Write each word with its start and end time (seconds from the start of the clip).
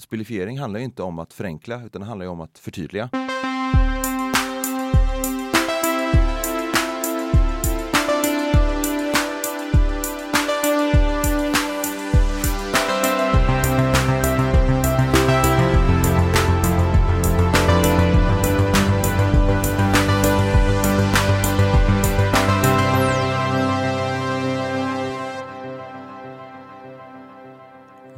spelifiering 0.00 0.58
handlar 0.58 0.80
inte 0.80 1.02
om 1.02 1.18
att 1.18 1.32
förenkla 1.32 1.82
utan 1.84 2.00
det 2.00 2.06
handlar 2.06 2.26
om 2.26 2.40
att 2.40 2.58
förtydliga. 2.58 3.10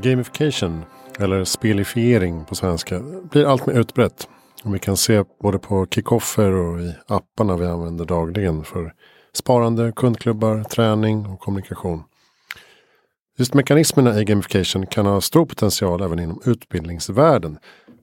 Gamification, 0.03 0.85
eller 1.19 1.45
spelifiering 1.45 2.45
på 2.45 2.55
svenska, 2.55 3.01
blir 3.31 3.47
allt 3.47 3.67
mer 3.67 3.75
utbrett. 3.75 4.29
Och 4.65 4.75
vi 4.75 4.79
kan 4.79 4.97
se 4.97 5.25
både 5.43 5.59
på 5.59 5.87
kickoffer 5.91 6.53
och 6.53 6.81
i 6.81 6.95
apparna 7.07 7.57
vi 7.57 7.67
använder 7.67 8.05
dagligen 8.05 8.65
för 8.65 8.93
sparande, 9.33 9.93
kundklubbar, 9.97 10.65
träning 10.65 11.27
och 11.27 11.41
kommunikation. 11.41 12.03
Just 13.39 13.55
mekanismerna 13.55 14.21
i 14.21 14.25
gamification 14.25 14.87
kan 14.87 15.07
ha 15.07 15.21
stor 15.21 15.47
potential 15.47 16.03
även 16.03 16.19
inom 16.19 16.41
utbildningsvärlden. 16.45 17.59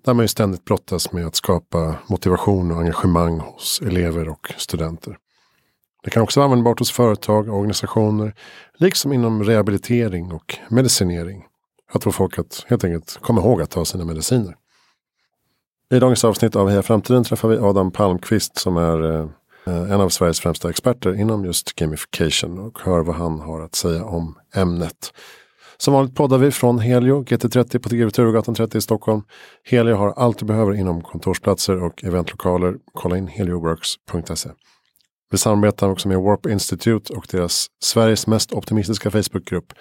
Där 0.06 0.14
man 0.14 0.24
ju 0.24 0.28
ständigt 0.28 0.66
brottas 0.66 1.12
med 1.12 1.28
att 1.28 1.36
skapa 1.36 1.96
motivation 2.08 2.72
och 2.72 2.80
engagemang 2.80 3.40
hos 3.40 3.82
elever 3.82 4.30
och 4.30 4.54
studenter. 4.58 5.18
Det 6.04 6.10
kan 6.10 6.24
också 6.24 6.40
vara 6.40 6.46
användbart 6.46 6.80
hos 6.80 6.92
företag 6.92 7.50
och 7.50 7.56
organisationer, 7.56 8.34
liksom 8.78 9.14
inom 9.14 9.44
rehabilitering 9.44 10.32
och 10.32 10.58
medicinering. 10.70 11.46
Att 11.92 12.04
få 12.04 12.12
folk 12.12 12.40
att 12.40 12.66
helt 12.68 12.84
enkelt 12.84 13.18
komma 13.22 13.42
ihåg 13.42 13.62
att 13.62 13.70
ta 13.70 13.86
sina 13.86 14.06
mediciner. 14.06 14.56
I 15.94 16.00
dagens 16.00 16.26
avsnitt 16.26 16.56
av 16.56 16.70
Heja 16.70 16.84
Framtiden 16.84 17.24
träffar 17.24 17.50
vi 17.50 17.58
Adam 17.58 17.92
Palmqvist 17.92 18.58
som 18.58 18.78
är 18.78 19.12
eh, 19.12 19.92
en 19.92 20.02
av 20.02 20.10
Sveriges 20.10 20.40
främsta 20.40 20.70
experter 20.70 21.20
inom 21.20 21.46
just 21.46 21.76
gamification 21.76 22.60
och 22.60 22.80
hör 22.80 23.00
vad 23.00 23.16
han 23.16 23.40
har 23.40 23.62
att 23.62 23.76
säga 23.76 24.06
om 24.06 24.38
ämnet. 24.56 25.14
Som 25.78 25.94
vanligt 25.94 26.16
poddar 26.16 26.38
vi 26.38 26.52
från 26.52 26.80
Helio 26.80 27.24
GT30 27.24 27.80
på 27.80 27.90
TV 27.90 28.12
Turgatan 28.12 28.56
30 28.56 28.78
i 28.78 28.82
Stockholm. 28.82 29.22
Helio 29.64 29.96
har 29.96 30.12
allt 30.12 30.38
du 30.40 30.46
behöver 30.46 30.74
inom 30.74 31.02
kontorsplatser 31.02 31.84
och 31.84 32.04
eventlokaler. 32.04 32.76
Kolla 32.94 33.18
in 33.18 33.28
helioworks.se. 33.28 34.50
Vi 35.32 35.38
samarbetar 35.38 35.90
också 35.90 36.08
med 36.08 36.18
Warp 36.18 36.46
Institute 36.46 37.14
och 37.14 37.28
deras 37.32 37.68
Sveriges 37.84 38.28
mest 38.28 38.54
optimistiska 38.54 39.12
Facebookgrupp 39.12 39.74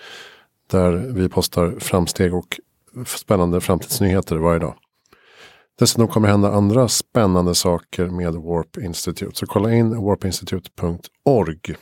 där 0.70 0.90
vi 0.92 1.28
postar 1.28 1.74
framsteg 1.78 2.34
och 2.34 2.60
spännande 3.06 3.60
framtidsnyheter 3.60 4.36
varje 4.36 4.58
dag. 4.58 4.74
Dessutom 5.78 6.08
kommer 6.08 6.28
det 6.28 6.32
hända 6.32 6.52
andra 6.52 6.88
spännande 6.88 7.54
saker 7.54 8.06
med 8.06 8.34
Warp 8.34 8.76
Institute. 8.76 9.32
Så 9.34 9.46
kolla 9.46 9.74
in 9.74 10.04
warpinstitute.org. 10.04 11.74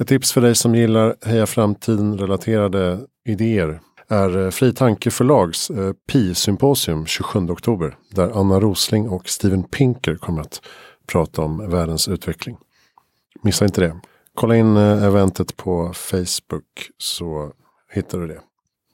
Ett 0.00 0.08
tips 0.08 0.32
för 0.32 0.40
dig 0.40 0.54
som 0.54 0.74
gillar 0.74 1.16
Heja 1.24 1.46
Framtiden 1.46 2.18
relaterade 2.18 3.00
idéer 3.24 3.80
är 4.08 4.44
eh, 4.44 4.50
Fri 4.50 4.72
Tanke 4.72 5.10
förlags 5.10 5.70
eh, 5.70 5.92
Pi-symposium 6.12 7.06
27 7.06 7.38
oktober. 7.38 7.96
Där 8.10 8.40
Anna 8.40 8.60
Rosling 8.60 9.08
och 9.08 9.28
Steven 9.28 9.62
Pinker 9.64 10.14
kommer 10.14 10.40
att 10.40 10.60
prata 11.06 11.42
om 11.42 11.70
världens 11.70 12.08
utveckling. 12.08 12.56
Missa 13.42 13.64
inte 13.64 13.80
det. 13.80 14.00
Kolla 14.34 14.56
in 14.56 14.76
eh, 14.76 15.04
eventet 15.04 15.56
på 15.56 15.92
Facebook 15.94 16.90
så 16.98 17.52
hittar 17.92 18.18
du 18.18 18.26
det. 18.26 18.40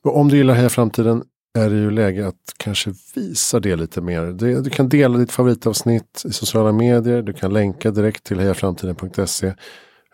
Och 0.05 0.16
om 0.16 0.28
du 0.28 0.36
gillar 0.36 0.55
Heja 0.55 0.69
Framtiden 0.69 1.22
är 1.58 1.70
det 1.70 1.77
ju 1.77 1.91
läge 1.91 2.27
att 2.27 2.55
kanske 2.56 2.92
visa 3.14 3.60
det 3.60 3.77
lite 3.77 4.00
mer. 4.00 4.27
Du 4.62 4.70
kan 4.70 4.88
dela 4.88 5.19
ditt 5.19 5.32
favoritavsnitt 5.32 6.22
i 6.24 6.32
sociala 6.32 6.72
medier. 6.72 7.22
Du 7.22 7.32
kan 7.32 7.52
länka 7.52 7.91
direkt 7.91 8.24
till 8.24 8.41
hejaframtiden.se. 8.41 9.55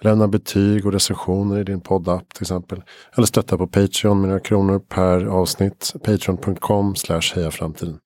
Lämna 0.00 0.28
betyg 0.28 0.86
och 0.86 0.92
recensioner 0.92 1.60
i 1.60 1.64
din 1.64 1.80
poddapp 1.80 2.34
till 2.34 2.42
exempel. 2.42 2.82
Eller 3.16 3.26
stötta 3.26 3.58
på 3.58 3.66
Patreon 3.66 4.20
med 4.20 4.28
några 4.28 4.40
kronor 4.40 4.78
per 4.78 5.26
avsnitt. 5.26 5.92
Patreon.com 6.04 6.96
slash 6.96 7.34
hejaframtiden. 7.34 7.98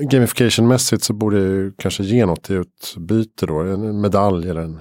Gamification-mässigt 0.00 1.04
så 1.04 1.12
borde 1.12 1.38
jag 1.38 1.48
ju 1.48 1.72
kanske 1.72 2.02
ge 2.02 2.26
något 2.26 2.50
i 2.50 2.54
utbyte 2.54 3.46
då. 3.46 3.60
En 3.60 4.00
medalj 4.00 4.50
eller 4.50 4.60
en 4.60 4.80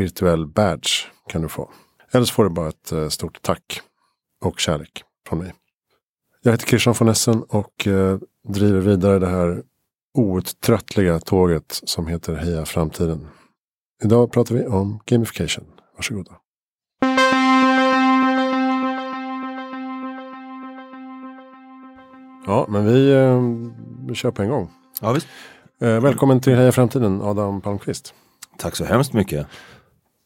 virtuell 0.00 0.46
badge 0.46 0.90
kan 1.28 1.42
du 1.42 1.48
få. 1.48 1.70
Eller 2.12 2.24
så 2.24 2.32
får 2.32 2.44
du 2.44 2.50
bara 2.50 2.68
ett 2.68 2.92
eh, 2.92 3.08
stort 3.08 3.42
tack 3.42 3.80
och 4.44 4.60
kärlek 4.60 5.04
från 5.28 5.38
mig. 5.38 5.54
Jag 6.42 6.52
heter 6.52 6.66
Christian 6.66 6.94
von 6.98 7.08
Essen 7.08 7.42
och 7.42 7.86
eh, 7.86 8.18
driver 8.48 8.80
vidare 8.80 9.18
det 9.18 9.26
här 9.26 9.62
outtröttliga 10.14 11.20
tåget 11.20 11.80
som 11.84 12.06
heter 12.06 12.34
Heja 12.34 12.64
Framtiden. 12.64 13.28
Idag 14.04 14.32
pratar 14.32 14.54
vi 14.54 14.66
om 14.66 15.00
gamification. 15.06 15.64
Varsågoda. 15.96 16.32
Ja, 22.46 22.66
men 22.68 22.86
vi, 22.86 23.12
eh, 23.12 23.42
vi 24.08 24.14
kör 24.14 24.30
på 24.30 24.42
en 24.42 24.48
gång. 24.48 24.70
Ja, 25.00 25.12
visst. 25.12 25.26
Välkommen 25.78 26.40
till 26.40 26.54
Heja 26.56 26.72
Framtiden, 26.72 27.22
Adam 27.22 27.60
Palmqvist. 27.60 28.14
Tack 28.58 28.76
så 28.76 28.84
hemskt 28.84 29.12
mycket. 29.12 29.46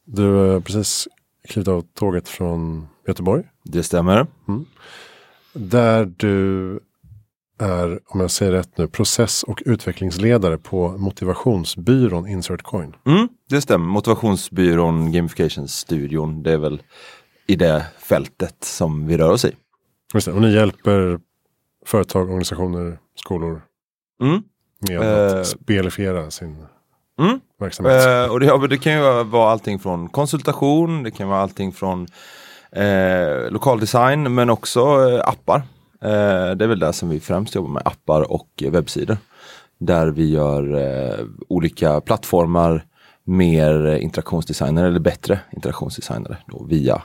Du 0.05 0.27
har 0.33 0.59
precis 0.59 1.07
klivit 1.47 1.67
av 1.67 1.81
tåget 1.81 2.27
från 2.29 2.87
Göteborg. 3.07 3.43
Det 3.63 3.83
stämmer. 3.83 4.27
Där 5.53 6.05
du 6.17 6.79
är, 7.59 7.99
om 8.05 8.19
jag 8.19 8.31
säger 8.31 8.51
rätt 8.51 8.77
nu, 8.77 8.87
process 8.87 9.43
och 9.43 9.63
utvecklingsledare 9.65 10.57
på 10.57 10.89
motivationsbyrån 10.97 12.27
Insert 12.27 12.61
Coin. 12.61 12.95
Mm, 13.05 13.29
det 13.49 13.61
stämmer. 13.61 13.85
Motivationsbyrån 13.87 15.11
Gamification-studion. 15.11 16.43
Det 16.43 16.51
är 16.51 16.57
väl 16.57 16.81
i 17.47 17.55
det 17.55 17.85
fältet 17.99 18.55
som 18.63 19.07
vi 19.07 19.17
rör 19.17 19.31
oss 19.31 19.45
i. 19.45 19.51
Just 20.13 20.27
det, 20.27 20.33
och 20.33 20.41
ni 20.41 20.53
hjälper 20.53 21.19
företag, 21.85 22.21
organisationer, 22.27 22.99
skolor 23.15 23.61
Mm. 24.21 24.41
med 24.79 24.99
att 25.01 25.33
Eh. 25.35 25.43
spelifiera 25.43 26.31
sin 26.31 26.65
Mm. 27.19 27.39
verksamhet. 27.59 28.07
Eh, 28.07 28.31
och 28.31 28.39
det, 28.39 28.45
ja, 28.45 28.57
det 28.57 28.77
kan 28.77 28.93
ju 28.93 29.23
vara 29.23 29.51
allting 29.51 29.79
från 29.79 30.09
konsultation, 30.09 31.03
det 31.03 31.11
kan 31.11 31.27
vara 31.27 31.39
allting 31.39 31.71
från 31.71 32.07
eh, 32.71 33.51
lokaldesign 33.51 34.35
men 34.35 34.49
också 34.49 34.79
eh, 34.79 35.29
appar. 35.29 35.61
Eh, 36.01 36.55
det 36.55 36.65
är 36.65 36.67
väl 36.67 36.79
det 36.79 36.93
som 36.93 37.09
vi 37.09 37.19
främst 37.19 37.55
jobbar 37.55 37.69
med, 37.69 37.81
appar 37.85 38.31
och 38.31 38.63
webbsidor. 38.71 39.17
Där 39.77 40.07
vi 40.07 40.29
gör 40.29 40.75
eh, 40.75 41.25
olika 41.47 42.01
plattformar 42.01 42.85
mer 43.23 43.95
interaktionsdesigner 43.95 44.85
eller 44.85 44.99
bättre 44.99 45.39
interaktionsdesignare 45.51 46.37
då, 46.45 46.63
via 46.63 47.01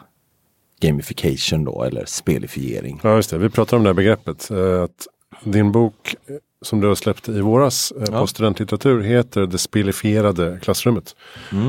gamification 0.81 1.65
då 1.65 1.83
eller 1.83 2.05
spelifiering. 2.05 3.01
Ja, 3.03 3.17
just 3.17 3.31
det. 3.31 3.39
Vi 3.39 3.51
pratar 3.51 3.77
om 3.77 3.83
det 3.83 3.89
här 3.89 3.95
begreppet. 3.95 4.51
Att 4.85 5.07
din 5.45 5.73
bok 5.73 6.17
som 6.63 6.81
du 6.81 6.89
har 6.89 6.95
släppt 6.95 7.29
i 7.29 7.41
våras 7.41 7.93
eh, 7.97 8.05
Ja. 8.13 8.21
på 8.21 8.27
studentlitteratur 8.27 9.01
heter 9.03 9.47
Det 9.47 9.59
spelifierade 9.59 10.59
klassrummet. 10.63 11.17
Mm. 11.53 11.69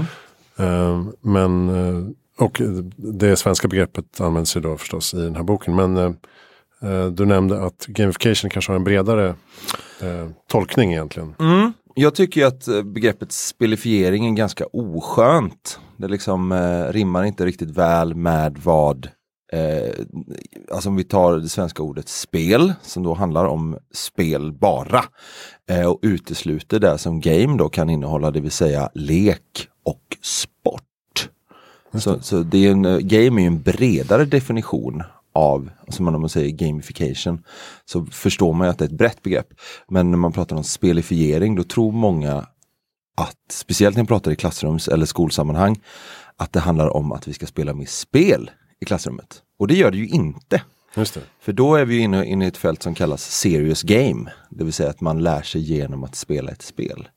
Eh, 0.60 1.06
Men, 1.22 2.16
och 2.40 2.62
det 2.96 3.36
svenska 3.36 3.68
begreppet 3.68 4.22
används 4.22 4.58
ju 4.58 4.62
då 4.62 4.78
förstås 4.78 5.14
i 5.14 5.18
den 5.18 5.36
här 5.36 5.44
boken. 5.44 5.76
Men 5.76 5.98
eh, 5.98 6.12
eh, 6.82 7.06
du 7.08 7.26
nämnde 7.26 7.64
att 7.66 7.86
gamification 7.88 8.50
kanske 8.50 8.72
har 8.72 8.78
en 8.78 8.84
bredare 8.84 9.28
eh, 10.02 10.30
tolkning 10.52 10.92
egentligen. 10.92 11.36
Mm. 11.40 11.74
Jag 11.96 12.16
tycker 12.16 12.42
ju 12.42 12.48
att 12.48 12.68
begreppet 12.86 13.32
spelifiering 13.32 14.26
är 14.28 14.32
ganska 14.32 14.66
oskönt. 14.74 15.80
Det 15.98 16.08
liksom 16.08 16.54
rimmar 16.92 17.24
inte 17.24 17.46
riktigt 17.46 17.70
väl 17.78 18.16
med 18.16 18.58
vad 18.64 19.10
eh, 19.54 20.06
Alltså 20.72 20.90
om 20.90 20.96
vi 20.96 21.04
tar 21.04 21.38
det 21.38 21.50
svenska 21.50 21.84
ordet 21.84 22.10
spel 22.10 22.74
som 22.82 23.04
då 23.04 23.14
handlar 23.14 23.46
om 23.46 23.78
spel 23.94 24.52
bara. 24.52 25.04
Eh, 25.70 25.86
och 25.86 26.00
utesluter 26.02 26.80
det 26.80 26.98
som 26.98 27.22
game 27.22 27.58
då 27.58 27.70
kan 27.70 27.90
innehålla, 27.90 28.32
det 28.32 28.40
vill 28.40 28.52
säga 28.52 28.90
lek 28.94 29.68
och 29.86 30.18
sport. 30.22 30.84
Så, 31.94 32.20
så 32.20 32.44
det 32.44 32.68
är 32.68 32.72
en, 32.72 32.86
eh, 32.86 32.98
game 32.98 33.42
är 33.42 33.44
ju 33.44 33.48
en 33.48 33.62
bredare 33.62 34.26
definition 34.26 35.04
av, 35.34 35.70
som 35.90 36.06
man, 36.06 36.16
om 36.16 36.22
man 36.22 36.30
säger 36.30 36.52
gamification, 36.52 37.44
så 37.86 38.06
förstår 38.06 38.54
man 38.54 38.70
att 38.70 38.78
det 38.78 38.86
är 38.86 38.90
ett 38.90 38.98
brett 38.98 39.24
begrepp. 39.24 39.48
Men 39.88 40.12
när 40.12 40.18
man 40.18 40.32
pratar 40.32 40.56
om 40.56 40.64
spelifiering 40.64 41.56
då 41.56 41.64
tror 41.64 41.92
många 41.92 42.48
att, 43.18 43.52
speciellt 43.52 43.96
när 43.96 44.04
man 44.04 44.08
pratar 44.08 44.32
i 44.32 44.36
klassrums 44.36 44.88
eller 44.88 45.06
skolsammanhang, 45.06 45.82
att 46.36 46.54
det 46.54 46.60
handlar 46.60 46.90
om 46.90 47.12
att 47.12 47.28
vi 47.28 47.34
ska 47.34 47.46
spela 47.46 47.74
med 47.74 47.90
spel 47.90 48.52
i 48.82 48.86
klassrummet. 48.86 49.42
Och 49.60 49.68
det 49.68 49.76
gör 49.76 49.92
det 49.92 49.98
ju 49.98 50.08
inte. 50.08 50.62
Det. 50.96 51.22
För 51.40 51.54
då 51.54 51.76
är 51.76 51.86
vi 51.86 51.98
inne, 51.98 52.26
inne 52.26 52.46
i 52.46 52.48
ett 52.48 52.58
fält 52.58 52.84
som 52.84 52.96
kallas 52.96 53.32
serious 53.32 53.84
game. 53.84 54.32
Det 54.50 54.64
vill 54.64 54.74
säga 54.74 54.90
att 54.90 55.02
man 55.02 55.24
lär 55.24 55.42
sig 55.42 55.62
genom 55.62 56.04
att 56.04 56.16
spela 56.16 56.52
ett 56.52 56.62
spel. 56.62 57.08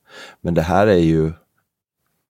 Men 0.40 0.54
det 0.54 0.62
här 0.62 0.86
är 0.86 0.98
ju 0.98 1.32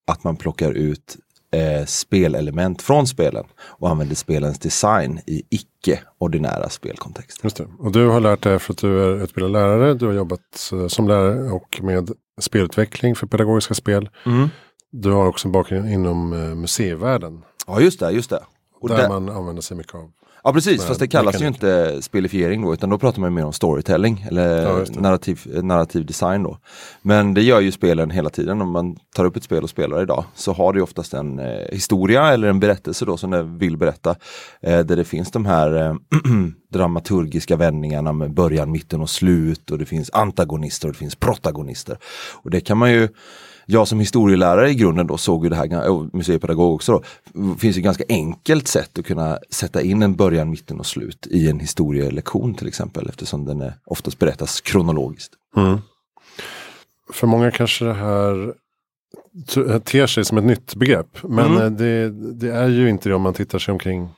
att 0.06 0.24
man 0.24 0.36
plockar 0.36 0.72
ut 0.72 1.16
eh, 1.52 1.86
spelelement 1.86 2.82
från 2.82 3.06
spelen 3.06 3.44
och 3.60 3.90
använder 3.90 4.14
spelens 4.14 4.58
design 4.58 5.20
i 5.26 5.42
icke-ordinära 5.50 6.68
spelkontext. 6.68 7.44
Just 7.44 7.56
det. 7.56 7.66
Och 7.78 7.92
du 7.92 8.06
har 8.06 8.20
lärt 8.20 8.42
dig 8.42 8.58
för 8.58 8.72
att 8.72 8.78
du 8.78 9.02
är 9.02 9.24
utbildad 9.24 9.52
lärare. 9.52 9.94
Du 9.94 10.06
har 10.06 10.12
jobbat 10.12 10.70
eh, 10.72 10.86
som 10.86 11.08
lärare 11.08 11.50
och 11.50 11.80
med 11.82 12.10
spelutveckling 12.40 13.16
för 13.16 13.26
pedagogiska 13.26 13.74
spel. 13.74 14.08
Mm. 14.26 14.48
Du 14.90 15.10
har 15.10 15.26
också 15.26 15.48
en 15.48 15.52
bakgrund 15.52 15.90
inom 15.90 16.32
eh, 16.32 16.54
museivärlden. 16.54 17.42
Ja 17.66 17.80
just 17.80 18.00
det, 18.00 18.10
just 18.10 18.30
det. 18.30 18.40
Och 18.80 18.88
där 18.88 18.96
där- 18.96 19.08
man 19.08 19.28
använder 19.28 19.62
sig 19.62 19.76
mycket 19.76 19.94
av. 19.94 20.10
Ja 20.44 20.52
precis, 20.52 20.84
fast 20.84 21.00
det 21.00 21.08
kallas 21.08 21.34
mekanik. 21.40 21.62
ju 21.62 21.68
inte 21.88 22.02
spelifiering 22.02 22.62
då 22.62 22.74
utan 22.74 22.90
då 22.90 22.98
pratar 22.98 23.20
man 23.20 23.34
mer 23.34 23.44
om 23.44 23.52
storytelling 23.52 24.26
eller 24.28 24.62
Ja, 24.62 24.84
narrativ, 25.00 25.40
narrativ 25.62 26.06
design 26.06 26.42
då. 26.42 26.58
Men 27.02 27.34
det 27.34 27.42
gör 27.42 27.60
ju 27.60 27.72
spelen 27.72 28.10
hela 28.10 28.30
tiden. 28.30 28.60
Om 28.62 28.70
man 28.70 28.96
tar 29.16 29.24
upp 29.24 29.36
ett 29.36 29.42
spel 29.44 29.62
och 29.62 29.70
spelar 29.70 30.02
idag 30.02 30.24
så 30.34 30.52
har 30.52 30.72
det 30.72 30.82
oftast 30.82 31.14
en 31.14 31.38
eh, 31.38 31.46
historia 31.72 32.32
eller 32.32 32.48
en 32.48 32.60
berättelse 32.60 33.04
då 33.04 33.16
som 33.16 33.30
det 33.30 33.42
vill 33.42 33.76
berätta. 33.76 34.14
Eh, 34.62 34.78
där 34.80 34.96
det 34.96 35.04
finns 35.04 35.30
de 35.30 35.46
här 35.46 35.86
eh, 35.86 35.94
dramaturgiska 36.72 37.56
vändningarna 37.56 38.12
med 38.12 38.34
början, 38.34 38.70
mitten 38.72 39.00
och 39.00 39.10
slut 39.10 39.70
och 39.70 39.78
det 39.78 39.86
finns 39.86 40.10
antagonister 40.12 40.88
och 40.88 40.92
det 40.94 40.98
finns 40.98 41.16
protagonister. 41.16 41.98
Och 42.42 42.50
det 42.50 42.60
kan 42.60 42.78
man 42.78 42.92
ju 42.92 43.08
jag 43.70 43.88
som 43.88 44.00
historielärare 44.00 44.70
i 44.70 44.74
grunden 44.74 45.06
då 45.06 45.16
såg 45.16 45.44
ju 45.44 45.50
det 45.50 45.56
här, 45.56 45.88
och 45.90 46.14
museipedagog 46.14 46.74
också 46.74 46.92
då, 46.92 47.02
det 47.54 47.60
finns 47.60 47.76
ju 47.78 47.80
ganska 47.80 48.04
enkelt 48.08 48.68
sätt 48.68 48.98
att 48.98 49.06
kunna 49.06 49.38
sätta 49.50 49.82
in 49.82 50.02
en 50.02 50.14
början, 50.16 50.50
mitten 50.50 50.78
och 50.80 50.86
slut 50.86 51.26
i 51.30 51.50
en 51.50 51.60
historielektion 51.60 52.54
till 52.54 52.68
exempel 52.68 53.08
eftersom 53.08 53.44
den 53.44 53.60
är 53.60 53.74
oftast 53.84 54.18
berättas 54.18 54.60
kronologiskt. 54.60 55.32
För 57.12 57.26
många 57.26 57.50
kanske 57.50 57.84
det 57.84 57.94
här 57.94 58.54
ter 59.78 60.06
sig 60.06 60.24
som 60.24 60.38
ett 60.38 60.44
nytt 60.44 60.74
begrepp. 60.74 61.18
Men 61.22 61.46
Mm. 61.56 61.62
eh, 61.62 61.70
det, 61.70 62.10
det 62.32 62.52
är 62.52 62.68
ju 62.68 62.88
inte 62.90 63.08
det 63.08 63.14
om 63.14 63.22
man 63.22 63.34
tittar 63.34 63.58
sig 63.58 63.72
omkring 63.72 64.08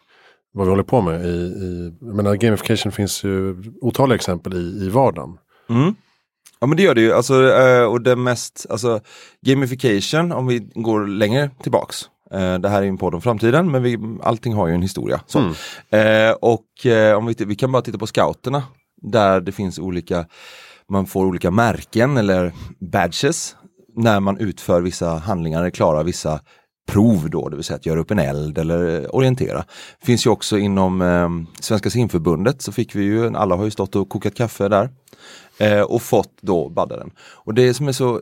vad 0.52 0.66
vi 0.66 0.70
håller 0.70 0.82
på 0.82 1.00
med. 1.00 1.24
I, 1.26 1.28
i, 1.28 1.92
jag 2.00 2.14
menar, 2.14 2.34
gamification 2.34 2.92
finns 2.92 3.24
ju 3.24 3.56
otaliga 3.80 4.14
exempel 4.14 4.54
i, 4.54 4.84
i 4.86 4.88
vardagen. 4.88 5.38
Mm. 5.68 5.94
Ja 6.62 6.66
men 6.66 6.76
det 6.76 6.82
gör 6.82 6.94
det 6.94 7.00
ju, 7.00 7.12
alltså, 7.12 7.50
eh, 7.52 7.84
och 7.84 8.00
det 8.02 8.16
mest, 8.16 8.66
alltså 8.70 9.00
gamification 9.46 10.32
om 10.32 10.46
vi 10.46 10.58
går 10.74 11.06
längre 11.06 11.50
tillbaks. 11.62 11.96
Eh, 12.32 12.54
Det 12.58 12.68
här 12.68 12.78
är 12.78 12.82
ju 12.82 12.88
en 12.88 12.98
podd 12.98 13.14
om 13.14 13.20
framtiden 13.20 13.70
men 13.70 13.82
vi, 13.82 13.98
allting 14.22 14.54
har 14.54 14.68
ju 14.68 14.74
en 14.74 14.82
historia. 14.82 15.20
Så. 15.26 15.38
Eh, 15.96 16.30
och 16.40 16.66
om 17.16 17.26
vi, 17.26 17.34
vi 17.38 17.54
kan 17.56 17.72
bara 17.72 17.82
titta 17.82 17.98
på 17.98 18.06
scouterna 18.06 18.62
där 19.02 19.40
det 19.40 19.52
finns 19.52 19.78
olika, 19.78 20.26
man 20.90 21.06
får 21.06 21.26
olika 21.26 21.50
märken 21.50 22.16
eller 22.16 22.52
badges 22.92 23.56
när 23.96 24.20
man 24.20 24.38
utför 24.38 24.80
vissa 24.80 25.08
handlingar 25.16 25.60
eller 25.60 25.70
klarar 25.70 26.04
vissa 26.04 26.40
prov 26.86 27.30
då, 27.30 27.48
det 27.48 27.56
vill 27.56 27.64
säga 27.64 27.76
att 27.76 27.86
göra 27.86 28.00
upp 28.00 28.10
en 28.10 28.18
eld 28.18 28.58
eller 28.58 29.14
orientera. 29.14 29.64
Finns 30.02 30.26
ju 30.26 30.30
också 30.30 30.58
inom 30.58 31.02
eh, 31.02 31.28
Svenska 31.60 31.90
simförbundet 31.90 32.62
så 32.62 32.72
fick 32.72 32.94
vi 32.94 33.02
ju, 33.04 33.36
alla 33.36 33.56
har 33.56 33.64
ju 33.64 33.70
stått 33.70 33.96
och 33.96 34.08
kokat 34.08 34.34
kaffe 34.34 34.68
där 34.68 34.90
eh, 35.58 35.80
och 35.80 36.02
fått 36.02 36.32
då 36.40 36.68
baddaren. 36.68 37.10
Och 37.18 37.54
det 37.54 37.74
som 37.74 37.88
är 37.88 37.92
så 37.92 38.20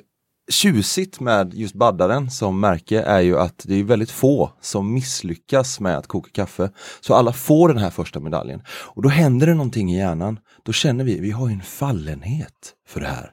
tjusigt 0.51 1.21
med 1.21 1.55
just 1.55 1.75
baddaren 1.75 2.31
som 2.31 2.61
märke 2.61 3.03
är 3.03 3.21
ju 3.21 3.39
att 3.39 3.63
det 3.65 3.75
är 3.75 3.85
väldigt 3.85 4.11
få 4.11 4.51
som 4.61 4.95
misslyckas 4.95 5.81
med 5.81 5.99
att 5.99 6.07
koka 6.07 6.31
kaffe. 6.33 6.71
Så 7.01 7.15
alla 7.15 7.33
får 7.33 7.69
den 7.69 7.79
här 7.79 7.91
första 7.91 8.21
medaljen. 8.21 8.63
Och 8.69 9.03
då 9.03 9.09
händer 9.09 9.47
det 9.47 9.55
någonting 9.55 9.93
i 9.93 9.99
hjärnan. 9.99 10.39
Då 10.63 10.73
känner 10.73 11.05
vi, 11.05 11.21
vi 11.21 11.31
har 11.31 11.49
ju 11.49 11.55
en 11.55 11.63
fallenhet 11.63 12.75
för 12.89 13.01
det 13.01 13.07
här. 13.07 13.31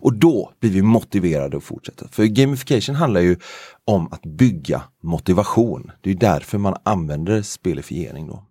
Och 0.00 0.12
då 0.12 0.52
blir 0.60 0.70
vi 0.70 0.82
motiverade 0.82 1.56
att 1.56 1.64
fortsätta. 1.64 2.08
För 2.08 2.24
gamification 2.24 2.94
handlar 2.94 3.20
ju 3.20 3.36
om 3.84 4.08
att 4.12 4.22
bygga 4.22 4.82
motivation. 5.02 5.92
Det 6.00 6.10
är 6.10 6.14
därför 6.14 6.58
man 6.58 6.74
använder 6.82 7.42
spelifiering 7.42 8.26
då. 8.26 8.44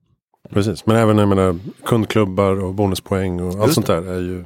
Precis, 0.49 0.85
men 0.85 0.95
även 0.95 1.17
jag 1.17 1.29
menar, 1.29 1.59
kundklubbar 1.85 2.63
och 2.63 2.73
bonuspoäng 2.73 3.39
och 3.39 3.63
allt 3.63 3.73
sånt 3.73 3.87
där 3.87 4.07
är 4.07 4.19
ju 4.19 4.45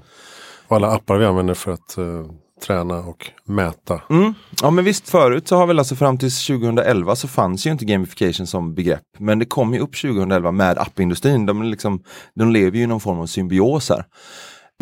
och 0.67 0.75
alla 0.75 0.91
appar 0.91 1.17
vi 1.17 1.25
använder 1.25 1.53
för 1.53 1.71
att 1.71 1.97
eh, 1.97 2.25
träna 2.67 2.99
och 2.99 3.31
mäta. 3.45 4.01
Mm. 4.09 4.33
Ja 4.61 4.71
men 4.71 4.85
visst 4.85 5.09
förut 5.09 5.47
så 5.47 5.55
har 5.55 5.67
väl 5.67 5.79
alltså 5.79 5.95
fram 5.95 6.17
till 6.17 6.31
2011 6.31 7.15
så 7.15 7.27
fanns 7.27 7.67
ju 7.67 7.71
inte 7.71 7.85
gamification 7.85 8.47
som 8.47 8.73
begrepp. 8.73 9.03
Men 9.17 9.39
det 9.39 9.45
kom 9.45 9.73
ju 9.73 9.79
upp 9.79 10.01
2011 10.01 10.51
med 10.51 10.77
appindustrin. 10.77 11.45
De, 11.45 11.63
liksom, 11.63 12.03
de 12.35 12.51
lever 12.51 12.77
ju 12.77 12.83
i 12.83 12.87
någon 12.87 12.99
form 12.99 13.19
av 13.19 13.25
symbios 13.25 13.89
här. 13.89 14.05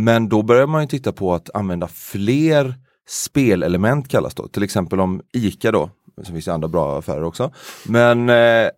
Men 0.03 0.29
då 0.29 0.43
börjar 0.43 0.67
man 0.67 0.81
ju 0.81 0.87
titta 0.87 1.11
på 1.11 1.33
att 1.33 1.49
använda 1.53 1.87
fler 1.87 2.75
spelelement 3.07 4.07
kallas 4.07 4.35
då. 4.35 4.47
Till 4.47 4.63
exempel 4.63 4.99
om 4.99 5.21
ICA 5.33 5.71
då, 5.71 5.89
så 6.23 6.31
finns 6.31 6.45
det 6.45 6.53
andra 6.53 6.67
bra 6.67 6.99
affärer 6.99 7.23
också. 7.23 7.53
Men 7.85 8.29
eh, 8.29 8.69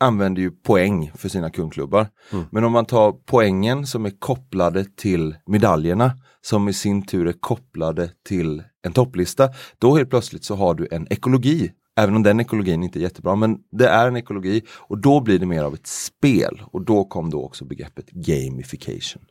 använder 0.00 0.42
ju 0.42 0.50
poäng 0.50 1.12
för 1.14 1.28
sina 1.28 1.50
kundklubbar. 1.50 2.06
Men 2.50 2.64
om 2.64 2.72
man 2.72 2.86
tar 2.86 3.12
poängen 3.12 3.86
som 3.86 4.06
är 4.06 4.10
kopplade 4.18 4.84
till 4.84 5.36
medaljerna 5.46 6.12
som 6.40 6.68
i 6.68 6.72
sin 6.72 7.06
tur 7.06 7.26
är 7.26 7.32
kopplade 7.32 8.10
till 8.28 8.62
en 8.82 8.92
topplista. 8.92 9.48
Då 9.78 9.96
helt 9.96 10.10
plötsligt 10.10 10.44
så 10.44 10.54
har 10.54 10.74
du 10.74 10.88
en 10.90 11.06
ekologi. 11.10 11.72
Även 11.96 12.16
om 12.16 12.22
den 12.22 12.40
ekologin 12.40 12.82
inte 12.82 12.98
är 12.98 13.02
jättebra, 13.02 13.36
men 13.36 13.58
det 13.70 13.88
är 13.88 14.08
en 14.08 14.16
ekologi 14.16 14.62
och 14.70 14.98
då 14.98 15.20
blir 15.20 15.38
det 15.38 15.46
mer 15.46 15.64
av 15.64 15.74
ett 15.74 15.86
spel 15.86 16.62
och 16.64 16.84
då 16.84 17.04
kom 17.04 17.30
då 17.30 17.44
också 17.44 17.64
begreppet 17.64 18.10
gamification. 18.10 19.22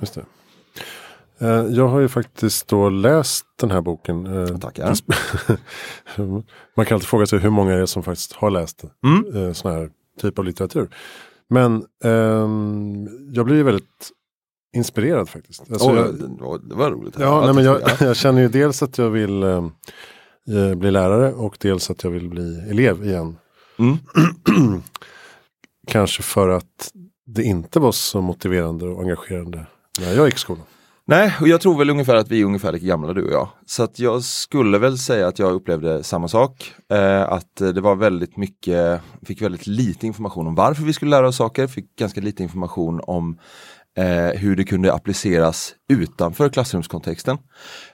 Just 0.00 0.14
det. 0.14 0.24
Eh, 1.42 1.66
Jag 1.76 1.88
har 1.88 2.00
ju 2.00 2.08
faktiskt 2.08 2.68
då 2.68 2.88
läst 2.90 3.46
den 3.60 3.70
här 3.70 3.80
boken. 3.80 4.26
eh, 4.26 4.58
Tackar. 4.58 4.94
Man 6.76 6.86
kan 6.86 6.94
alltid 6.96 7.08
fråga 7.08 7.26
sig 7.26 7.38
hur 7.38 7.50
många 7.50 7.72
är 7.74 7.78
det 7.78 7.86
som 7.86 8.02
faktiskt 8.02 8.32
har 8.32 8.50
läst 8.50 8.84
Mm. 9.04 9.46
eh, 9.46 9.52
sån 9.52 9.72
här 9.72 9.90
typ 10.20 10.38
av 10.38 10.44
litteratur. 10.44 10.88
Men 11.48 11.84
ehm, 12.04 13.08
jag 13.32 13.46
blir 13.46 13.56
ju 13.56 13.62
väldigt 13.62 14.10
inspirerad 14.76 15.28
faktiskt. 15.28 15.60
Alltså, 15.72 15.88
Åh, 15.90 15.96
jag, 15.96 16.14
det, 16.68 16.74
var, 16.74 16.90
roligt. 16.90 17.14
ja, 17.18 17.44
nej, 17.44 17.54
men 17.54 17.64
jag, 17.64 17.80
Ja. 17.82 17.88
jag 18.06 18.16
känner 18.16 18.42
ju 18.42 18.48
dels 18.48 18.82
att 18.82 18.98
jag 18.98 19.10
vill 19.10 19.42
eh, 19.42 19.64
eh, 20.48 20.74
bli 20.74 20.90
lärare 20.90 21.32
och 21.32 21.56
dels 21.60 21.90
att 21.90 22.04
jag 22.04 22.10
vill 22.10 22.28
bli 22.28 22.60
elev 22.70 23.04
igen. 23.04 23.36
Mm. 23.78 23.96
Kanske 25.86 26.22
för 26.22 26.48
att 26.48 26.92
det 27.26 27.42
inte 27.42 27.80
var 27.80 27.92
så 27.92 28.20
motiverande 28.20 28.84
och 28.88 29.00
engagerande 29.02 29.66
när 30.00 30.14
jag 30.14 30.26
gick 30.26 30.34
i 30.34 30.38
skolan. 30.38 30.64
Nej, 31.04 31.34
och 31.40 31.48
jag 31.48 31.60
tror 31.60 31.78
väl 31.78 31.90
ungefär 31.90 32.14
att 32.14 32.30
vi 32.30 32.40
är 32.40 32.44
ungefär 32.44 32.72
lika 32.72 32.86
gamla 32.86 33.12
du 33.12 33.24
och 33.24 33.32
jag. 33.32 33.48
Så 33.66 33.82
att 33.82 33.98
jag 33.98 34.22
skulle 34.22 34.78
väl 34.78 34.98
säga 34.98 35.28
att 35.28 35.38
jag 35.38 35.52
upplevde 35.52 36.02
samma 36.02 36.28
sak. 36.28 36.72
Eh, 36.92 37.22
att 37.22 37.56
det 37.56 37.80
var 37.80 37.96
väldigt 37.96 38.36
mycket, 38.36 39.00
fick 39.22 39.42
väldigt 39.42 39.66
lite 39.66 40.06
information 40.06 40.46
om 40.46 40.54
varför 40.54 40.82
vi 40.82 40.92
skulle 40.92 41.10
lära 41.10 41.28
oss 41.28 41.36
saker, 41.36 41.66
fick 41.66 41.96
ganska 41.96 42.20
lite 42.20 42.42
information 42.42 43.00
om 43.04 43.38
eh, 43.96 44.40
hur 44.40 44.56
det 44.56 44.64
kunde 44.64 44.92
appliceras 44.92 45.74
utanför 45.88 46.48
klassrumskontexten. 46.48 47.38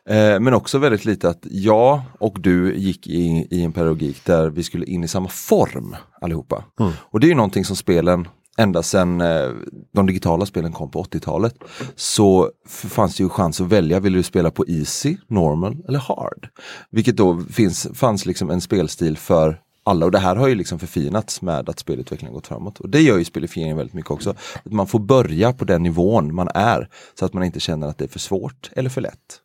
Eh, 0.09 0.41
men 0.41 0.55
också 0.55 0.79
väldigt 0.79 1.05
lite 1.05 1.29
att 1.29 1.47
jag 1.51 2.01
och 2.21 2.41
du 2.41 2.75
gick 2.77 3.07
i, 3.07 3.49
i 3.51 3.65
en 3.65 3.73
pedagogik 3.73 4.25
där 4.25 4.51
vi 4.51 4.63
skulle 4.63 4.87
in 4.87 5.05
i 5.05 5.09
samma 5.09 5.29
form 5.29 5.97
allihopa. 6.21 6.65
Och 7.01 7.21
det 7.21 7.27
är 7.27 7.29
ju 7.29 7.35
någonting 7.35 7.65
som 7.65 7.77
spelen 7.77 8.29
ända 8.59 8.83
sedan 8.83 9.21
eh, 9.21 9.51
de 9.93 10.07
digitala 10.07 10.47
spelen 10.47 10.73
kom 10.73 10.91
på 10.91 11.03
80-talet 11.03 11.55
så 11.97 12.51
fanns 12.69 13.17
det 13.17 13.23
ju 13.23 13.29
chans 13.29 13.61
att 13.61 13.67
välja, 13.67 14.01
vill 14.01 14.13
du 14.13 14.23
spela 14.23 14.51
på 14.51 14.67
easy, 14.69 15.17
normal 15.27 15.77
eller 15.89 15.99
hard? 15.99 16.49
Vilket 16.91 17.17
då 17.17 17.41
finns, 17.53 17.89
fanns 17.95 18.27
liksom 18.27 18.51
en 18.51 18.61
spelstil 18.61 19.17
för 19.17 19.61
alla 19.85 20.07
och 20.07 20.13
det 20.13 20.19
här 20.19 20.37
har 20.37 20.49
ju 20.49 20.55
liksom 20.55 20.79
förfinats 20.79 21.43
med 21.43 21.69
att 21.69 21.79
spelutvecklingen 21.79 22.35
gått 22.35 22.47
framåt. 22.47 22.81
Och 22.81 22.89
det 22.89 23.01
gör 23.01 23.19
ju 23.19 23.25
spelifieringen 23.25 23.77
väldigt 23.77 23.95
mycket 23.95 24.11
också. 24.11 24.31
Att 24.31 24.73
man 24.73 24.87
får 24.87 24.99
börja 24.99 25.53
på 25.53 25.65
den 25.65 25.83
nivån 25.83 26.35
man 26.35 26.49
är 26.55 26.89
så 27.19 27.25
att 27.25 27.33
man 27.33 27.45
inte 27.45 27.61
känner 27.61 27.87
att 27.87 27.99
det 27.99 28.05
är 28.05 28.09
för 28.09 28.19
svårt 28.19 28.71
eller 28.73 28.91
för 28.91 29.01
lätt. 29.01 29.41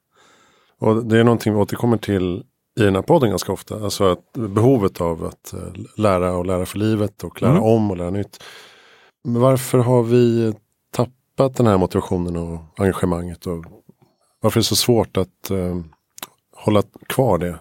Och 0.80 1.06
det 1.06 1.20
är 1.20 1.24
någonting 1.24 1.54
vi 1.54 1.60
återkommer 1.60 1.98
till 1.98 2.44
i 2.80 2.84
den 2.84 2.96
här 2.96 3.02
podden 3.02 3.30
ganska 3.30 3.52
ofta. 3.52 3.84
Alltså 3.84 4.12
att 4.12 4.34
behovet 4.34 5.02
av 5.02 5.26
att 5.26 5.54
eh, 5.54 5.60
lära 5.98 6.36
och 6.36 6.46
lära 6.46 6.66
för 6.66 6.80
livet 6.80 7.24
och 7.24 7.42
lära 7.42 7.52
Mm. 7.52 7.64
om 7.64 7.92
och 7.92 7.98
lära 7.98 8.10
nytt. 8.10 8.44
Men 9.24 9.42
varför 9.42 9.78
har 9.78 10.04
vi 10.04 10.54
tappat 10.92 11.56
den 11.56 11.68
här 11.68 11.78
motivationen 11.78 12.36
och 12.36 12.60
engagemanget? 12.78 13.48
Och 13.48 13.66
varför 14.42 14.60
är 14.60 14.62
det 14.62 14.68
så 14.68 14.76
svårt 14.76 15.18
att 15.18 15.52
eh, 15.52 15.80
hålla 16.56 16.84
kvar 17.08 17.38
det 17.38 17.60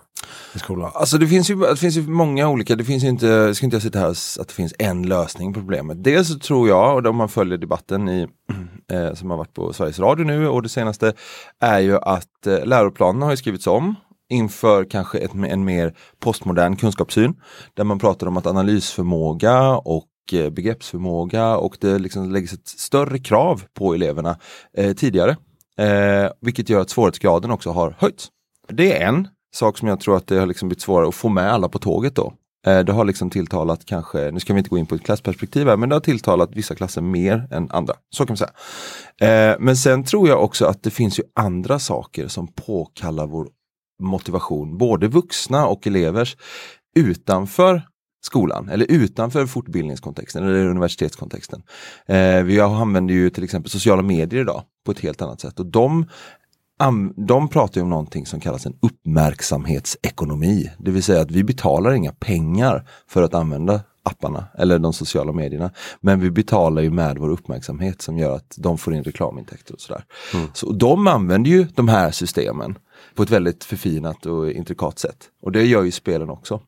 i 0.55 0.59
skolan? 0.59 0.91
Alltså 0.95 1.19
det 1.19 1.27
finns 1.27 1.51
ju, 1.51 1.57
det 1.57 1.77
finns 1.77 1.97
ju 1.97 2.09
många 2.09 2.49
olika, 2.49 2.77
det 2.77 2.85
finns 2.85 3.05
ju 3.05 3.09
inte, 3.09 3.27
jag 3.27 3.57
ska 3.57 3.67
inte 3.67 3.77
jag 3.77 3.83
sitta 3.83 3.99
här 3.99 4.09
och 4.09 4.17
att 4.41 4.49
det 4.49 4.55
finns 4.55 4.75
en 4.79 5.03
lösning 5.03 5.53
på 5.53 5.61
problemet. 5.61 6.05
Dels 6.05 6.29
så 6.29 6.39
tror 6.39 6.69
jag, 6.69 6.97
och 6.97 7.07
om 7.07 7.17
man 7.17 7.29
följer 7.29 7.59
debatten 7.59 8.09
i, 8.09 8.29
eh, 8.93 9.15
som 9.15 9.31
har 9.31 9.37
varit 9.37 9.55
på 9.55 9.73
Sveriges 9.73 9.99
Radio 9.99 10.25
nu 10.25 10.49
och 10.49 10.63
det 10.63 10.69
senaste, 10.69 11.13
är 11.61 11.79
ju 11.79 11.99
att 11.99 12.47
eh, 12.47 12.65
läroplanen 12.65 13.23
har 13.23 13.31
ju 13.31 13.37
skrivits 13.37 13.67
om 13.67 13.95
inför 14.29 14.85
kanske 14.85 15.19
ett, 15.19 15.35
en 15.35 15.65
mer 15.65 15.95
postmodern 16.21 16.77
kunskapssyn. 16.77 17.35
Där 17.75 17.85
man 17.85 17.99
pratar 17.99 18.27
om 18.27 18.37
att 18.37 18.47
analysförmåga 18.47 19.77
och 19.77 20.09
Eh, 20.33 20.51
begreppsförmåga 20.51 21.57
och 21.57 21.77
det 21.81 21.99
liksom 21.99 22.31
läggs 22.31 22.53
ett 22.53 22.69
större 22.69 23.19
krav 23.19 23.63
på 23.75 23.95
eleverna 23.95 24.39
eh, 24.77 24.93
tidigare. 24.93 25.37
Eh, 25.79 26.31
vilket 26.41 26.69
gör 26.69 26.81
att 26.81 26.91
svårighetsgraden 26.91 27.51
också 27.51 27.71
har 27.71 27.95
höjts. 27.99 28.29
Det 28.69 29.03
är 29.03 29.09
en 29.09 29.29
sak 29.55 29.79
som 29.79 29.89
jag 29.89 30.01
tror 30.01 30.17
att 30.17 30.27
det 30.27 30.39
har 30.39 30.47
liksom 30.47 30.69
blivit 30.69 30.83
svårare 30.83 31.09
att 31.09 31.15
få 31.15 31.29
med 31.29 31.53
alla 31.53 31.69
på 31.69 31.79
tåget 31.79 32.15
då. 32.15 32.33
Eh, 32.67 32.81
det 32.81 32.93
har 32.93 33.05
liksom 33.05 33.31
tilltalat 33.31 33.85
kanske, 33.85 34.31
nu 34.31 34.41
ska 34.41 34.53
vi 34.53 34.59
inte 34.59 34.71
gå 34.71 34.79
in 34.79 34.87
på 34.87 34.95
ett 34.95 35.05
klassperspektiv 35.05 35.67
här, 35.67 35.77
men 35.77 35.89
det 35.89 35.95
har 35.95 36.01
tilltalat 36.01 36.51
vissa 36.53 36.75
klasser 36.75 37.01
mer 37.01 37.49
än 37.51 37.71
andra. 37.71 37.95
Så 38.11 38.27
kan 38.27 38.33
man 38.33 38.37
säga. 38.37 39.53
Eh, 39.53 39.57
men 39.61 39.77
sen 39.77 40.05
tror 40.05 40.29
jag 40.29 40.45
också 40.45 40.67
att 40.67 40.83
det 40.83 40.91
finns 40.91 41.19
ju 41.19 41.23
andra 41.35 41.79
saker 41.79 42.29
som 42.29 42.49
påkallar 42.49 43.27
vår 43.27 43.49
motivation, 44.03 44.79
både 44.79 45.09
vuxna 45.09 45.67
och 45.67 45.87
elevers, 45.87 46.37
utanför 46.97 47.83
skolan 48.23 48.69
eller 48.69 48.87
utanför 48.89 49.47
fortbildningskontexten 49.47 50.45
eller 50.45 50.67
universitetskontexten. 50.67 51.63
Eh, 52.07 52.43
vi 52.43 52.61
använder 52.61 53.15
ju 53.15 53.31
till 53.31 53.45
exempel 53.45 53.71
sociala 53.71 54.03
medier 54.03 54.41
idag 54.41 54.63
på 54.87 54.93
ett 54.93 55.01
helt 55.01 55.23
annat 55.23 55.41
sätt 55.41 55.61
och 55.61 55.67
de 55.67 56.07
de 57.17 57.49
pratar 57.49 57.81
om 57.81 57.91
någonting 57.91 58.27
som 58.27 58.41
kallas 58.41 58.67
en 58.67 58.77
uppmärksamhetsekonomi. 58.83 60.71
Det 60.79 60.91
vill 60.91 61.03
säga 61.03 61.21
att 61.21 61.31
vi 61.31 61.45
betalar 61.45 61.93
inga 61.93 62.13
pengar 62.13 62.89
för 63.09 63.23
att 63.23 63.35
använda 63.35 63.81
apparna 64.03 64.45
eller 64.59 64.79
de 64.79 64.93
sociala 64.93 65.33
medierna. 65.33 65.71
Men 66.01 66.21
vi 66.21 66.31
betalar 66.31 66.83
ju 66.83 66.91
med 66.91 67.19
vår 67.19 67.29
uppmärksamhet 67.29 68.03
som 68.03 68.19
gör 68.19 68.37
att 68.37 68.55
de 68.59 68.79
får 68.79 68.95
in 68.95 69.05
reklamintäkter 69.05 69.75
och 69.75 69.81
sådär. 69.81 70.05
Mm. 70.35 70.47
Så 70.55 70.73
de 70.73 71.07
använder 71.07 71.51
ju 71.51 71.67
de 71.75 71.89
här 71.89 72.11
systemen 72.11 72.79
på 73.15 73.23
ett 73.23 73.31
väldigt 73.31 73.65
förfinat 73.65 74.27
och 74.27 74.51
intrikat 74.51 74.99
sätt. 74.99 75.17
Och 75.43 75.53
det 75.53 75.65
gör 75.65 75.83
ju 75.83 75.91
spelen 75.91 76.31
också. 76.31 76.61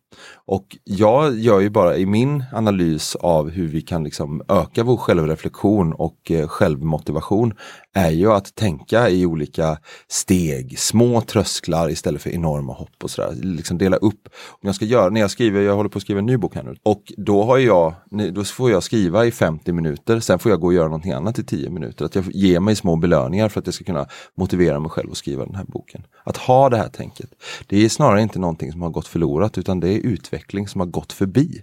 Och 0.46 0.76
jag 0.84 1.38
gör 1.38 1.60
ju 1.60 1.70
bara 1.70 1.96
i 1.96 2.06
min 2.06 2.44
analys 2.52 3.16
av 3.16 3.50
hur 3.50 3.68
vi 3.68 3.80
kan 3.80 4.04
liksom 4.04 4.42
öka 4.48 4.82
vår 4.82 4.96
självreflektion 4.96 5.92
och 5.92 6.30
eh, 6.30 6.48
självmotivation 6.48 7.54
är 7.94 8.10
ju 8.10 8.32
att 8.32 8.54
tänka 8.54 9.08
i 9.08 9.26
olika 9.26 9.78
steg, 10.08 10.78
små 10.78 11.20
trösklar 11.20 11.90
istället 11.90 12.22
för 12.22 12.30
enorma 12.30 12.72
hopp 12.72 13.04
och 13.04 13.10
sådär. 13.10 13.34
Liksom 13.42 13.78
dela 13.78 13.96
upp. 13.96 14.28
Om 14.48 14.60
jag 14.66 14.74
ska 14.74 14.84
göra, 14.84 15.10
när 15.10 15.20
jag 15.20 15.30
skriver, 15.30 15.60
jag 15.60 15.76
håller 15.76 15.90
på 15.90 15.98
att 15.98 16.02
skriva 16.02 16.18
en 16.18 16.26
ny 16.26 16.36
bok 16.36 16.54
här 16.54 16.62
nu 16.62 16.74
och 16.82 17.12
då 17.16 17.42
har 17.44 17.58
jag, 17.58 17.94
då 18.32 18.44
får 18.44 18.70
jag 18.70 18.82
skriva 18.82 19.26
i 19.26 19.30
50 19.30 19.72
minuter, 19.72 20.20
sen 20.20 20.38
får 20.38 20.50
jag 20.50 20.60
gå 20.60 20.66
och 20.66 20.74
göra 20.74 20.88
någonting 20.88 21.12
annat 21.12 21.38
i 21.38 21.44
10 21.44 21.70
minuter. 21.70 22.04
Att 22.04 22.14
jag 22.14 22.24
ger 22.32 22.60
mig 22.60 22.76
små 22.76 22.96
belöningar 22.96 23.48
för 23.48 23.60
att 23.60 23.66
jag 23.66 23.74
ska 23.74 23.84
kunna 23.84 24.06
motivera 24.36 24.80
mig 24.80 24.90
själv 24.90 25.10
att 25.10 25.16
skriva 25.16 25.44
den 25.44 25.54
här 25.54 25.64
boken. 25.64 26.02
Att 26.24 26.36
ha 26.36 26.68
det 26.68 26.76
här 26.76 26.88
tänket. 26.88 27.30
Det 27.66 27.84
är 27.84 27.88
snarare 27.88 28.22
inte 28.22 28.38
någonting 28.38 28.72
som 28.72 28.82
har 28.82 28.90
gått 28.90 29.06
förlorat 29.06 29.58
utan 29.58 29.80
det 29.80 29.88
är 29.88 29.98
utveckling 30.04 30.68
som 30.68 30.80
har 30.80 30.88
gått 30.88 31.12
förbi. 31.12 31.62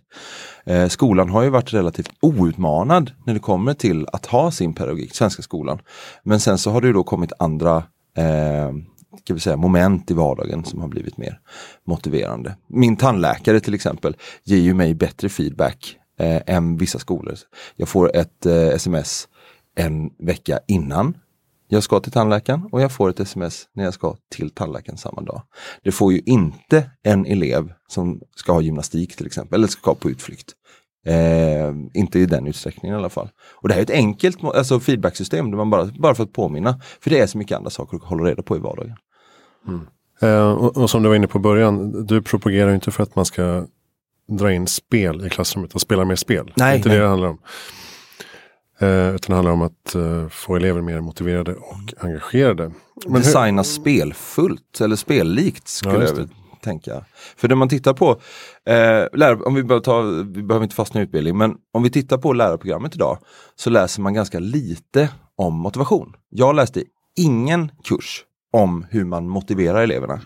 Eh, 0.65 0.88
skolan 0.88 1.29
har 1.29 1.43
ju 1.43 1.50
varit 1.50 1.74
relativt 1.74 2.12
outmanad 2.21 3.12
när 3.25 3.33
det 3.33 3.39
kommer 3.39 3.74
till 3.74 4.07
att 4.13 4.25
ha 4.25 4.51
sin 4.51 4.74
pedagogik, 4.74 5.15
svenska 5.15 5.41
skolan. 5.41 5.79
Men 6.24 6.39
sen 6.39 6.57
så 6.57 6.71
har 6.71 6.81
det 6.81 6.88
ju 6.88 6.93
då 6.93 7.03
kommit 7.03 7.33
andra 7.39 7.77
eh, 8.17 8.71
ska 9.24 9.33
vi 9.33 9.39
säga, 9.39 9.57
moment 9.57 10.12
i 10.12 10.13
vardagen 10.13 10.65
som 10.65 10.81
har 10.81 10.88
blivit 10.88 11.17
mer 11.17 11.39
motiverande. 11.88 12.55
Min 12.67 12.98
tandläkare 12.98 13.60
till 13.60 13.74
exempel 13.74 14.15
ger 14.43 14.57
ju 14.57 14.74
mig 14.74 14.93
bättre 14.93 15.29
feedback 15.29 15.98
eh, 16.19 16.41
än 16.45 16.77
vissa 16.77 17.00
skolor. 17.00 17.36
Jag 17.75 17.89
får 17.89 18.15
ett 18.15 18.45
eh, 18.45 18.67
sms 18.67 19.27
en 19.75 20.10
vecka 20.19 20.60
innan 20.67 21.17
jag 21.73 21.83
ska 21.83 21.99
till 21.99 22.11
tandläkaren 22.11 22.69
och 22.71 22.81
jag 22.81 22.91
får 22.91 23.09
ett 23.09 23.19
sms 23.19 23.67
när 23.73 23.83
jag 23.83 23.93
ska 23.93 24.15
till 24.35 24.49
tandläkaren 24.49 24.97
samma 24.97 25.21
dag. 25.21 25.41
Det 25.83 25.91
får 25.91 26.13
ju 26.13 26.21
inte 26.25 26.89
en 27.03 27.25
elev 27.25 27.73
som 27.87 28.21
ska 28.35 28.53
ha 28.53 28.61
gymnastik 28.61 29.15
till 29.15 29.25
exempel, 29.25 29.59
eller 29.59 29.67
ska 29.67 29.95
på 29.95 30.09
utflykt. 30.09 30.53
Eh, 31.05 31.73
inte 31.93 32.19
i 32.19 32.25
den 32.25 32.47
utsträckningen 32.47 32.95
i 32.95 32.99
alla 32.99 33.09
fall. 33.09 33.29
Och 33.55 33.67
det 33.67 33.73
här 33.73 33.81
är 33.81 33.83
ett 33.83 33.89
enkelt 33.89 34.43
alltså 34.43 34.79
feedbacksystem 34.79 35.51
där 35.51 35.57
man 35.57 35.69
bara, 35.69 35.85
bara 35.85 36.15
för 36.15 36.23
att 36.23 36.33
påminna. 36.33 36.79
För 36.99 37.09
det 37.09 37.19
är 37.19 37.27
så 37.27 37.37
mycket 37.37 37.57
andra 37.57 37.69
saker 37.69 37.97
att 37.97 38.03
hålla 38.03 38.23
reda 38.23 38.43
på 38.43 38.55
i 38.55 38.59
vardagen. 38.59 38.95
Mm. 39.67 39.87
Eh, 40.21 40.51
och, 40.51 40.77
och, 40.77 40.89
som 40.89 41.03
du 41.03 41.09
var 41.09 41.15
inne 41.15 41.27
på 41.27 41.37
i 41.37 41.41
början, 41.41 42.05
du 42.05 42.21
propagerar 42.21 42.73
inte 42.73 42.91
för 42.91 43.03
att 43.03 43.15
man 43.15 43.25
ska 43.25 43.65
dra 44.27 44.53
in 44.53 44.67
spel 44.67 45.25
i 45.25 45.29
klassrummet 45.29 45.73
och 45.73 45.81
spela 45.81 46.05
mer 46.05 46.15
spel. 46.15 46.45
Nej, 46.45 46.53
det 46.55 46.63
är 46.63 46.77
inte 46.77 46.89
nej. 46.89 46.97
det 46.97 47.03
det 47.03 47.09
handlar 47.09 47.29
om. 47.29 47.39
Eh, 48.81 49.15
utan 49.15 49.29
det 49.29 49.35
handlar 49.35 49.51
om 49.51 49.61
att 49.61 49.95
eh, 49.95 50.27
få 50.27 50.55
elever 50.55 50.81
mer 50.81 51.01
motiverade 51.01 51.55
och 51.55 51.93
engagerade. 51.97 52.71
Men 53.07 53.21
Designa 53.21 53.61
hur... 53.61 53.63
spelfullt 53.63 54.81
eller 54.81 54.95
spellikt 54.95 55.67
skulle 55.67 56.03
ja, 56.03 56.13
jag 56.17 56.29
tänka. 56.61 57.05
För 57.38 57.47
när 57.47 57.55
man 57.55 57.69
tittar 57.69 57.93
på, 57.93 58.09
eh, 58.65 59.38
om 59.45 59.55
vi, 59.55 59.63
behöver 59.63 59.83
ta, 59.83 60.01
vi 60.01 60.43
behöver 60.43 60.63
inte 60.63 60.75
fastna 60.75 61.00
i 61.00 61.03
utbildning, 61.03 61.38
men 61.38 61.55
om 61.73 61.83
vi 61.83 61.89
tittar 61.89 62.17
på 62.17 62.33
lärarprogrammet 62.33 62.95
idag 62.95 63.17
så 63.55 63.69
läser 63.69 64.01
man 64.01 64.13
ganska 64.13 64.39
lite 64.39 65.09
om 65.35 65.53
motivation. 65.53 66.13
Jag 66.29 66.55
läste 66.55 66.83
ingen 67.17 67.71
kurs 67.83 68.23
om 68.53 68.85
hur 68.89 69.05
man 69.05 69.29
motiverar 69.29 69.81
eleverna. 69.81 70.21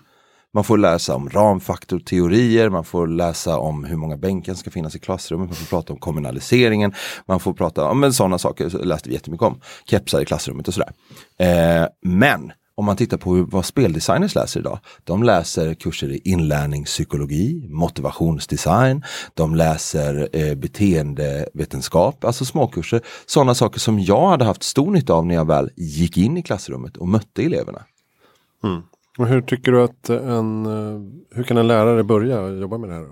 Man 0.56 0.64
får 0.64 0.78
läsa 0.78 1.16
om 1.16 1.30
ramfaktorteorier, 1.30 2.70
man 2.70 2.84
får 2.84 3.08
läsa 3.08 3.58
om 3.58 3.84
hur 3.84 3.96
många 3.96 4.18
bänkar 4.18 4.54
ska 4.54 4.72
finnas 4.72 4.96
i 4.96 5.00
klassrummet, 5.00 5.50
man 5.50 5.56
får 5.56 5.66
prata 5.66 5.94
om 5.94 6.00
kommunaliseringen, 6.00 6.94
man 7.26 7.40
får 7.40 7.54
prata 7.54 7.90
om 7.90 8.14
sådana 8.14 8.38
saker, 8.38 8.70
så 8.70 8.78
läste 8.78 9.10
vi 9.10 9.16
jättemycket 9.16 9.48
om. 9.48 9.62
Kepsar 9.86 10.22
i 10.22 10.26
klassrummet 10.26 10.68
och 10.68 10.74
sådär. 10.74 10.92
Eh, 11.40 11.88
men 12.02 12.52
om 12.76 12.86
man 12.86 12.98
tittar 12.98 13.18
på 13.18 13.48
vad 13.52 13.66
speldesigners 13.66 14.36
läser 14.36 14.60
idag. 14.60 14.80
De 15.04 15.24
läser 15.24 15.74
kurser 15.74 16.12
i 16.12 16.22
inlärningspsykologi, 16.24 17.68
motivationsdesign, 17.70 19.04
de 19.34 19.56
läser 19.56 20.30
eh, 20.34 20.56
beteendevetenskap, 20.56 22.26
alltså 22.26 22.46
småkurser. 22.46 23.02
Sådana 23.26 23.56
saker 23.56 23.80
som 23.80 24.00
jag 24.00 24.28
hade 24.28 24.46
haft 24.46 24.64
stor 24.64 24.92
nytta 24.92 25.14
av 25.14 25.26
när 25.26 25.36
jag 25.36 25.48
väl 25.48 25.70
gick 25.76 26.18
in 26.18 26.38
i 26.38 26.44
klassrummet 26.44 26.98
och 26.98 27.08
mötte 27.08 27.44
eleverna. 27.44 27.84
Mm. 28.64 28.82
Och 29.18 29.28
hur 29.28 29.42
tycker 29.42 29.72
du 29.72 29.84
att 29.84 30.10
en, 30.10 30.66
eh, 30.66 31.02
hur 31.36 31.44
kan 31.44 31.58
en 31.58 31.68
lärare 31.68 32.04
börja 32.04 32.50
jobba 32.50 32.78
med 32.78 32.90
det 32.90 32.96
här? 32.96 33.06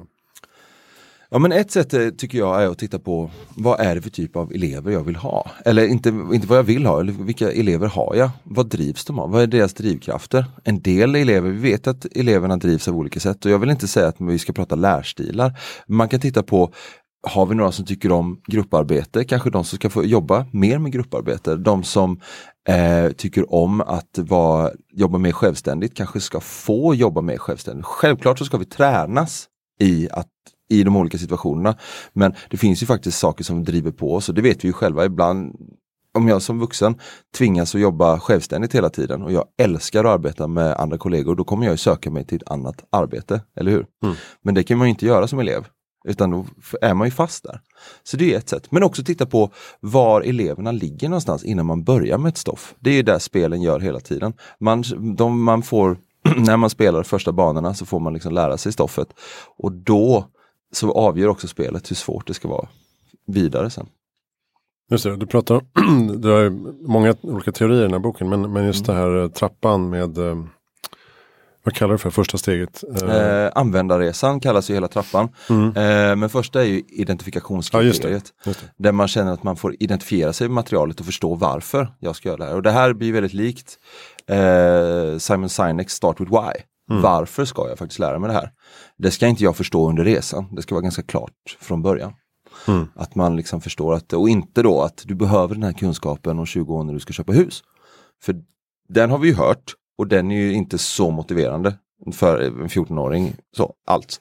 Ja 1.30 1.40
men 1.40 1.52
ett 1.52 1.72
sätt 1.72 1.94
eh, 1.94 2.10
tycker 2.10 2.38
jag 2.38 2.64
är 2.64 2.68
att 2.68 2.78
titta 2.78 3.00
på 3.00 3.32
vad 3.56 3.80
är 3.80 3.96
det 3.96 4.02
för 4.02 4.10
typ 4.10 4.36
av 4.36 4.52
elever 4.54 4.92
jag 4.92 5.04
vill 5.04 5.16
ha? 5.16 5.52
Eller 5.66 5.88
inte, 5.88 6.10
inte 6.10 6.48
vad 6.48 6.58
jag 6.58 6.64
vill 6.64 6.86
ha, 6.86 7.00
eller 7.00 7.14
vilka 7.14 7.52
elever 7.52 7.88
har 7.88 8.16
jag? 8.16 8.30
Vad 8.44 8.70
drivs 8.70 9.06
de 9.06 9.20
av? 9.20 9.32
Vad 9.32 9.44
är 9.44 9.48
deras 9.48 9.74
drivkrafter? 9.74 10.46
En 10.64 10.82
del 10.82 11.16
elever, 11.16 11.50
vi 11.50 11.72
vet 11.72 11.88
att 11.88 12.06
eleverna 12.16 12.58
drivs 12.58 12.88
av 12.88 12.98
olika 12.98 13.20
sätt 13.20 13.46
och 13.46 13.52
jag 13.52 13.60
vill 13.60 13.70
inte 13.70 13.88
säga 13.88 14.08
att 14.08 14.16
vi 14.20 14.40
ska 14.40 14.54
prata 14.54 14.76
lärstilar. 14.76 15.60
Man 15.88 16.10
kan 16.10 16.20
titta 16.20 16.44
på 16.44 16.74
har 17.28 17.46
vi 17.46 17.56
några 17.56 17.72
som 17.72 17.86
tycker 17.86 18.12
om 18.12 18.42
grupparbete, 18.48 19.24
kanske 19.24 19.50
de 19.50 19.64
som 19.64 19.78
ska 19.78 19.90
få 19.90 20.06
jobba 20.06 20.46
mer 20.52 20.78
med 20.78 20.92
grupparbete. 20.92 21.56
De 21.56 21.84
som 21.84 22.20
eh, 22.68 23.12
tycker 23.12 23.54
om 23.54 23.82
att 23.82 24.18
vara, 24.18 24.72
jobba 24.94 25.18
mer 25.18 25.32
självständigt 25.32 25.96
kanske 25.96 26.20
ska 26.20 26.40
få 26.40 26.96
jobba 26.96 27.22
mer 27.22 27.38
självständigt. 27.38 27.86
Självklart 27.86 28.40
så 28.40 28.46
ska 28.46 28.58
vi 28.58 28.66
tränas 28.66 29.48
i 29.80 30.10
att 30.12 30.28
i 30.70 30.84
de 30.84 30.96
olika 30.96 31.18
situationerna. 31.18 31.76
Men 32.14 32.34
det 32.50 32.58
finns 32.58 32.84
ju 32.84 32.88
faktiskt 32.88 33.20
saker 33.20 33.44
som 33.44 33.64
driver 33.64 33.92
på 33.92 34.16
oss 34.16 34.30
och 34.30 34.36
det 34.36 34.42
vet 34.42 34.64
vi 34.64 34.68
ju 34.68 34.74
själva 34.74 35.06
ibland. 35.06 35.56
Om 36.16 36.28
jag 36.28 36.42
som 36.42 36.60
vuxen 36.60 37.00
tvingas 37.38 37.76
att 37.76 37.82
jobba 37.82 38.20
självständigt 38.20 38.76
hela 38.76 38.90
tiden 38.90 39.22
och 39.22 39.32
jag 39.32 39.46
älskar 39.58 40.06
att 40.06 40.12
arbeta 40.12 40.48
med 40.48 40.74
andra 40.74 40.98
kollegor, 40.98 41.36
då 41.36 41.44
kommer 41.44 41.66
jag 41.66 41.80
söka 41.80 42.12
mig 42.12 42.26
till 42.26 42.36
ett 42.36 42.52
annat 42.52 42.84
arbete, 42.90 43.42
eller 43.56 43.72
hur? 43.72 43.86
Mm. 44.04 44.16
Men 44.42 44.56
det 44.56 44.64
kan 44.64 44.78
man 44.78 44.88
inte 44.88 45.06
göra 45.06 45.28
som 45.28 45.40
elev. 45.40 45.66
Utan 46.04 46.32
då 46.32 46.46
är 46.82 46.94
man 46.94 47.08
ju 47.08 47.12
fast 47.12 47.44
där. 47.44 47.62
Så 48.04 48.18
det 48.18 48.34
är 48.34 48.38
ett 48.38 48.50
sätt. 48.50 48.72
Men 48.72 48.84
också 48.84 49.04
titta 49.04 49.26
på 49.26 49.52
var 49.80 50.22
eleverna 50.22 50.72
ligger 50.72 51.10
någonstans 51.10 51.44
innan 51.44 51.66
man 51.66 51.84
börjar 51.84 52.18
med 52.18 52.30
ett 52.30 52.38
stoff. 52.38 52.76
Det 52.80 52.90
är 52.90 52.94
ju 52.94 53.04
det 53.04 53.20
spelen 53.20 53.62
gör 53.62 53.80
hela 53.80 54.00
tiden. 54.00 54.34
Man, 54.60 54.84
de, 55.18 55.44
man 55.44 55.62
får, 55.62 55.98
när 56.38 56.58
man 56.58 56.70
spelar 56.70 57.04
första 57.04 57.32
banorna 57.32 57.74
så 57.74 57.86
får 57.86 58.00
man 58.00 58.14
liksom 58.14 58.34
lära 58.34 58.58
sig 58.58 58.72
stoffet. 58.72 59.08
Och 59.58 59.72
då 59.72 60.28
så 60.74 60.92
avgör 60.92 61.28
också 61.28 61.48
spelet 61.48 61.92
hur 61.92 61.96
svårt 61.96 62.28
det 62.28 62.34
ska 62.34 62.48
vara 62.48 62.68
vidare 63.28 63.70
sen. 63.70 63.88
Just 64.92 65.04
det, 65.04 65.16
du 65.18 65.26
pratar 65.26 65.62
du 66.18 66.30
har 66.30 66.50
många 66.88 67.16
olika 67.22 67.52
teorier 67.52 67.80
i 67.80 67.84
den 67.84 67.92
här 67.92 68.00
boken 68.00 68.30
men, 68.30 68.54
men 68.54 68.66
just 68.66 68.88
mm. 68.88 68.96
det 68.96 69.02
här 69.02 69.24
eh, 69.24 69.30
trappan 69.30 69.90
med 69.90 70.18
eh, 70.18 70.44
vad 71.64 71.74
kallar 71.74 71.92
du 71.92 71.98
för 71.98 72.10
första 72.10 72.38
steget? 72.38 72.84
Eh, 73.02 73.52
användarresan 73.56 74.40
kallas 74.40 74.70
ju 74.70 74.74
hela 74.74 74.88
trappan. 74.88 75.30
Mm. 75.50 75.68
Eh, 75.68 76.16
men 76.16 76.30
första 76.30 76.62
är 76.62 76.66
ju 76.66 76.84
identifikationskriteriet. 76.90 78.04
Ja, 78.04 78.10
just 78.10 78.26
det, 78.44 78.50
just 78.50 78.62
det. 78.62 78.84
Där 78.84 78.92
man 78.92 79.08
känner 79.08 79.34
att 79.34 79.44
man 79.44 79.56
får 79.56 79.76
identifiera 79.80 80.34
sig 80.34 80.48
med 80.48 80.56
materialet 80.56 81.00
och 81.00 81.06
förstå 81.06 81.36
varför 81.36 81.88
jag 82.00 82.16
ska 82.16 82.30
göra 82.30 82.38
det 82.38 82.46
här. 82.46 82.56
Och 82.56 82.62
det 82.62 82.72
här 82.72 82.94
blir 82.94 83.14
väldigt 83.14 83.34
likt 83.34 83.78
eh, 84.28 85.18
Simon 85.18 85.50
Sineks 85.50 85.94
Start 85.94 86.20
with 86.20 86.32
Why. 86.32 86.64
Mm. 86.90 87.02
Varför 87.02 87.46
ska 87.46 87.70
jag 87.70 87.78
faktiskt 87.78 88.00
lära 88.00 88.20
mig 88.20 88.28
det 88.28 88.34
här? 88.34 88.52
Det 88.98 89.12
ska 89.12 89.28
inte 89.28 89.44
jag 89.44 89.58
förstå 89.58 89.90
under 89.90 90.04
resan. 90.04 90.56
Det 90.56 90.62
ska 90.62 90.76
vara 90.76 90.84
ganska 90.84 91.04
klart 91.04 91.58
från 91.60 91.82
början. 91.82 92.14
Mm. 92.68 92.88
Att 92.96 93.16
man 93.16 93.36
liksom 93.36 93.62
förstår 93.62 93.94
att, 93.94 94.14
och 94.14 94.30
inte 94.30 94.64
då 94.64 94.82
att 94.82 95.04
du 95.06 95.16
behöver 95.16 95.54
den 95.54 95.64
här 95.64 95.74
kunskapen 95.74 96.40
om 96.40 96.46
20 96.46 96.74
år 96.74 96.84
när 96.84 96.94
du 96.94 97.00
ska 97.00 97.14
köpa 97.14 97.32
hus. 97.32 97.64
För 98.24 98.36
den 98.90 99.12
har 99.12 99.18
vi 99.18 99.28
ju 99.28 99.36
hört 99.36 99.74
och 100.04 100.10
den 100.10 100.32
är 100.32 100.36
ju 100.36 100.54
inte 100.54 100.78
så 100.78 101.12
motiverande 101.12 101.74
för 102.12 102.42
en 102.42 102.68
14-åring 102.68 103.36
så 103.58 103.74
allt. 103.88 104.20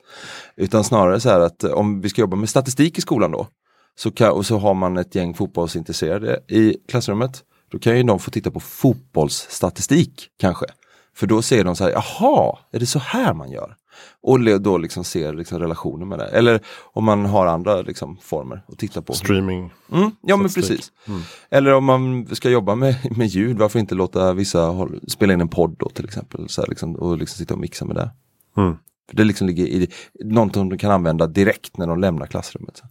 Utan 0.57 0.85
snarare 0.85 1.21
så 1.21 1.29
här 1.29 1.41
att 1.41 1.65
eh, 1.65 1.71
om 1.71 2.01
vi 2.01 2.09
ska 2.09 2.21
jobba 2.21 2.37
med 2.37 2.49
statistik 2.49 2.99
i 2.99 3.01
skolan 3.01 3.31
då 3.31 3.47
så 3.95 4.11
kan, 4.11 4.31
och 4.31 4.47
så 4.47 4.59
har 4.59 4.75
man 4.75 4.97
ett 4.97 5.15
gäng 5.15 5.35
fotbollsintresserade 5.35 6.41
i 6.49 6.77
klassrummet. 6.89 7.43
Då 7.71 7.79
kan 7.79 7.97
ju 7.97 8.03
de 8.03 8.19
få 8.19 8.31
titta 8.31 8.51
på 8.51 8.61
fotbollsstatistik 8.61 10.29
kanske. 10.39 10.67
För 11.15 11.27
då 11.27 11.43
ser 11.43 11.65
de 11.65 11.77
så 11.77 11.85
här, 11.85 11.91
jaha, 11.91 12.59
är 12.73 12.79
det 12.79 12.87
så 12.87 12.99
här 12.99 13.35
man 13.35 13.51
gör? 13.51 13.77
Och 14.21 14.61
då 14.61 14.79
liksom 14.79 15.05
ser 15.05 15.33
liksom 15.33 15.59
relationer 15.59 16.07
med 16.07 16.19
det. 16.19 16.27
Eller 16.27 16.61
om 16.93 17.05
man 17.05 17.27
har 17.27 17.47
andra 17.47 17.83
liksom 17.83 18.17
former 18.17 18.63
att 18.69 18.79
titta 18.79 19.03
på. 19.03 19.13
Streaming. 19.13 19.73
Mm, 19.93 20.11
ja 20.21 20.37
men 20.37 20.49
precis. 20.49 20.93
Mm. 21.09 21.21
Eller 21.51 21.75
om 21.75 21.85
man 21.85 22.27
ska 22.33 22.51
jobba 22.51 22.75
med, 22.75 23.17
med 23.17 23.27
ljud, 23.27 23.59
varför 23.59 23.79
inte 23.79 23.95
låta 23.95 24.33
vissa 24.33 24.61
håll, 24.61 25.01
spela 25.09 25.33
in 25.33 25.41
en 25.41 25.49
podd 25.49 25.77
då 25.79 25.89
till 25.89 26.05
exempel. 26.05 26.49
Så 26.49 26.67
liksom, 26.67 26.97
och 26.97 27.19
liksom 27.19 27.39
sitta 27.39 27.55
och 27.55 27.61
mixa 27.61 27.85
med 27.85 27.97
det. 27.97 28.11
Mm. 28.57 28.77
För 29.09 29.17
det 29.17 29.25
liksom 29.25 29.47
ligger 29.47 29.67
i 29.67 29.89
någonting 30.25 30.69
de 30.69 30.79
kan 30.79 30.91
använda 30.91 31.27
direkt 31.27 31.77
när 31.77 31.87
de 31.87 32.01
lämnar 32.01 32.27
klassrummet. 32.27 32.83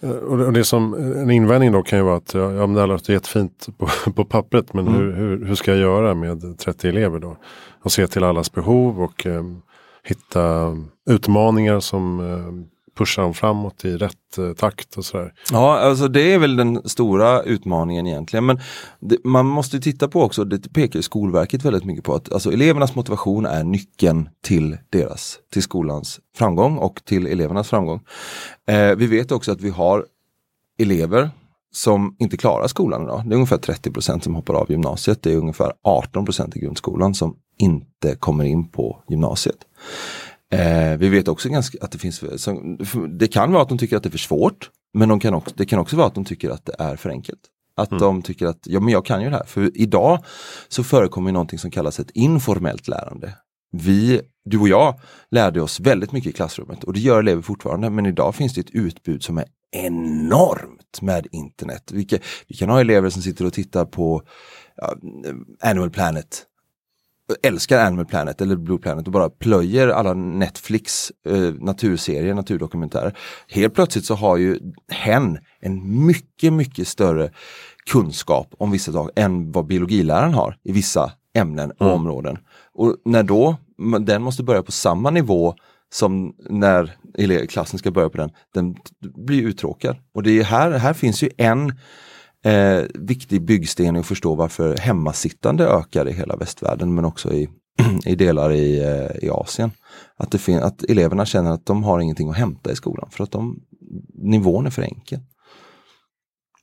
Eh, 0.00 0.10
och 0.10 0.52
det 0.52 0.64
som, 0.64 0.94
en 0.94 1.30
invändning 1.30 1.72
då 1.72 1.82
kan 1.82 1.98
ju 1.98 2.04
vara 2.04 2.16
att 2.16 2.34
ja, 2.34 2.48
men 2.48 2.74
det 2.74 2.86
låter 2.86 3.12
jättefint 3.12 3.66
på, 3.78 3.88
på 4.12 4.24
pappret 4.24 4.72
men 4.72 4.86
mm. 4.86 4.98
hur, 4.98 5.12
hur, 5.12 5.44
hur, 5.44 5.54
ska 5.54 5.70
jag 5.70 5.80
göra 5.80 6.14
med 6.14 6.58
30 6.58 6.88
elever 6.88 7.18
då? 7.18 7.36
Och 7.82 7.92
se 7.92 8.06
till 8.06 8.24
allas 8.24 8.52
behov 8.52 9.02
och 9.02 9.26
eh, 9.26 9.44
hitta 10.08 10.76
utmaningar 11.10 11.80
som 11.80 12.20
eh, 12.20 12.66
pushar 12.96 13.22
dem 13.22 13.34
framåt 13.34 13.84
i 13.84 13.96
rätt 13.96 14.38
eh, 14.38 14.52
takt 14.52 14.96
och 14.96 15.04
sådär. 15.04 15.32
Ja, 15.52 15.78
alltså 15.78 16.08
det 16.08 16.32
är 16.32 16.38
väl 16.38 16.56
den 16.56 16.88
stora 16.88 17.42
utmaningen 17.42 18.06
egentligen. 18.06 18.46
Men 18.46 18.60
det, 19.00 19.24
man 19.24 19.46
måste 19.46 19.80
titta 19.80 20.08
på 20.08 20.22
också, 20.22 20.44
det 20.44 20.72
pekar 20.72 21.00
Skolverket 21.00 21.64
väldigt 21.64 21.84
mycket 21.84 22.04
på, 22.04 22.14
att 22.14 22.32
alltså, 22.32 22.52
elevernas 22.52 22.94
motivation 22.94 23.46
är 23.46 23.64
nyckeln 23.64 24.28
till 24.42 24.76
deras, 24.90 25.38
till 25.52 25.62
skolans 25.62 26.20
framgång 26.36 26.78
och 26.78 27.04
till 27.04 27.26
elevernas 27.26 27.68
framgång. 27.68 28.00
Eh, 28.68 28.94
vi 28.96 29.06
vet 29.06 29.32
också 29.32 29.52
att 29.52 29.60
vi 29.60 29.70
har 29.70 30.06
elever 30.78 31.30
som 31.72 32.16
inte 32.18 32.36
klarar 32.36 32.66
skolan 32.68 33.02
idag. 33.02 33.22
Det 33.26 33.32
är 33.32 33.36
ungefär 33.36 33.58
30 33.58 33.90
procent 33.90 34.24
som 34.24 34.34
hoppar 34.34 34.54
av 34.54 34.70
gymnasiet. 34.70 35.22
Det 35.22 35.32
är 35.32 35.36
ungefär 35.36 35.72
18 35.82 36.24
procent 36.24 36.56
i 36.56 36.60
grundskolan 36.60 37.14
som 37.14 37.36
inte 37.58 38.16
kommer 38.18 38.44
in 38.44 38.68
på 38.68 39.02
gymnasiet. 39.08 39.58
Eh, 40.52 40.96
vi 40.98 41.08
vet 41.08 41.28
också 41.28 41.48
ganska 41.48 41.78
att 41.80 41.92
det 41.92 41.98
finns, 41.98 42.42
som, 42.42 42.78
det 43.18 43.28
kan 43.28 43.52
vara 43.52 43.62
att 43.62 43.68
de 43.68 43.78
tycker 43.78 43.96
att 43.96 44.02
det 44.02 44.08
är 44.08 44.10
för 44.10 44.18
svårt, 44.18 44.70
men 44.94 45.08
de 45.08 45.20
kan 45.20 45.34
också, 45.34 45.54
det 45.56 45.66
kan 45.66 45.78
också 45.78 45.96
vara 45.96 46.06
att 46.06 46.14
de 46.14 46.24
tycker 46.24 46.50
att 46.50 46.66
det 46.66 46.74
är 46.78 46.96
för 46.96 47.10
enkelt. 47.10 47.40
Att 47.76 47.90
mm. 47.90 48.00
de 48.00 48.22
tycker 48.22 48.46
att, 48.46 48.60
ja 48.64 48.80
men 48.80 48.92
jag 48.92 49.06
kan 49.06 49.22
ju 49.22 49.30
det 49.30 49.36
här. 49.36 49.44
För 49.44 49.70
idag 49.74 50.24
så 50.68 50.84
förekommer 50.84 51.32
någonting 51.32 51.58
som 51.58 51.70
kallas 51.70 52.00
ett 52.00 52.10
informellt 52.10 52.88
lärande. 52.88 53.32
Vi, 53.72 54.20
du 54.44 54.58
och 54.58 54.68
jag, 54.68 55.00
lärde 55.30 55.62
oss 55.62 55.80
väldigt 55.80 56.12
mycket 56.12 56.30
i 56.30 56.32
klassrummet 56.32 56.84
och 56.84 56.92
det 56.92 57.00
gör 57.00 57.18
elever 57.18 57.42
fortfarande. 57.42 57.90
Men 57.90 58.06
idag 58.06 58.34
finns 58.34 58.54
det 58.54 58.60
ett 58.60 58.70
utbud 58.70 59.22
som 59.22 59.38
är 59.38 59.44
enormt 59.72 61.02
med 61.02 61.26
internet. 61.32 61.90
Vi 61.92 62.04
kan, 62.04 62.18
vi 62.48 62.56
kan 62.56 62.70
ha 62.70 62.80
elever 62.80 63.10
som 63.10 63.22
sitter 63.22 63.44
och 63.44 63.52
tittar 63.52 63.84
på 63.84 64.22
ja, 64.76 64.94
Animal 65.60 65.90
Planet 65.90 66.46
älskar 67.42 67.78
Animal 67.86 68.06
Planet 68.06 68.40
eller 68.40 68.56
Blue 68.56 68.78
Planet 68.78 69.06
och 69.06 69.12
bara 69.12 69.30
plöjer 69.30 69.88
alla 69.88 70.14
Netflix 70.14 71.12
eh, 71.28 71.54
naturserier, 71.60 72.34
naturdokumentärer. 72.34 73.18
Helt 73.48 73.74
plötsligt 73.74 74.04
så 74.04 74.14
har 74.14 74.36
ju 74.36 74.58
hen 74.88 75.38
en 75.60 76.06
mycket, 76.06 76.52
mycket 76.52 76.88
större 76.88 77.30
kunskap 77.90 78.54
om 78.58 78.70
vissa 78.70 78.92
saker 78.92 79.22
än 79.22 79.52
vad 79.52 79.66
biologiläraren 79.66 80.34
har 80.34 80.56
i 80.64 80.72
vissa 80.72 81.12
ämnen 81.34 81.70
och 81.70 81.86
mm. 81.86 81.94
områden. 81.94 82.38
Och 82.74 82.96
när 83.04 83.22
då 83.22 83.56
den 84.00 84.22
måste 84.22 84.42
börja 84.42 84.62
på 84.62 84.72
samma 84.72 85.10
nivå 85.10 85.54
som 85.92 86.34
när 86.50 87.46
klassen 87.46 87.78
ska 87.78 87.90
börja 87.90 88.08
på 88.08 88.18
den, 88.18 88.30
den 88.54 88.76
blir 89.00 89.42
uttråkad. 89.42 89.96
Och 90.14 90.22
det 90.22 90.38
är 90.38 90.44
här, 90.44 90.70
här 90.70 90.92
finns 90.92 91.22
ju 91.22 91.30
en 91.36 91.72
eh, 92.46 92.84
viktig 92.94 93.42
byggsten 93.42 93.96
att 93.96 94.06
förstå 94.06 94.34
varför 94.34 94.76
hemmasittande 94.76 95.64
ökar 95.64 96.08
i 96.08 96.12
hela 96.12 96.36
västvärlden 96.36 96.94
men 96.94 97.04
också 97.04 97.32
i, 97.32 97.48
i 98.06 98.14
delar 98.14 98.52
i, 98.52 98.82
eh, 98.82 99.24
i 99.24 99.30
Asien. 99.30 99.70
Att, 100.16 100.30
det 100.30 100.62
att 100.62 100.82
eleverna 100.82 101.26
känner 101.26 101.50
att 101.50 101.66
de 101.66 101.84
har 101.84 102.00
ingenting 102.00 102.30
att 102.30 102.36
hämta 102.36 102.72
i 102.72 102.76
skolan 102.76 103.08
för 103.10 103.24
att 103.24 103.30
de, 103.30 103.60
nivån 104.14 104.66
är 104.66 104.70
för 104.70 104.82
enkel. 104.82 105.20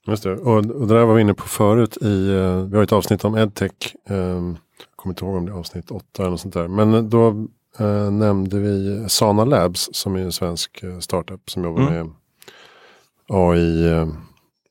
Just 0.08 0.24
det, 0.24 0.32
och, 0.36 0.56
och 0.56 0.88
det 0.88 0.94
där 0.94 1.06
var 1.06 1.16
vi 1.16 1.22
inne 1.22 1.34
på 1.34 1.48
förut 1.48 1.98
i, 2.02 2.30
uh, 2.30 2.66
vi 2.66 2.76
har 2.76 2.84
ett 2.84 2.92
avsnitt 2.92 3.26
om 3.26 3.38
edtech. 3.38 3.96
Um, 4.10 4.58
kommer 4.96 5.14
inte 5.14 5.26
ihåg 5.26 5.36
om 5.36 5.46
det 5.46 5.52
är 5.52 5.56
avsnitt 5.56 5.92
8 5.92 6.06
eller 6.20 6.30
något 6.30 6.40
sånt 6.40 6.54
där. 6.54 6.68
Men 6.68 7.10
då 7.10 7.30
uh, 7.82 8.12
nämnde 8.12 8.60
vi 8.60 9.06
Sana 9.10 9.46
Labs 9.46 9.90
som 9.94 10.16
är 10.16 10.20
en 10.20 10.32
svensk 10.32 10.84
uh, 10.84 11.00
startup 11.00 11.50
som 11.50 11.64
jobbar 11.64 11.82
mm. 11.82 11.94
med 11.94 12.10
AI 13.28 13.88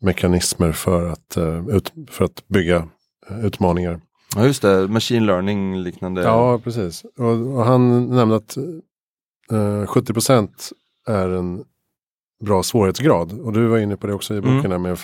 mekanismer 0.02 0.72
för 0.72 1.06
att, 1.06 1.36
uh, 1.36 1.68
ut, 1.68 1.92
för 2.10 2.24
att 2.24 2.48
bygga 2.48 2.88
uh, 3.30 3.46
utmaningar. 3.46 4.00
Ja 4.36 4.46
just 4.46 4.62
det, 4.62 4.88
machine 4.88 5.26
learning 5.26 5.78
liknande. 5.78 6.22
Ja 6.22 6.58
precis. 6.58 7.04
Och, 7.18 7.56
och 7.56 7.64
han 7.64 8.08
nämnde 8.16 8.36
att 8.36 8.56
eh, 9.50 9.86
70% 9.86 10.48
är 11.06 11.28
en 11.28 11.64
bra 12.44 12.62
svårighetsgrad. 12.62 13.40
Och 13.40 13.52
du 13.52 13.66
var 13.66 13.78
inne 13.78 13.96
på 13.96 14.06
det 14.06 14.14
också 14.14 14.34
i 14.34 14.40
boken 14.40 14.64
mm. 14.64 14.82
med 14.82 14.98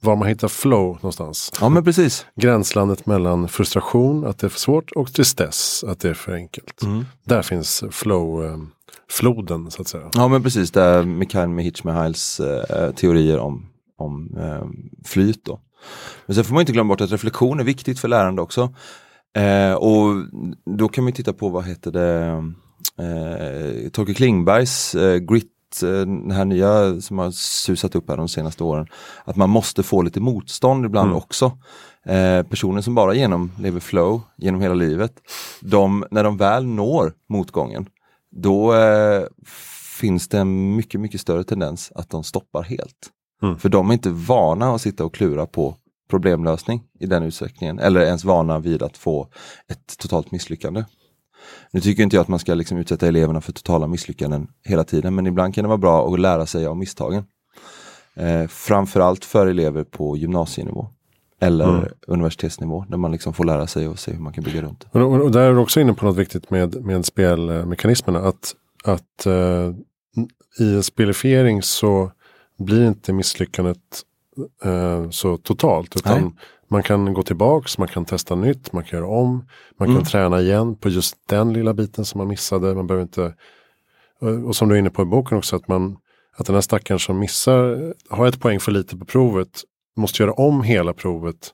var 0.00 0.16
man 0.16 0.28
hittar 0.28 0.48
flow 0.48 0.94
någonstans. 0.94 1.52
Ja 1.60 1.68
men 1.68 1.84
precis. 1.84 2.26
Gränslandet 2.36 3.06
mellan 3.06 3.48
frustration, 3.48 4.26
att 4.26 4.38
det 4.38 4.46
är 4.46 4.48
för 4.48 4.58
svårt 4.58 4.92
och 4.92 5.12
tristess, 5.12 5.84
att 5.84 6.00
det 6.00 6.08
är 6.08 6.14
för 6.14 6.32
enkelt. 6.32 6.82
Mm. 6.82 7.04
Där 7.24 7.42
finns 7.42 7.84
flow, 7.90 8.60
floden 9.10 9.70
så 9.70 9.82
att 9.82 9.88
säga. 9.88 10.10
Ja 10.14 10.28
men 10.28 10.42
precis, 10.42 10.70
där 10.70 11.02
Mikhail 11.02 11.48
Mihichmihails 11.48 12.40
eh, 12.40 12.90
teorier 12.94 13.38
om 13.38 13.66
om 13.96 14.36
eh, 14.38 14.64
flyt. 15.04 15.44
Då. 15.44 15.60
Men 16.26 16.34
sen 16.34 16.44
får 16.44 16.54
man 16.54 16.60
inte 16.60 16.72
glömma 16.72 16.88
bort 16.88 17.00
att 17.00 17.12
reflektion 17.12 17.60
är 17.60 17.64
viktigt 17.64 17.98
för 17.98 18.08
lärande 18.08 18.42
också. 18.42 18.74
Eh, 19.36 19.74
och 19.74 20.14
då 20.78 20.88
kan 20.88 21.04
man 21.04 21.12
titta 21.12 21.32
på 21.32 21.48
vad 21.48 21.64
heter 21.64 21.92
det 21.92 22.20
eh, 22.98 23.90
Torkel 23.90 24.14
Klingbergs 24.14 24.94
eh, 24.94 25.18
Grit 25.18 25.82
eh, 25.82 25.88
den 25.88 26.30
här 26.30 26.44
nya 26.44 27.00
som 27.00 27.18
har 27.18 27.30
susat 27.30 27.94
upp 27.94 28.10
här 28.10 28.16
de 28.16 28.28
senaste 28.28 28.64
åren. 28.64 28.86
Att 29.24 29.36
man 29.36 29.50
måste 29.50 29.82
få 29.82 30.02
lite 30.02 30.20
motstånd 30.20 30.84
ibland 30.86 31.06
mm. 31.06 31.16
också. 31.16 31.58
Eh, 32.06 32.42
personer 32.42 32.80
som 32.80 32.94
bara 32.94 33.14
genomlever 33.14 33.80
flow 33.80 34.20
genom 34.36 34.60
hela 34.60 34.74
livet, 34.74 35.12
de, 35.60 36.04
när 36.10 36.24
de 36.24 36.36
väl 36.36 36.66
når 36.66 37.12
motgången, 37.28 37.86
då 38.30 38.74
eh, 38.74 39.24
finns 40.00 40.28
det 40.28 40.38
en 40.38 40.76
mycket, 40.76 41.00
mycket 41.00 41.20
större 41.20 41.44
tendens 41.44 41.92
att 41.94 42.10
de 42.10 42.24
stoppar 42.24 42.62
helt. 42.62 43.10
Mm. 43.42 43.58
För 43.58 43.68
de 43.68 43.90
är 43.90 43.92
inte 43.94 44.10
vana 44.10 44.74
att 44.74 44.80
sitta 44.80 45.04
och 45.04 45.14
klura 45.14 45.46
på 45.46 45.76
problemlösning 46.10 46.82
i 47.00 47.06
den 47.06 47.22
utsträckningen. 47.22 47.78
Eller 47.78 48.00
ens 48.00 48.24
vana 48.24 48.58
vid 48.58 48.82
att 48.82 48.96
få 48.96 49.28
ett 49.68 49.98
totalt 49.98 50.30
misslyckande. 50.30 50.84
Nu 51.70 51.80
tycker 51.80 52.02
inte 52.02 52.16
jag 52.16 52.20
att 52.20 52.28
man 52.28 52.38
ska 52.38 52.54
liksom 52.54 52.78
utsätta 52.78 53.08
eleverna 53.08 53.40
för 53.40 53.52
totala 53.52 53.86
misslyckanden 53.86 54.48
hela 54.64 54.84
tiden, 54.84 55.14
men 55.14 55.26
ibland 55.26 55.54
kan 55.54 55.64
det 55.64 55.68
vara 55.68 55.78
bra 55.78 56.14
att 56.14 56.20
lära 56.20 56.46
sig 56.46 56.66
av 56.66 56.76
misstagen. 56.76 57.24
Eh, 58.14 58.46
framförallt 58.46 59.24
för 59.24 59.46
elever 59.46 59.84
på 59.84 60.16
gymnasienivå 60.16 60.88
eller 61.40 61.78
mm. 61.78 61.88
universitetsnivå 62.06 62.84
där 62.88 62.96
man 62.96 63.12
liksom 63.12 63.32
får 63.34 63.44
lära 63.44 63.66
sig 63.66 63.88
och 63.88 63.98
se 63.98 64.12
hur 64.12 64.20
man 64.20 64.32
kan 64.32 64.44
bygga 64.44 64.62
runt. 64.62 64.86
Och, 64.90 65.00
och, 65.00 65.20
och 65.20 65.30
där 65.30 65.40
är 65.40 65.52
du 65.52 65.58
också 65.58 65.80
inne 65.80 65.94
på 65.94 66.06
något 66.06 66.16
viktigt 66.16 66.50
med, 66.50 66.84
med 66.84 67.06
spelmekanismerna. 67.06 68.18
Att, 68.18 68.54
att 68.84 69.26
uh, 69.26 69.74
i 70.58 70.74
en 70.74 70.82
spelifiering 70.82 71.62
så 71.62 72.12
blir 72.58 72.88
inte 72.88 73.12
misslyckandet 73.12 73.78
eh, 74.64 75.10
så 75.10 75.36
totalt. 75.36 75.96
Utan 75.96 76.22
Nej. 76.22 76.32
man 76.68 76.82
kan 76.82 77.14
gå 77.14 77.22
tillbaks, 77.22 77.78
man 77.78 77.88
kan 77.88 78.04
testa 78.04 78.34
nytt, 78.34 78.72
man 78.72 78.84
kan 78.84 78.98
göra 78.98 79.08
om. 79.08 79.46
Man 79.78 79.88
mm. 79.88 80.00
kan 80.00 80.10
träna 80.10 80.40
igen 80.40 80.76
på 80.76 80.88
just 80.88 81.16
den 81.28 81.52
lilla 81.52 81.74
biten 81.74 82.04
som 82.04 82.18
man 82.18 82.28
missade. 82.28 82.74
Man 82.74 82.86
behöver 82.86 83.02
inte, 83.02 83.34
och 84.46 84.56
som 84.56 84.68
du 84.68 84.74
är 84.74 84.78
inne 84.78 84.90
på 84.90 85.02
i 85.02 85.04
boken 85.04 85.38
också, 85.38 85.56
att, 85.56 85.68
man, 85.68 85.96
att 86.36 86.46
den 86.46 86.54
här 86.54 86.60
stackaren 86.60 86.98
som 86.98 87.18
missar, 87.18 87.94
har 88.08 88.26
ett 88.26 88.40
poäng 88.40 88.60
för 88.60 88.72
lite 88.72 88.96
på 88.96 89.04
provet, 89.04 89.62
måste 89.96 90.22
göra 90.22 90.32
om 90.32 90.62
hela 90.62 90.92
provet 90.92 91.52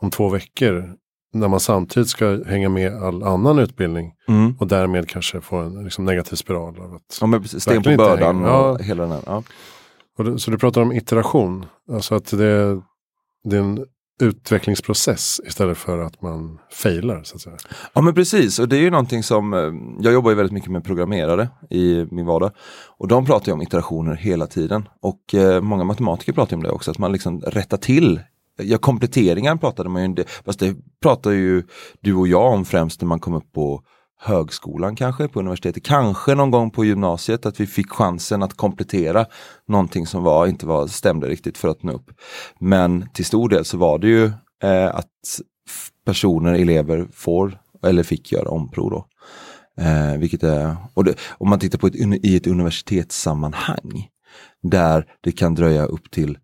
om 0.00 0.10
två 0.10 0.28
veckor. 0.28 0.94
När 1.34 1.48
man 1.48 1.60
samtidigt 1.60 2.08
ska 2.08 2.44
hänga 2.44 2.68
med 2.68 3.02
all 3.02 3.22
annan 3.22 3.58
utbildning. 3.58 4.14
Mm. 4.28 4.56
Och 4.58 4.66
därmed 4.66 5.08
kanske 5.08 5.40
få 5.40 5.56
en 5.56 5.84
liksom, 5.84 6.04
negativ 6.04 6.36
spiral. 6.36 6.80
Av 6.80 6.94
att 6.94 7.18
ja, 7.20 7.26
men 7.26 7.48
sten 7.48 7.82
på 7.82 7.96
bördan 7.96 8.44
och 8.44 8.50
ja. 8.50 8.76
hela 8.76 9.02
den 9.02 9.12
här. 9.12 9.22
Ja. 9.26 9.42
Du, 10.18 10.38
så 10.38 10.50
du 10.50 10.58
pratar 10.58 10.80
om 10.80 10.92
iteration, 10.92 11.66
alltså 11.92 12.14
att 12.14 12.30
det, 12.30 12.82
det 13.44 13.56
är 13.56 13.60
en 13.60 13.86
utvecklingsprocess 14.20 15.40
istället 15.46 15.78
för 15.78 15.98
att 15.98 16.22
man 16.22 16.58
failar. 16.70 17.22
Så 17.22 17.36
att 17.36 17.40
säga. 17.40 17.56
Ja 17.92 18.00
men 18.00 18.14
precis, 18.14 18.58
och 18.58 18.68
det 18.68 18.76
är 18.76 18.80
ju 18.80 18.90
någonting 18.90 19.22
som, 19.22 19.54
eh, 19.54 19.72
jag 20.00 20.12
jobbar 20.12 20.30
ju 20.30 20.36
väldigt 20.36 20.52
mycket 20.52 20.70
med 20.70 20.84
programmerare 20.84 21.48
i 21.70 22.06
min 22.10 22.26
vardag. 22.26 22.50
Och 22.98 23.08
de 23.08 23.26
pratar 23.26 23.46
ju 23.46 23.52
om 23.52 23.62
iterationer 23.62 24.14
hela 24.14 24.46
tiden. 24.46 24.88
Och 25.00 25.34
eh, 25.34 25.60
många 25.60 25.84
matematiker 25.84 26.32
pratar 26.32 26.56
om 26.56 26.62
det 26.62 26.70
också, 26.70 26.90
att 26.90 26.98
man 26.98 27.12
liksom 27.12 27.40
rättar 27.40 27.76
till 27.76 28.20
Ja, 28.56 28.78
kompletteringar 28.78 29.56
pratade 29.56 29.88
man 29.88 30.02
ju 30.02 30.08
om, 30.08 30.16
fast 30.44 30.58
det 30.58 30.76
pratar 31.02 31.30
ju 31.30 31.62
du 32.00 32.14
och 32.14 32.28
jag 32.28 32.52
om 32.52 32.64
främst 32.64 33.00
när 33.00 33.08
man 33.08 33.20
kom 33.20 33.34
upp 33.34 33.52
på 33.52 33.82
högskolan 34.24 34.96
kanske, 34.96 35.28
på 35.28 35.38
universitetet, 35.38 35.84
kanske 35.84 36.34
någon 36.34 36.50
gång 36.50 36.70
på 36.70 36.84
gymnasiet 36.84 37.46
att 37.46 37.60
vi 37.60 37.66
fick 37.66 37.90
chansen 37.90 38.42
att 38.42 38.56
komplettera 38.56 39.26
någonting 39.68 40.06
som 40.06 40.22
var, 40.22 40.46
inte 40.46 40.66
var, 40.66 40.86
stämde 40.86 41.28
riktigt 41.28 41.58
för 41.58 41.68
att 41.68 41.82
nå 41.82 41.92
upp. 41.92 42.10
Men 42.58 43.08
till 43.14 43.24
stor 43.24 43.48
del 43.48 43.64
så 43.64 43.78
var 43.78 43.98
det 43.98 44.08
ju 44.08 44.24
eh, 44.62 44.94
att 44.94 45.08
personer, 46.06 46.52
elever 46.52 47.06
får 47.12 47.58
eller 47.82 48.02
fick 48.02 48.32
göra 48.32 48.48
omprov 48.48 48.90
då. 48.90 49.06
Eh, 49.84 50.18
vilket 50.18 50.42
är, 50.42 50.76
och 50.94 51.04
det, 51.04 51.14
om 51.30 51.48
man 51.48 51.58
tittar 51.58 51.78
på 51.78 51.86
ett, 51.86 51.94
i 52.24 52.36
ett 52.36 52.46
universitetssammanhang 52.46 54.08
där 54.62 55.06
det 55.20 55.32
kan 55.32 55.54
dröja 55.54 55.84
upp 55.84 56.10
till 56.10 56.38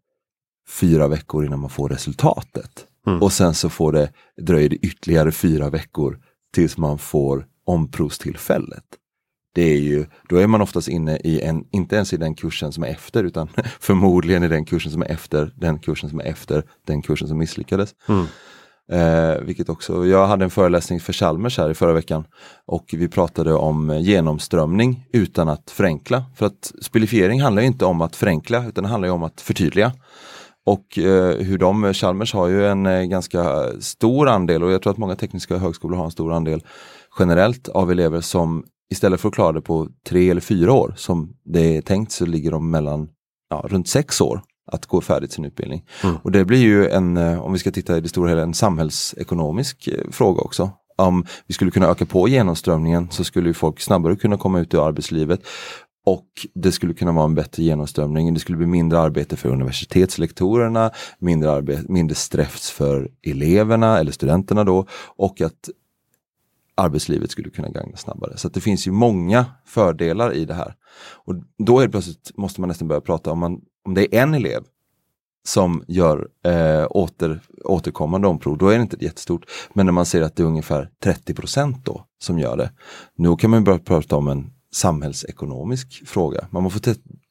fyra 0.81 1.09
veckor 1.09 1.45
innan 1.45 1.61
man 1.61 1.71
får 1.71 1.88
resultatet. 1.88 2.87
Mm. 3.07 3.23
Och 3.23 3.33
sen 3.33 3.55
så 3.55 3.69
får 3.69 3.93
det, 3.93 4.12
dröjer 4.43 4.69
det 4.69 4.77
ytterligare 4.77 5.33
fyra 5.33 5.71
veckor 5.71 6.19
tills 6.55 6.79
man 6.79 6.99
får 6.99 7.47
omprovstillfället. 7.69 8.85
Det 9.55 9.63
är 9.63 9.81
ju, 9.81 10.07
då 10.29 10.37
är 10.37 10.47
man 10.47 10.61
oftast 10.61 10.89
inne 10.89 11.17
i 11.17 11.41
en, 11.41 11.65
inte 11.73 11.97
ens 11.97 12.13
i 12.13 12.17
den 12.17 12.35
kursen 12.35 12.73
som 12.73 12.85
är 12.85 12.89
efter 12.89 13.25
utan 13.25 13.49
förmodligen 13.81 14.43
i 14.43 14.49
den 14.49 14.65
kursen 14.65 14.93
som 14.93 15.03
är 15.03 15.07
efter 15.07 15.53
den 15.57 15.79
kursen 15.79 16.11
som 16.11 16.21
är 16.21 16.25
efter 16.25 16.63
den 16.87 17.03
kursen 17.03 17.29
som 17.29 17.39
misslyckades. 17.39 17.95
Mm. 18.09 18.27
Eh, 18.93 19.41
vilket 19.41 19.69
också, 19.69 20.07
jag 20.07 20.27
hade 20.27 20.45
en 20.45 20.51
föreläsning 20.51 21.01
för 21.01 21.13
Chalmers 21.13 21.59
här 21.59 21.71
i 21.71 21.75
förra 21.75 21.93
veckan 21.93 22.25
och 22.67 22.85
vi 22.93 23.09
pratade 23.09 23.55
om 23.55 23.99
genomströmning 24.01 25.05
utan 25.13 25.49
att 25.49 25.71
förenkla. 25.71 26.25
För 26.37 26.47
att 26.47 26.73
spelifiering 26.83 27.43
handlar 27.43 27.63
inte 27.63 27.85
om 27.85 28.01
att 28.01 28.17
förenkla 28.17 28.67
utan 28.67 28.85
det 28.85 28.91
handlar 28.91 29.09
om 29.09 29.23
att 29.23 29.41
förtydliga. 29.41 29.93
Och 30.67 30.99
eh, 30.99 31.37
hur 31.37 31.59
de, 31.59 31.95
Chalmers 31.95 32.35
har 32.35 32.49
ju 32.49 32.67
en 32.67 32.87
eh, 32.87 33.03
ganska 33.03 33.67
stor 33.81 34.29
andel 34.29 34.63
och 34.63 34.73
jag 34.73 34.83
tror 34.83 34.93
att 34.93 34.99
många 34.99 35.17
tekniska 35.17 35.57
högskolor 35.57 35.97
har 35.97 36.05
en 36.05 36.11
stor 36.11 36.33
andel 36.33 36.63
generellt 37.19 37.69
av 37.69 37.91
elever 37.91 38.21
som 38.21 38.65
istället 38.91 39.21
för 39.21 39.29
att 39.29 39.35
klara 39.35 39.53
det 39.53 39.61
på 39.61 39.89
tre 40.09 40.31
eller 40.31 40.41
fyra 40.41 40.73
år 40.73 40.95
som 40.97 41.33
det 41.45 41.77
är 41.77 41.81
tänkt 41.81 42.13
så 42.13 42.27
ligger 42.27 42.51
de 42.51 42.71
mellan 42.71 43.09
ja, 43.51 43.65
runt 43.69 43.89
sex 43.89 44.21
år 44.21 44.41
att 44.73 44.87
gå 44.87 45.01
färdigt 45.01 45.33
sin 45.33 45.45
utbildning. 45.45 45.85
Mm. 46.05 46.17
Och 46.23 46.33
det 46.33 46.45
blir 46.45 46.59
ju 46.59 46.89
en, 46.89 47.17
eh, 47.17 47.41
om 47.41 47.53
vi 47.53 47.59
ska 47.59 47.71
titta 47.71 47.97
i 47.97 48.01
det 48.01 48.09
stora 48.09 48.29
hela, 48.29 48.43
en 48.43 48.55
samhällsekonomisk 48.55 49.89
eh, 49.89 50.11
fråga 50.11 50.41
också. 50.41 50.71
Om 50.97 51.27
vi 51.47 51.55
skulle 51.55 51.71
kunna 51.71 51.87
öka 51.87 52.07
på 52.07 52.29
genomströmningen 52.29 53.11
så 53.11 53.25
skulle 53.25 53.55
folk 53.55 53.81
snabbare 53.81 54.17
kunna 54.17 54.37
komma 54.37 54.61
ut 54.61 54.75
i 54.75 54.77
arbetslivet 54.77 55.41
och 56.07 56.27
det 56.55 56.73
skulle 56.73 56.95
kunna 56.95 57.13
vara 57.13 57.25
en 57.25 57.35
bättre 57.35 57.63
genomströmning. 57.63 58.35
Det 58.35 58.41
skulle 58.41 58.59
bli 58.59 58.67
mindre 58.67 59.01
arbete 59.01 59.37
för 59.37 59.49
universitetslektorerna, 59.49 60.91
mindre, 61.19 61.51
arbete, 61.51 61.83
mindre 61.89 62.15
stress 62.15 62.71
för 62.71 63.11
eleverna 63.23 63.99
eller 63.99 64.13
studenterna 64.13 64.65
då 64.65 64.87
och 65.17 65.41
att 65.41 65.69
arbetslivet 66.79 67.31
skulle 67.31 67.51
kunna 67.51 67.69
gagna 67.69 67.97
snabbare. 67.97 68.37
Så 68.37 68.49
det 68.49 68.61
finns 68.61 68.87
ju 68.87 68.91
många 68.91 69.47
fördelar 69.64 70.33
i 70.33 70.45
det 70.45 70.55
här. 70.55 70.75
Och 71.25 71.35
då 71.59 71.81
helt 71.81 71.93
plötsligt 71.93 72.31
måste 72.37 72.61
man 72.61 72.69
nästan 72.69 72.88
börja 72.88 73.01
prata 73.01 73.33
om, 73.33 73.38
man, 73.38 73.61
om 73.85 73.95
det 73.95 74.17
är 74.17 74.23
en 74.23 74.35
elev 74.35 74.62
som 75.47 75.85
gör 75.88 76.29
eh, 76.45 76.87
åter, 76.91 77.41
återkommande 77.64 78.29
omprov, 78.29 78.59
då 78.59 78.69
är 78.69 78.77
det 78.77 78.83
inte 78.83 79.05
jättestort. 79.05 79.45
Men 79.73 79.87
när 79.87 79.93
man 79.93 80.07
ser 80.07 80.23
att 80.23 80.37
det 80.37 80.43
är 80.43 80.47
ungefär 80.47 80.91
30 81.03 81.35
då 81.85 82.05
som 82.19 82.38
gör 82.38 82.57
det, 82.57 82.71
då 83.17 83.37
kan 83.37 83.51
man 83.51 83.64
börja 83.64 83.79
prata 83.79 84.17
om 84.17 84.29
en 84.29 84.51
samhällsekonomisk 84.73 86.03
fråga. 86.07 86.47
Man 86.51 86.71
får 86.71 86.81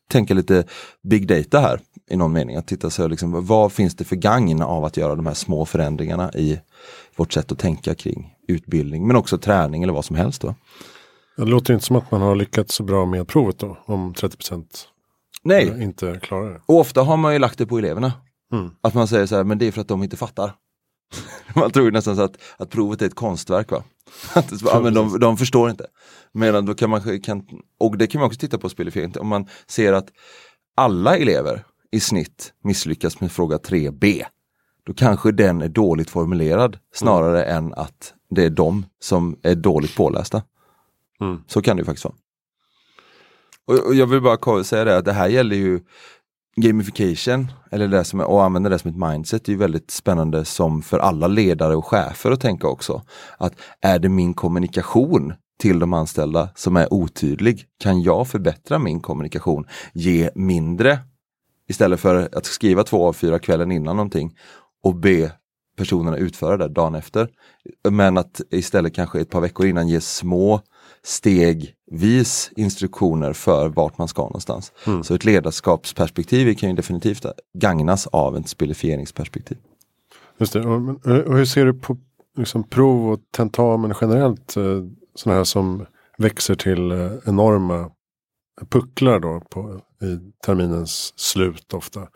tänka 0.09 0.33
lite 0.33 0.63
big 1.03 1.27
data 1.27 1.59
här 1.59 1.79
i 2.09 2.15
någon 2.15 2.33
mening. 2.33 2.55
Att 2.55 2.67
titta 2.67 2.89
så 2.89 3.07
liksom, 3.07 3.45
vad 3.45 3.71
finns 3.71 3.95
det 3.95 4.03
för 4.03 4.15
gagn 4.15 4.61
av 4.61 4.85
att 4.85 4.97
göra 4.97 5.15
de 5.15 5.25
här 5.25 5.33
små 5.33 5.65
förändringarna 5.65 6.31
i 6.33 6.59
vårt 7.17 7.33
sätt 7.33 7.51
att 7.51 7.59
tänka 7.59 7.95
kring 7.95 8.33
utbildning 8.47 9.07
men 9.07 9.15
också 9.15 9.37
träning 9.37 9.83
eller 9.83 9.93
vad 9.93 10.05
som 10.05 10.15
helst. 10.15 10.41
Då. 10.41 10.55
Det 11.37 11.45
låter 11.45 11.73
inte 11.73 11.85
som 11.85 11.95
att 11.95 12.11
man 12.11 12.21
har 12.21 12.35
lyckats 12.35 12.75
så 12.75 12.83
bra 12.83 13.05
med 13.05 13.27
provet 13.27 13.59
då 13.59 13.77
om 13.85 14.13
30 14.13 14.37
Nej. 15.43 15.83
inte 15.83 16.19
klarar 16.21 16.53
det. 16.53 16.61
Och 16.65 16.79
ofta 16.79 17.01
har 17.01 17.17
man 17.17 17.33
ju 17.33 17.39
lagt 17.39 17.57
det 17.57 17.65
på 17.65 17.77
eleverna. 17.77 18.13
Mm. 18.53 18.71
Att 18.81 18.93
man 18.93 19.07
säger 19.07 19.25
så 19.25 19.35
här, 19.35 19.43
men 19.43 19.57
det 19.57 19.67
är 19.67 19.71
för 19.71 19.81
att 19.81 19.87
de 19.87 20.03
inte 20.03 20.17
fattar. 20.17 20.53
man 21.55 21.71
tror 21.71 21.91
nästan 21.91 22.15
så 22.15 22.21
att, 22.21 22.37
att 22.57 22.69
provet 22.69 23.01
är 23.01 23.05
ett 23.05 23.15
konstverk. 23.15 23.71
Va? 23.71 23.83
Att 24.33 24.61
ja, 24.61 24.79
men 24.79 24.93
de, 24.93 25.19
de 25.19 25.37
förstår 25.37 25.69
inte. 25.69 25.85
Medan 26.31 26.65
då 26.65 26.73
kan 26.73 26.89
man, 26.89 27.21
kan, 27.21 27.47
och 27.79 27.97
det 27.97 28.07
kan 28.07 28.19
man 28.19 28.27
också 28.27 28.39
titta 28.39 28.57
på 28.57 28.69
spelifiering, 28.69 29.13
om 29.19 29.27
man 29.27 29.47
ser 29.67 29.93
att 29.93 30.07
alla 30.75 31.17
elever 31.17 31.65
i 31.91 31.99
snitt 31.99 32.53
misslyckas 32.63 33.19
med 33.21 33.31
fråga 33.31 33.57
3b. 33.57 34.25
Då 34.87 34.93
kanske 34.93 35.31
den 35.31 35.61
är 35.61 35.69
dåligt 35.69 36.09
formulerad 36.09 36.77
snarare 36.93 37.43
mm. 37.43 37.65
än 37.65 37.73
att 37.73 38.13
det 38.29 38.45
är 38.45 38.49
de 38.49 38.85
som 38.99 39.39
är 39.43 39.55
dåligt 39.55 39.95
pålästa. 39.95 40.41
Mm. 41.21 41.43
Så 41.47 41.61
kan 41.61 41.77
det 41.77 41.81
ju 41.81 41.85
faktiskt 41.85 42.05
vara. 42.05 42.15
Och, 43.65 43.87
och, 43.87 43.95
jag 43.95 44.07
vill 44.07 44.21
bara 44.21 44.63
säga 44.63 44.83
det 44.83 44.97
att 44.97 45.05
det 45.05 45.13
här 45.13 45.27
gäller 45.27 45.55
ju 45.55 45.79
gamification, 46.55 47.51
eller 47.71 47.87
det 47.87 48.03
som 48.03 48.19
är, 48.19 48.25
och 48.25 48.43
använda 48.43 48.69
det 48.69 48.79
som 48.79 48.91
ett 48.91 49.11
mindset, 49.11 49.47
är 49.47 49.51
ju 49.51 49.57
väldigt 49.57 49.91
spännande 49.91 50.45
som 50.45 50.81
för 50.81 50.99
alla 50.99 51.27
ledare 51.27 51.75
och 51.75 51.85
chefer 51.85 52.31
att 52.31 52.41
tänka 52.41 52.67
också. 52.67 53.01
Att 53.37 53.53
är 53.81 53.99
det 53.99 54.09
min 54.09 54.33
kommunikation 54.33 55.33
till 55.59 55.79
de 55.79 55.93
anställda 55.93 56.49
som 56.55 56.75
är 56.77 56.93
otydlig? 56.93 57.65
Kan 57.79 58.01
jag 58.01 58.27
förbättra 58.27 58.79
min 58.79 58.99
kommunikation? 58.99 59.65
Ge 59.93 60.29
mindre 60.35 60.99
istället 61.67 61.99
för 61.99 62.29
att 62.37 62.45
skriva 62.45 62.83
två 62.83 63.07
av 63.07 63.13
fyra 63.13 63.39
kvällen 63.39 63.71
innan 63.71 63.95
någonting 63.95 64.33
och 64.87 64.95
be 64.95 65.31
personerna 65.77 66.17
utföra 66.17 66.57
det 66.57 66.67
dagen 66.67 66.95
efter. 66.95 67.29
Men 67.89 68.17
att 68.17 68.41
istället 68.49 68.95
kanske 68.95 69.21
ett 69.21 69.29
par 69.29 69.41
veckor 69.41 69.65
innan 69.65 69.87
ge 69.87 70.01
små 70.01 70.61
stegvis 71.03 72.51
instruktioner 72.55 73.33
för 73.33 73.69
vart 73.69 73.97
man 73.97 74.07
ska 74.07 74.21
någonstans. 74.21 74.71
Mm. 74.87 75.03
Så 75.03 75.15
ett 75.15 75.25
ledarskapsperspektiv 75.25 76.55
kan 76.55 76.69
ju 76.69 76.75
definitivt 76.75 77.25
gagnas 77.53 78.07
av 78.07 78.37
ett 78.37 78.47
spelifieringsperspektiv. 78.47 79.57
Just 80.37 80.53
det. 80.53 80.61
Och 80.61 81.37
hur 81.37 81.45
ser 81.45 81.65
du 81.65 81.73
på 81.73 81.97
liksom, 82.37 82.63
prov 82.63 83.11
och 83.11 83.19
tentamen 83.31 83.93
generellt? 84.01 84.57
Eh, 84.57 84.63
sådana 85.15 85.37
här 85.37 85.43
som 85.43 85.85
växer 86.17 86.55
till 86.55 86.91
eh, 86.91 87.11
enorma 87.25 87.91
pucklar 88.65 89.19
då 89.19 89.41
på, 89.49 89.81
i 90.01 90.19
terminens 90.45 91.13
slut 91.15 91.73
ofta? 91.73 92.07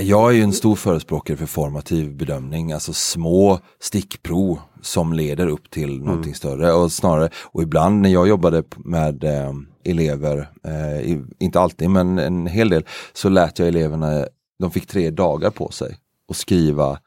Jag 0.00 0.30
är 0.30 0.34
ju 0.34 0.42
en 0.42 0.52
stor 0.52 0.76
förespråkare 0.76 1.36
för 1.36 1.46
formativ 1.46 2.16
bedömning, 2.16 2.72
alltså 2.72 2.92
små 2.92 3.60
stickprov 3.80 4.58
som 4.82 5.12
leder 5.12 5.46
upp 5.46 5.70
till 5.70 5.94
mm. 5.94 6.06
någonting 6.06 6.34
större 6.34 6.72
och 6.72 6.92
snarare, 6.92 7.30
och 7.44 7.62
ibland 7.62 8.00
när 8.00 8.10
jag 8.10 8.28
jobbade 8.28 8.62
med 8.76 9.24
eh, 9.24 9.52
elever, 9.84 10.50
eh, 10.64 11.18
inte 11.38 11.60
alltid 11.60 11.90
men 11.90 12.18
en 12.18 12.46
hel 12.46 12.68
del, 12.68 12.84
så 13.12 13.28
lät 13.28 13.58
jag 13.58 13.68
eleverna, 13.68 14.26
de 14.58 14.70
fick 14.70 14.86
tre 14.86 15.10
dagar 15.10 15.50
på 15.50 15.70
sig 15.70 15.98
att 16.30 16.36
skriva, 16.36 16.98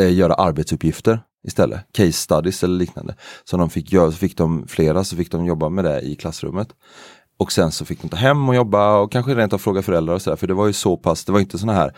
eh, 0.00 0.14
göra 0.14 0.34
arbetsuppgifter 0.34 1.20
istället, 1.46 1.80
case 1.92 2.12
studies 2.12 2.64
eller 2.64 2.78
liknande. 2.78 3.14
Så 3.44 3.56
de 3.56 3.70
fick 3.70 3.92
göra, 3.92 4.10
så 4.10 4.16
fick 4.16 4.36
de 4.36 4.68
flera, 4.68 5.04
så 5.04 5.16
fick 5.16 5.30
de 5.30 5.46
jobba 5.46 5.68
med 5.68 5.84
det 5.84 6.00
i 6.00 6.14
klassrummet. 6.14 6.68
Och 7.38 7.52
sen 7.52 7.72
så 7.72 7.84
fick 7.84 8.02
de 8.02 8.08
ta 8.08 8.16
hem 8.16 8.48
och 8.48 8.54
jobba 8.54 8.98
och 8.98 9.12
kanske 9.12 9.34
rent 9.34 9.52
av 9.52 9.58
fråga 9.58 9.82
föräldrar 9.82 10.14
och 10.14 10.22
sådär. 10.22 10.36
För 10.36 10.46
det 10.46 10.54
var 10.54 10.66
ju 10.66 10.72
så 10.72 10.96
pass, 10.96 11.24
det 11.24 11.32
var 11.32 11.40
inte 11.40 11.58
sådana 11.58 11.78
här 11.78 11.92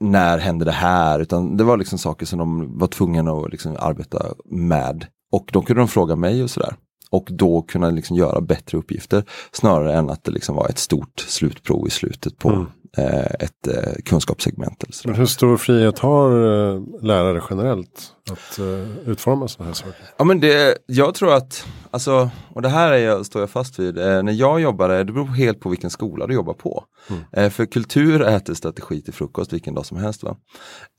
när 0.00 0.38
hände 0.38 0.64
det 0.64 0.72
här? 0.72 1.20
Utan 1.20 1.56
det 1.56 1.64
var 1.64 1.76
liksom 1.76 1.98
saker 1.98 2.26
som 2.26 2.38
de 2.38 2.78
var 2.78 2.86
tvungna 2.86 3.32
att 3.32 3.50
liksom 3.50 3.76
arbeta 3.78 4.26
med. 4.50 5.06
Och 5.32 5.50
då 5.52 5.62
kunde 5.62 5.80
de 5.80 5.88
fråga 5.88 6.16
mig 6.16 6.42
och 6.42 6.50
sådär. 6.50 6.74
Och 7.10 7.28
då 7.30 7.62
kunna 7.62 7.90
liksom 7.90 8.16
göra 8.16 8.40
bättre 8.40 8.78
uppgifter 8.78 9.24
snarare 9.52 9.94
än 9.94 10.10
att 10.10 10.24
det 10.24 10.30
liksom 10.30 10.56
var 10.56 10.68
ett 10.68 10.78
stort 10.78 11.20
slutprov 11.20 11.86
i 11.86 11.90
slutet 11.90 12.38
på 12.38 12.48
mm. 12.48 12.66
eh, 12.96 13.24
ett 13.40 13.66
eh, 13.68 13.92
kunskapssegment. 14.04 14.82
Eller 14.82 14.94
Men 15.04 15.16
hur 15.16 15.26
stor 15.26 15.56
frihet 15.56 15.98
har 15.98 16.30
eh, 16.30 16.82
lärare 17.02 17.42
generellt 17.50 18.12
att 18.30 18.58
uh, 18.58 18.98
utforma 19.06 19.48
sådana 19.48 19.68
här 19.68 19.74
saker? 19.74 19.94
Ja 20.16 20.24
men 20.24 20.40
det, 20.40 20.78
jag 20.86 21.14
tror 21.14 21.34
att, 21.34 21.66
alltså, 21.90 22.30
och 22.54 22.62
det 22.62 22.68
här 22.68 22.92
är 22.92 22.98
jag, 22.98 23.26
står 23.26 23.42
jag 23.42 23.50
fast 23.50 23.78
vid, 23.78 23.98
eh, 23.98 24.22
när 24.22 24.32
jag 24.32 24.60
jobbade, 24.60 25.04
det 25.04 25.12
beror 25.12 25.26
helt 25.26 25.60
på 25.60 25.68
vilken 25.68 25.90
skola 25.90 26.26
du 26.26 26.34
jobbar 26.34 26.54
på. 26.54 26.84
Mm. 27.10 27.22
Eh, 27.32 27.50
för 27.50 27.66
kultur 27.66 28.22
äter 28.22 28.54
strategi 28.54 29.02
till 29.02 29.14
frukost 29.14 29.52
vilken 29.52 29.74
dag 29.74 29.86
som 29.86 29.96
helst. 29.96 30.22
Va? 30.22 30.36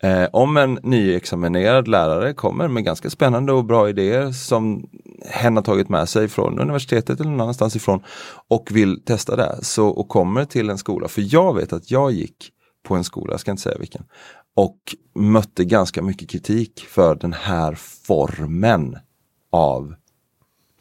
Eh, 0.04 0.28
om 0.34 0.58
en 0.58 0.80
nyexaminerad 0.84 1.88
lärare 1.88 2.34
kommer 2.34 2.68
med 2.68 2.84
ganska 2.84 3.10
spännande 3.10 3.54
och 3.54 3.66
bra 3.66 3.90
idéer 3.90 4.32
som 4.32 4.90
hen 5.26 5.56
har 5.56 5.64
tagit 5.64 5.90
med 5.90 6.10
sig 6.10 6.28
från 6.28 6.60
universitetet 6.60 7.20
eller 7.20 7.32
någon 7.32 7.42
annanstans 7.42 7.76
ifrån 7.76 8.04
och 8.48 8.70
vill 8.72 9.04
testa 9.06 9.36
det, 9.36 9.60
så, 9.62 9.88
och 9.88 10.10
kommer 10.10 10.46
till 10.46 10.70
en 10.70 10.78
skola, 10.78 11.08
för 11.08 11.24
jag 11.34 11.56
vet 11.56 11.74
att 11.74 11.92
jag 11.92 12.12
gick 12.12 12.52
på 12.84 12.96
en 12.96 13.04
skola, 13.04 13.34
jag 13.34 13.40
ska 13.40 13.52
inte 13.52 13.64
säga 13.64 13.78
vilken, 13.80 14.04
och 14.56 14.96
mötte 15.16 15.66
ganska 15.66 16.02
mycket 16.02 16.30
kritik 16.30 16.80
för 16.80 17.16
den 17.16 17.34
här 17.34 17.76
formen 18.08 18.98
av 19.52 19.96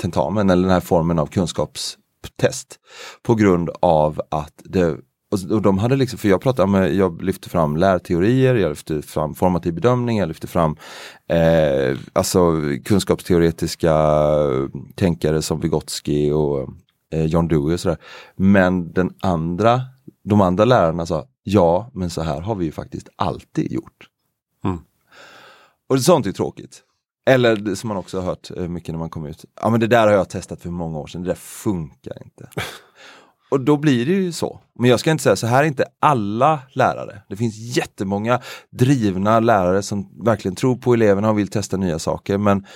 tentamen 0.01 0.51
eller 0.51 0.63
den 0.63 0.73
här 0.73 0.81
formen 0.81 1.19
av 1.19 1.27
kunskapstest. 1.27 2.81
På 3.23 3.35
grund 3.35 3.71
av 3.81 4.21
att 4.31 4.63
det 4.65 4.97
och 5.31 5.63
de 5.63 5.79
hade 5.79 5.97
liksom, 5.97 6.19
för 6.19 6.29
jag 6.29 6.41
pratade 6.41 6.69
med, 6.69 6.95
jag 6.95 7.23
lyfte 7.23 7.51
fram 7.51 7.77
lärteorier, 7.77 8.55
jag 8.55 8.69
lyfte 8.69 9.03
fram 9.03 9.35
formativ 9.35 9.75
bedömning, 9.75 10.19
jag 10.19 10.29
lyfte 10.29 10.47
fram 10.47 10.77
eh, 11.29 11.99
alltså 12.13 12.53
kunskapsteoretiska 12.85 13.95
tänkare 14.95 15.43
som 15.43 15.61
Vygotsky 15.61 16.33
och 16.33 16.69
eh, 17.13 17.25
John 17.25 17.49
Dewey 17.49 17.75
och 17.75 17.81
sådär. 17.81 17.99
Men 18.37 18.93
den 18.93 19.15
andra, 19.21 19.81
de 20.29 20.41
andra 20.41 20.65
lärarna 20.65 21.07
sa, 21.07 21.27
Ja, 21.43 21.91
men 21.95 22.11
så 22.11 22.23
här 22.23 22.41
har 22.41 22.55
vi 22.55 22.65
ju 22.65 22.73
faktiskt 22.73 23.09
alltid 23.17 23.73
gjort. 23.73 24.09
Mm. 24.65 24.79
Och 25.89 26.01
sånt 26.01 26.27
är 26.27 26.33
tråkigt. 26.33 26.83
Eller 27.27 27.75
som 27.75 27.89
man 27.89 27.97
också 27.97 28.21
har 28.21 28.25
hört 28.25 28.51
eh, 28.57 28.69
mycket 28.69 28.93
när 28.93 28.99
man 28.99 29.11
kommer 29.11 29.29
ut. 29.29 29.45
Ja 29.61 29.71
men 29.71 29.81
det 29.81 29.87
där 29.87 30.07
har 30.07 30.15
jag 30.15 30.29
testat 30.29 30.63
för 30.63 30.71
många 30.71 30.99
år 30.99 31.07
sedan, 31.07 31.23
det 31.23 31.29
där 31.29 31.35
funkar 31.35 32.23
inte. 32.25 32.49
Och 33.51 33.61
då 33.61 33.77
blir 33.77 34.07
det 34.07 34.13
ju 34.13 34.33
så. 34.33 34.61
Men 34.79 34.91
jag 34.91 35.01
ska 35.01 35.11
inte 35.11 35.25
säga 35.25 35.37
så 35.37 35.47
här 35.47 35.63
är 35.63 35.67
inte 35.67 35.85
alla 36.01 36.61
lärare. 36.73 37.23
Det 37.29 37.37
finns 37.37 37.77
jättemånga 37.77 38.41
drivna 38.71 39.41
lärare 39.41 39.83
som 39.83 40.25
verkligen 40.25 40.55
tror 40.55 40.77
på 40.77 40.95
eleverna 40.95 41.31
och 41.31 41.39
vill 41.39 41.49
testa 41.49 41.77
nya 41.77 41.99
saker. 41.99 42.39
Men 42.39 42.67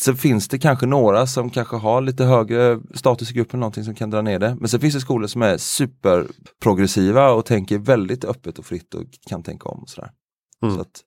Sen 0.00 0.16
finns 0.16 0.48
det 0.48 0.58
kanske 0.58 0.86
några 0.86 1.26
som 1.26 1.50
kanske 1.50 1.76
har 1.76 2.00
lite 2.00 2.24
högre 2.24 2.80
status 2.94 3.30
i 3.30 3.34
gruppen, 3.34 3.60
någonting 3.60 3.84
som 3.84 3.94
kan 3.94 4.10
dra 4.10 4.22
ner 4.22 4.38
det. 4.38 4.56
Men 4.60 4.68
sen 4.68 4.80
finns 4.80 4.94
det 4.94 5.00
skolor 5.00 5.26
som 5.26 5.42
är 5.42 5.56
superprogressiva 5.56 7.30
och 7.30 7.46
tänker 7.46 7.78
väldigt 7.78 8.24
öppet 8.24 8.58
och 8.58 8.64
fritt 8.64 8.94
och 8.94 9.02
kan 9.28 9.42
tänka 9.42 9.68
om. 9.68 9.82
Och 9.82 9.88
sådär. 9.88 10.10
Mm. 10.62 10.74
Så 10.74 10.80
att, 10.80 11.00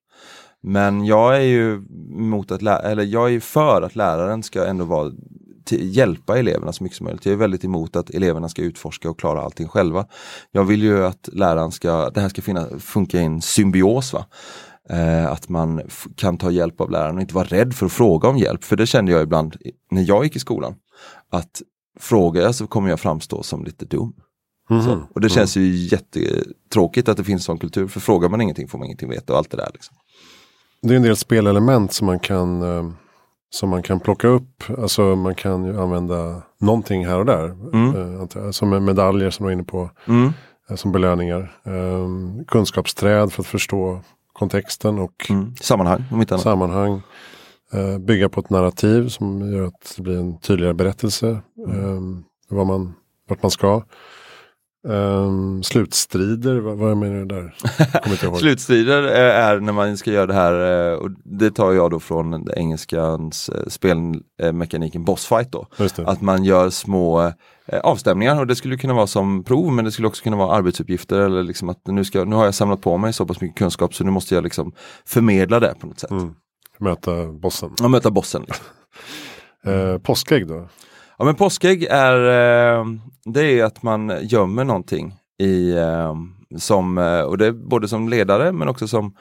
men 0.64 1.06
jag 1.06 1.36
är 1.36 1.42
ju 1.42 1.76
emot 2.20 2.52
att 2.52 2.62
lä- 2.62 2.80
eller 2.80 3.04
jag 3.04 3.34
är 3.34 3.40
för 3.40 3.82
att 3.82 3.96
läraren 3.96 4.44
ska 4.44 4.66
ändå 4.66 4.86
vara 4.86 5.12
till, 5.66 5.96
hjälpa 5.96 6.40
eleverna 6.40 6.74
så 6.74 6.84
mycket 6.84 6.98
som 6.98 7.04
möjligt. 7.04 7.26
Jag 7.26 7.34
är 7.34 7.38
väldigt 7.38 7.66
emot 7.66 7.96
att 7.96 8.10
eleverna 8.10 8.50
ska 8.50 8.62
utforska 8.62 9.10
och 9.10 9.20
klara 9.20 9.42
allting 9.42 9.68
själva. 9.68 10.06
Jag 10.52 10.64
vill 10.64 10.84
ju 10.84 11.06
att 11.06 11.30
läraren 11.34 11.72
ska, 11.72 12.10
det 12.10 12.22
här 12.22 12.30
ska 12.30 12.42
finna, 12.42 12.68
funka 12.80 13.22
i 13.22 13.24
en 13.24 13.42
symbios. 13.42 14.14
Va? 14.14 14.26
Eh, 14.90 15.32
att 15.32 15.50
man 15.50 15.82
kan 16.16 16.38
ta 16.38 16.52
hjälp 16.52 16.82
av 16.82 16.92
läraren 16.92 17.16
och 17.16 17.22
inte 17.22 17.36
vara 17.36 17.46
rädd 17.46 17.74
för 17.74 17.86
att 17.86 17.92
fråga 17.92 18.30
om 18.30 18.38
hjälp. 18.38 18.64
För 18.64 18.76
det 18.76 18.86
kände 18.86 19.12
jag 19.12 19.24
ibland 19.24 19.56
när 19.92 20.02
jag 20.02 20.24
gick 20.24 20.36
i 20.36 20.40
skolan. 20.40 20.76
Att 21.32 21.62
frågar 22.00 22.42
jag 22.42 22.56
så 22.56 22.68
kommer 22.68 22.90
jag 22.90 23.00
framstå 23.00 23.44
som 23.44 23.64
lite 23.64 23.86
dum. 23.86 24.14
Mhm. 24.70 24.82
Så, 24.82 25.02
och 25.16 25.22
det 25.22 25.30
känns 25.30 25.58
ju 25.58 25.76
jättetråkigt 25.76 27.10
att 27.10 27.18
det 27.18 27.24
finns 27.24 27.46
sån 27.46 27.58
kultur. 27.58 27.88
För 27.88 28.00
frågar 28.00 28.30
man 28.30 28.42
ingenting 28.42 28.68
får 28.68 28.78
man 28.78 28.86
ingenting 28.86 29.10
veta 29.10 29.34
och 29.34 29.40
allt 29.40 29.52
det 29.52 29.58
där. 29.58 29.70
Liksom. 29.74 29.96
Det 30.82 30.94
är 30.94 30.96
en 30.98 31.04
del 31.04 31.16
spelelement 31.16 31.94
som 31.94 32.06
man 32.06 32.20
kan 32.20 32.62
eh, 32.62 32.92
som 33.50 33.70
man 33.70 33.84
kan 33.84 34.00
plocka 34.00 34.28
upp. 34.28 34.64
Alltså 34.78 35.16
man 35.16 35.36
kan 35.36 35.66
ju 35.66 35.82
använda 35.82 36.42
någonting 36.60 37.06
här 37.06 37.20
och 37.20 37.26
där. 37.26 37.46
Mm. 37.74 38.20
Eh, 38.36 38.52
som 38.52 38.70
med 38.70 38.82
medaljer 38.82 39.30
som 39.30 39.44
du 39.44 39.48
var 39.48 39.54
inne 39.54 39.64
på. 39.64 39.90
Mm. 40.08 40.34
eh, 40.70 40.76
Som 40.76 40.92
belöningar. 40.92 41.58
Eh, 41.66 42.08
kunskapsträd 42.48 43.34
för 43.34 43.42
att 43.42 43.48
förstå 43.48 44.02
kontexten 44.36 45.00
och 45.00 45.26
Mm. 45.30 45.56
Sammanhang 45.62 46.04
om 46.12 46.22
inte 46.22 46.34
annat. 46.34 46.44
sammanhang. 46.44 47.02
Eh, 47.74 47.98
bygga 47.98 48.30
på 48.30 48.40
ett 48.40 48.50
narrativ 48.50 49.08
som 49.08 49.54
gör 49.54 49.64
att 49.68 49.94
det 49.96 50.02
blir 50.02 50.18
en 50.20 50.38
tydligare 50.38 50.74
berättelse. 50.74 51.30
Eh, 51.68 52.00
vad 52.50 52.68
man, 52.68 52.94
vart 53.30 53.42
man 53.42 53.52
ska. 53.52 53.84
Eh, 54.90 55.62
slutstrider, 55.62 56.60
vad, 56.60 56.78
vad 56.78 56.98
menar 56.98 57.16
du 57.16 57.26
där? 57.26 57.56
Slutstrider 58.40 59.04
eh, 59.04 59.46
är 59.46 59.60
när 59.60 59.74
man 59.74 59.98
ska 59.98 60.12
göra 60.12 60.26
det 60.26 60.34
här, 60.34 60.92
eh, 60.92 60.98
och 60.98 61.10
det 61.24 61.52
tar 61.52 61.74
jag 61.74 61.92
då 61.92 62.00
från 62.00 62.48
engelskans 62.56 63.50
eh, 63.50 63.68
spelmekaniken 63.68 65.04
bossfight 65.04 65.52
då. 65.52 65.68
Att 66.06 66.22
man 66.22 66.44
gör 66.44 66.70
små 66.70 67.34
avstämningar 67.84 68.40
och 68.40 68.48
det 68.48 68.56
skulle 68.56 68.78
kunna 68.78 68.94
vara 68.94 69.08
som 69.08 69.44
prov 69.44 69.74
men 69.74 69.86
det 69.86 69.92
skulle 69.92 70.08
också 70.08 70.24
kunna 70.24 70.38
vara 70.38 70.56
arbetsuppgifter 70.58 71.20
eller 71.20 71.44
liksom 71.44 71.70
att 71.70 71.88
nu, 71.88 72.06
ska, 72.06 72.24
nu 72.24 72.36
har 72.36 72.46
jag 72.46 72.56
samlat 72.56 72.82
på 72.82 72.98
mig 72.98 73.14
så 73.14 73.26
pass 73.26 73.42
mycket 73.42 73.58
kunskap 73.58 73.94
så 73.94 74.04
nu 74.04 74.12
måste 74.12 74.36
jag 74.36 74.44
liksom 74.44 74.72
förmedla 75.06 75.60
det 75.60 75.76
på 75.80 75.88
något 75.88 76.00
sätt. 76.00 76.12
Mm. 76.12 76.36
Möta 76.78 77.26
bossen. 77.26 77.72
Och 77.84 77.92
möta 77.92 78.12
bossen. 78.12 78.42
Liksom. 78.42 78.66
Eh, 79.66 79.98
påskägg 79.98 80.48
då? 80.48 80.68
Ja 81.18 81.26
men 81.26 81.36
påskägg 81.36 81.84
är, 81.84 82.16
eh, 82.80 82.86
det 83.26 83.60
är 83.60 83.64
att 83.64 83.84
man 83.84 84.14
gömmer 84.22 84.64
någonting 84.64 85.14
i, 85.40 85.72
eh, 85.72 86.16
som, 86.58 86.98
eh, 86.98 87.22
och 87.22 87.38
det 87.38 87.46
är 87.46 87.52
både 87.52 87.88
som 87.88 88.10
ledare 88.10 88.52
men 88.52 88.68
också 88.68 88.88
som, 88.88 89.16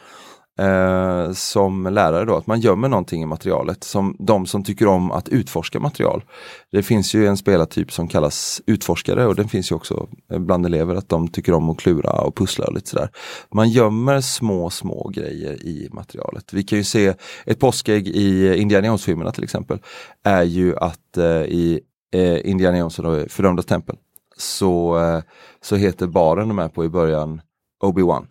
eh, 0.58 1.32
som 1.32 1.86
lärare 1.86 2.24
då, 2.24 2.36
att 2.36 2.46
man 2.46 2.60
gömmer 2.60 2.88
någonting 2.88 3.22
i 3.22 3.26
materialet. 3.26 3.84
Som 3.84 4.16
de 4.18 4.46
som 4.46 4.64
tycker 4.64 4.86
om 4.86 5.10
att 5.12 5.28
utforska 5.28 5.80
material. 5.80 6.24
Det 6.72 6.82
finns 6.82 7.14
ju 7.14 7.26
en 7.26 7.36
spelartyp 7.36 7.92
som 7.92 8.08
kallas 8.08 8.62
utforskare 8.66 9.26
och 9.26 9.34
den 9.34 9.48
finns 9.48 9.70
ju 9.70 9.74
också 9.74 10.08
bland 10.28 10.66
elever 10.66 10.94
att 10.94 11.08
de 11.08 11.28
tycker 11.28 11.54
om 11.54 11.70
att 11.70 11.78
klura 11.78 12.10
och 12.10 12.36
pussla 12.36 12.66
och 12.66 12.74
lite 12.74 12.90
sådär. 12.90 13.08
Man 13.52 13.68
gömmer 13.68 14.20
små, 14.20 14.70
små 14.70 15.08
grejer 15.14 15.66
i 15.66 15.88
materialet. 15.92 16.52
Vi 16.52 16.62
kan 16.62 16.78
ju 16.78 16.84
se 16.84 17.14
ett 17.46 17.60
påskägg 17.60 18.08
i 18.08 18.56
Indiana 18.56 18.86
Jones-filmerna 18.86 19.32
till 19.32 19.44
exempel. 19.44 19.78
Är 20.22 20.42
ju 20.42 20.76
att 20.76 21.16
eh, 21.16 21.24
i 21.26 21.80
eh, 22.12 22.50
Indiana 22.50 22.78
Jones 22.78 22.98
och 22.98 23.04
de 23.04 23.28
fördömda 23.28 23.62
tempel 23.62 23.96
så, 24.36 24.98
eh, 24.98 25.22
så 25.60 25.76
heter 25.76 26.06
baren 26.06 26.48
de 26.48 26.58
är 26.58 26.68
på 26.68 26.84
i 26.84 26.88
början 26.88 27.40
Obi-Wan. 27.84 28.26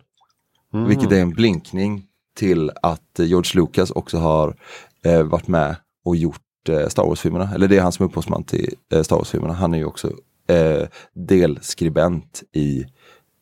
Mm. 0.74 0.88
Vilket 0.88 1.12
är 1.12 1.20
en 1.20 1.30
blinkning 1.30 2.06
till 2.34 2.70
att 2.82 3.18
George 3.18 3.60
Lucas 3.60 3.90
också 3.90 4.18
har 4.18 4.56
eh, 5.04 5.22
varit 5.22 5.48
med 5.48 5.76
och 6.04 6.16
gjort 6.16 6.68
eh, 6.68 6.88
Star 6.88 7.04
Wars-filmerna. 7.04 7.50
Eller 7.54 7.68
det 7.68 7.76
är 7.76 7.82
han 7.82 7.92
som 7.92 8.04
är 8.04 8.08
upphovsman 8.08 8.44
till 8.44 8.74
eh, 8.92 9.02
Star 9.02 9.16
Wars-filmerna. 9.16 9.54
Han 9.54 9.74
är 9.74 9.78
ju 9.78 9.84
också 9.84 10.12
eh, 10.48 10.88
delskribent 11.14 12.42
i 12.52 12.84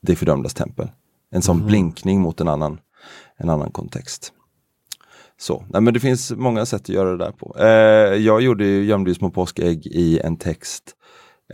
Det 0.02 0.16
fördömdas 0.16 0.54
tempel. 0.54 0.90
En 1.30 1.42
sån 1.42 1.66
blinkning 1.66 2.20
mot 2.20 2.40
en 2.40 2.48
annan, 2.48 2.78
en 3.36 3.50
annan 3.50 3.70
kontext. 3.70 4.32
Så, 5.38 5.64
nej 5.68 5.82
men 5.82 5.94
det 5.94 6.00
finns 6.00 6.32
många 6.32 6.66
sätt 6.66 6.80
att 6.80 6.88
göra 6.88 7.10
det 7.10 7.24
där 7.24 7.32
på. 7.32 7.56
Eh, 7.58 8.14
jag 8.14 8.40
gjorde 8.40 8.64
ju, 8.64 8.84
gömde 8.84 9.10
ju 9.10 9.14
små 9.14 9.30
påskägg 9.30 9.86
i 9.86 10.18
en 10.18 10.36
text 10.36 10.82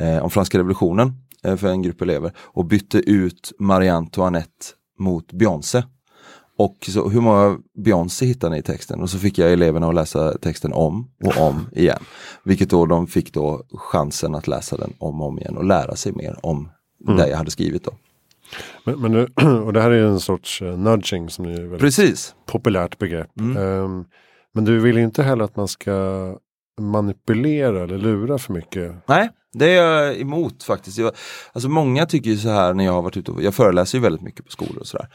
eh, 0.01 0.19
om 0.19 0.31
franska 0.31 0.59
revolutionen 0.59 1.13
för 1.57 1.69
en 1.69 1.83
grupp 1.83 2.01
elever 2.01 2.33
och 2.39 2.65
bytte 2.65 2.99
ut 2.99 3.53
Marie 3.59 3.93
Antoinette 3.93 4.67
mot 4.99 5.33
Beyoncé. 5.33 5.83
Och 6.59 6.77
så, 6.89 7.09
hur 7.09 7.21
många 7.21 7.59
Beyoncé 7.85 8.27
hittade 8.27 8.53
ni 8.53 8.59
i 8.59 8.63
texten? 8.63 9.01
Och 9.01 9.11
så 9.11 9.19
fick 9.19 9.39
jag 9.39 9.53
eleverna 9.53 9.89
att 9.89 9.95
läsa 9.95 10.39
texten 10.39 10.73
om 10.73 11.11
och 11.25 11.37
om 11.37 11.67
igen. 11.73 11.99
Vilket 12.45 12.71
då 12.71 12.87
de 12.87 13.07
fick 13.07 13.33
då 13.33 13.63
chansen 13.75 14.35
att 14.35 14.47
läsa 14.47 14.77
den 14.77 14.93
om 14.99 15.21
och 15.21 15.29
om 15.29 15.39
igen 15.39 15.57
och 15.57 15.65
lära 15.65 15.97
sig 15.97 16.13
mer 16.13 16.37
om 16.43 16.69
det 17.17 17.29
jag 17.29 17.37
hade 17.37 17.51
skrivit 17.51 17.85
då. 17.85 17.93
Men, 18.85 19.01
men, 19.01 19.15
och 19.65 19.73
det 19.73 19.81
här 19.81 19.91
är 19.91 20.07
en 20.07 20.21
sorts 20.21 20.63
uh, 20.63 20.79
nudging 20.79 21.31
som 21.31 21.45
är 21.45 21.61
väldigt 21.61 21.81
Precis. 21.81 22.35
populärt 22.47 22.99
begrepp. 22.99 23.41
Mm. 23.41 23.57
Ehm, 23.57 24.05
men 24.55 24.65
du 24.65 24.79
vill 24.79 24.99
inte 24.99 25.23
heller 25.23 25.45
att 25.45 25.57
man 25.57 25.69
ska 25.69 25.93
manipulera 26.79 27.85
eller 27.85 27.99
lura 27.99 28.39
för 28.39 28.53
mycket. 28.53 28.95
Nej, 29.09 29.31
det 29.53 29.71
är 29.71 29.83
jag 29.83 30.21
emot 30.21 30.63
faktiskt. 30.63 30.99
Jag, 30.99 31.13
alltså 31.53 31.69
många 31.69 32.07
tycker 32.07 32.31
ju 32.31 32.37
så 32.37 32.49
här 32.49 32.75
när 32.75 32.85
jag 32.85 32.93
har 32.93 33.03
varit 33.03 33.17
ute 33.17 33.31
och 33.31 33.43
jag 33.43 33.55
föreläser 33.55 33.99
ju 33.99 34.03
väldigt 34.03 34.23
mycket 34.23 34.45
på 34.45 34.51
skolor 34.51 34.79
och 34.79 34.87
sådär. 34.87 35.09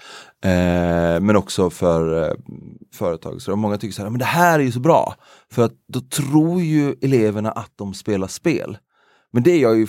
Eh, 0.43 1.19
men 1.19 1.35
också 1.35 1.69
för 1.69 2.23
eh, 2.23 2.33
företag. 2.93 3.41
Så 3.41 3.51
där. 3.51 3.55
många 3.55 3.77
tycker 3.77 3.93
så 3.93 4.01
här, 4.01 4.09
men 4.09 4.19
det 4.19 4.25
här 4.25 4.59
är 4.59 4.63
ju 4.63 4.71
så 4.71 4.79
bra. 4.79 5.15
För 5.51 5.65
att 5.65 5.73
då 5.87 5.99
tror 5.99 6.61
ju 6.61 6.95
eleverna 7.01 7.51
att 7.51 7.71
de 7.75 7.93
spelar 7.93 8.27
spel. 8.27 8.77
Men 9.31 9.43
det 9.43 9.51
är 9.51 9.59
jag 9.59 9.77
ju 9.77 9.87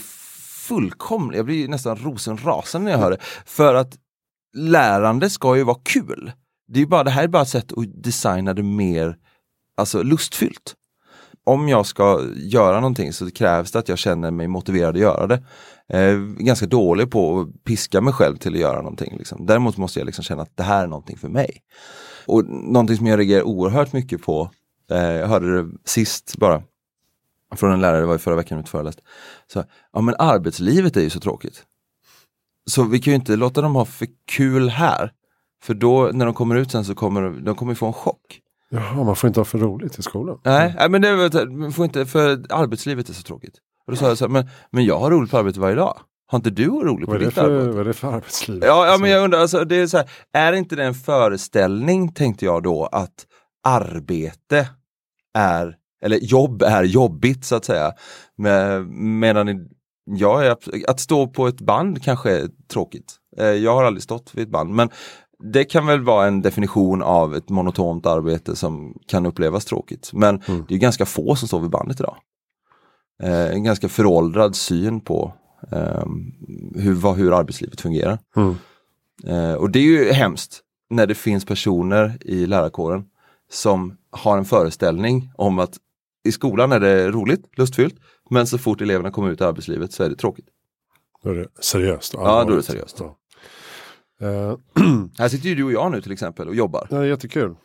fullkomligt, 0.68 1.37
jag 1.37 1.46
blir 1.46 1.56
ju 1.56 1.68
nästan 1.68 1.96
rosenrasande 1.96 2.84
när 2.84 2.92
jag 2.92 2.98
hör 2.98 3.10
det. 3.10 3.18
För 3.46 3.74
att 3.74 3.94
lärande 4.56 5.30
ska 5.30 5.56
ju 5.56 5.62
vara 5.62 5.78
kul. 5.82 6.32
Det, 6.68 6.78
är 6.78 6.80
ju 6.80 6.87
bara, 6.87 7.04
det 7.04 7.10
här 7.10 7.24
är 7.24 7.28
bara 7.28 7.42
ett 7.42 7.48
sätt 7.48 7.72
att 7.72 8.02
designa 8.02 8.54
det 8.54 8.62
mer 8.62 9.16
alltså, 9.76 10.02
lustfyllt 10.02 10.74
om 11.44 11.68
jag 11.68 11.87
ska 11.87 12.22
göra 12.37 12.80
någonting 12.80 13.12
så 13.12 13.30
krävs 13.30 13.72
det 13.72 13.78
att 13.78 13.88
jag 13.88 13.98
känner 13.98 14.30
mig 14.30 14.48
motiverad 14.48 14.94
att 14.94 15.00
göra 15.00 15.26
det. 15.26 15.42
Eh, 15.88 16.16
ganska 16.18 16.66
dålig 16.66 17.11
på 17.11 17.40
att 17.40 17.64
piska 17.64 18.00
mig 18.00 18.12
själv 18.12 18.37
till 18.37 18.54
att 18.54 18.61
göra 18.61 18.76
någonting. 18.76 19.16
Liksom. 19.18 19.46
Däremot 19.46 19.76
måste 19.76 20.00
jag 20.00 20.07
liksom 20.07 20.24
känna 20.24 20.42
att 20.42 20.57
det 20.57 20.62
här 20.62 20.83
är 20.83 20.87
någonting 20.87 21.16
för 21.16 21.28
mig. 21.28 21.62
Och 22.26 22.44
någonting 22.48 22.96
som 22.96 23.07
jag 23.07 23.18
reagerar 23.18 23.42
oerhört 23.42 23.92
mycket 23.92 24.22
på, 24.22 24.50
eh, 24.90 24.98
jag 24.98 25.28
hörde 25.28 25.62
det 25.62 25.70
sist 25.85 26.37
bara, 26.37 26.62
från 27.57 27.72
en 27.72 27.80
lärare, 27.80 28.00
det 28.00 28.07
var 28.07 28.14
i 28.14 28.18
förra 28.18 28.37
veckan 28.37 28.59
mitt 28.59 28.68
föreläst. 28.68 29.00
Så, 29.52 29.64
ja 29.92 30.00
men 30.00 30.14
arbetslivet 30.18 30.96
är 30.96 31.00
ju 31.00 31.11
så 31.11 31.20
tråkigt. 31.20 31.64
Så 32.66 32.85
vi 32.85 32.98
kan 32.98 33.11
ju 33.11 33.14
inte 33.14 33.37
låta 33.37 33.62
dem 33.62 33.74
ha 33.74 33.85
för 33.85 34.09
kul 34.26 34.68
här. 34.68 35.12
För 35.62 35.74
då 35.74 36.11
när 36.12 36.24
de 36.24 36.35
kommer 36.35 36.57
ut 36.57 36.70
sen 36.70 36.85
så 36.85 36.94
kommer 36.94 37.22
de, 37.22 37.44
de 37.44 37.54
kommer 37.54 37.74
få 37.74 37.87
en 37.87 37.92
chock. 37.92 38.40
Jaha, 38.74 39.04
man 39.04 39.16
får 39.16 39.28
inte 39.28 39.40
ha 39.40 39.44
för 39.44 39.58
roligt 39.58 39.98
i 39.98 40.02
skolan. 40.02 40.38
Nej, 40.44 40.74
nej 40.78 40.88
men 40.88 41.02
det 41.02 41.46
man 41.50 41.72
får 41.72 41.84
inte, 41.84 42.06
för 42.06 42.30
arbetslivet 42.50 43.08
är 43.08 43.12
så 43.12 43.22
tråkigt. 43.22 43.54
Och 43.87 43.92
då 43.92 43.96
sa 43.96 44.08
jag 44.08 44.18
så 44.18 44.24
här, 44.24 44.32
men, 44.32 44.48
men 44.70 44.84
jag 44.84 44.98
har 44.98 45.10
roligt 45.10 45.30
på 45.30 45.38
arbetet 45.38 45.56
varje 45.60 45.74
dag. 45.76 45.98
Har 46.26 46.37
inte 46.38 46.50
du 46.50 46.66
roligt 46.66 47.08
på 47.08 47.18
ditt 47.18 47.34
för, 47.34 47.44
arbete? 47.44 47.70
vad 47.70 47.80
är 47.80 47.84
det 47.84 47.92
för 47.92 48.12
arbetsliv? 48.12 48.62
Ja, 48.64 48.87
ja 48.87 48.98
men 48.98 49.10
jag 49.10 49.24
undrar, 49.24 49.38
alltså, 49.38 49.64
det 49.64 49.76
är, 49.76 49.87
så 49.87 49.96
här, 49.96 50.10
är 50.32 50.52
inte 50.52 50.76
det 50.76 50.84
en 50.84 50.94
föreställning, 50.94 52.12
tänkte 52.12 52.44
jag 52.44 52.62
då, 52.62 52.87
att 52.87 53.26
arbete 53.66 54.68
är, 55.38 55.76
eller 56.04 56.16
jobb 56.16 56.62
är 56.62 56.82
jobbigt 56.84 57.44
så 57.44 57.56
att 57.56 57.64
säga. 57.64 57.92
Med, 58.37 58.87
medan 58.96 59.68
jag 60.04 60.46
är, 60.46 60.56
att 60.88 61.00
stå 61.00 61.26
på 61.28 61.46
ett 61.46 61.60
band 61.60 62.02
kanske 62.02 62.30
är 62.30 62.48
tråkigt. 62.72 63.14
Eh, 63.38 63.46
Jag 63.46 63.74
har 63.74 63.84
aldrig 63.84 64.02
stått 64.02 64.30
vid 64.34 64.42
ett 64.44 64.52
band, 64.52 64.70
men 64.74 64.88
det 65.38 65.64
kan 65.64 65.87
väl 65.87 66.01
vara 66.01 66.27
en 66.27 66.42
definition 66.42 67.03
av 67.03 67.35
ett 67.35 67.49
monotont 67.49 68.07
arbete 68.07 68.57
som 68.57 68.99
kan 69.07 69.27
upplevas 69.27 69.64
tråkigt. 69.64 70.11
Men 70.12 70.40
Mm. 70.49 70.64
det 70.68 70.75
är 70.75 70.79
ganska 70.79 71.07
få 71.07 71.37
som 71.37 71.49
står 71.49 71.61
vid 71.61 71.70
bandet 71.70 72.01
idag. 72.01 72.16
Eh, 73.23 73.51
en 73.51 73.64
ganska 73.64 73.88
föråldrad 73.88 74.57
syn 74.57 75.01
på 75.01 75.33
eh, 75.73 76.05
hur, 76.75 76.94
vad, 76.94 77.16
hur 77.16 77.38
arbetslivet 77.38 77.81
fungerar. 77.81 78.18
Mm. 78.37 78.55
Eh, 79.27 79.55
och 79.55 79.70
det 79.70 79.79
är 79.79 79.83
ju 79.83 80.12
hemskt 80.12 80.61
när 80.90 81.07
det 81.07 81.14
finns 81.14 81.44
personer 81.44 82.18
i 82.20 82.47
lärarkåren 82.47 83.05
som 83.51 83.97
har 84.11 84.38
en 84.38 84.44
föreställning 84.44 85.31
om 85.37 85.59
att 85.59 85.77
i 86.25 86.33
skolan 86.33 86.73
är 86.73 86.81
det 86.81 87.11
roligt, 87.11 87.59
lustfyllt, 87.59 87.94
men 88.31 88.47
så 88.47 88.59
fort 88.59 88.81
eleverna 88.81 89.11
kommer 89.11 89.31
ut 89.31 89.40
i 89.40 89.44
arbetslivet 89.44 89.92
så 89.92 90.03
är 90.03 90.09
det 90.09 90.16
tråkigt. 90.16 90.47
Då 91.23 91.31
är 91.31 91.35
det 91.35 91.47
seriöst. 91.61 92.14
Ja, 92.14 92.44
då 92.44 92.53
är 92.53 92.57
det 92.57 92.62
seriöst. 92.62 92.97
Ja. 93.01 93.16
Uh, 94.22 94.57
här 95.18 95.29
sitter 95.29 95.48
ju 95.48 95.55
du 95.55 95.64
och 95.64 95.72
jag 95.72 95.92
nu 95.92 96.00
till 96.00 96.12
exempel 96.12 96.48
och 96.48 96.55
jobbar. 96.55 96.87
Ja, 96.90 96.96
det 96.96 97.05
är 97.05 97.09
jättekul. 97.09 97.55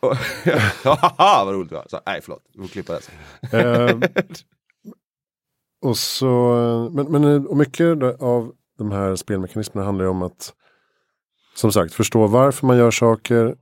vad 1.14 1.54
roligt 1.54 1.70
det 1.70 1.76
var. 1.76 1.86
Så, 1.88 2.00
nej, 2.06 2.20
förlåt, 2.22 2.42
vi 2.54 2.60
får 2.60 2.68
klippa 2.68 2.92
det 2.92 3.00
sen. 3.02 3.66
uh, 3.66 4.10
och 5.82 5.96
så, 5.96 6.28
men, 6.92 7.12
men 7.12 7.46
och 7.46 7.56
mycket 7.56 8.02
av 8.20 8.52
de 8.78 8.90
här 8.90 9.16
spelmekanismerna 9.16 9.86
handlar 9.86 10.04
ju 10.04 10.10
om 10.10 10.22
att 10.22 10.54
som 11.54 11.72
sagt 11.72 11.94
förstå 11.94 12.26
varför 12.26 12.66
man 12.66 12.76
gör 12.76 12.90
saker 12.90 13.54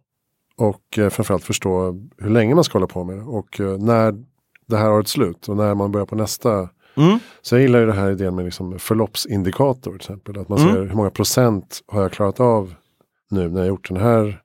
och 0.57 0.99
eh, 0.99 1.09
framförallt 1.11 1.45
förstå 1.45 2.01
hur 2.19 2.31
länge 2.31 2.55
man 2.55 2.65
ska 2.65 2.79
hålla 2.79 2.87
på 2.87 3.05
med 3.05 3.17
det 3.17 3.23
och 3.23 3.61
eh, 3.61 3.79
när 3.79 4.25
det 4.67 4.77
här 4.77 4.91
har 4.91 5.01
ett 5.01 5.09
slut 5.09 5.49
och 5.49 5.57
när 5.57 5.75
man 5.75 5.93
börjar 5.93 6.07
på 6.07 6.17
nästa. 6.17 6.69
Mm. 6.99 7.19
Så 7.43 7.55
jag 7.55 7.63
gillar 7.63 7.79
ju 7.81 7.87
den 7.87 7.97
här 7.97 8.11
idén 8.11 8.35
med 8.35 8.45
liksom 8.45 8.79
förloppsindikator 8.79 9.91
till 9.91 9.97
exempel. 9.97 10.39
Att 10.39 10.49
man 10.49 10.59
Mm. 10.59 10.75
ser 10.75 10.81
hur 10.85 10.95
många 10.95 11.11
procent 11.11 11.81
har 11.87 12.03
jag 12.03 12.13
klarat 12.13 12.41
av 12.41 12.75
nu 13.31 13.49
när 13.49 13.61
jag 13.61 13.69
gjort 13.69 13.89
den 13.89 13.97
här 13.97 14.43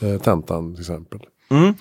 eh, 0.00 0.20
tentan 0.20 0.74
till 0.74 0.80
exempel. 0.82 1.20
Mm. 1.50 1.74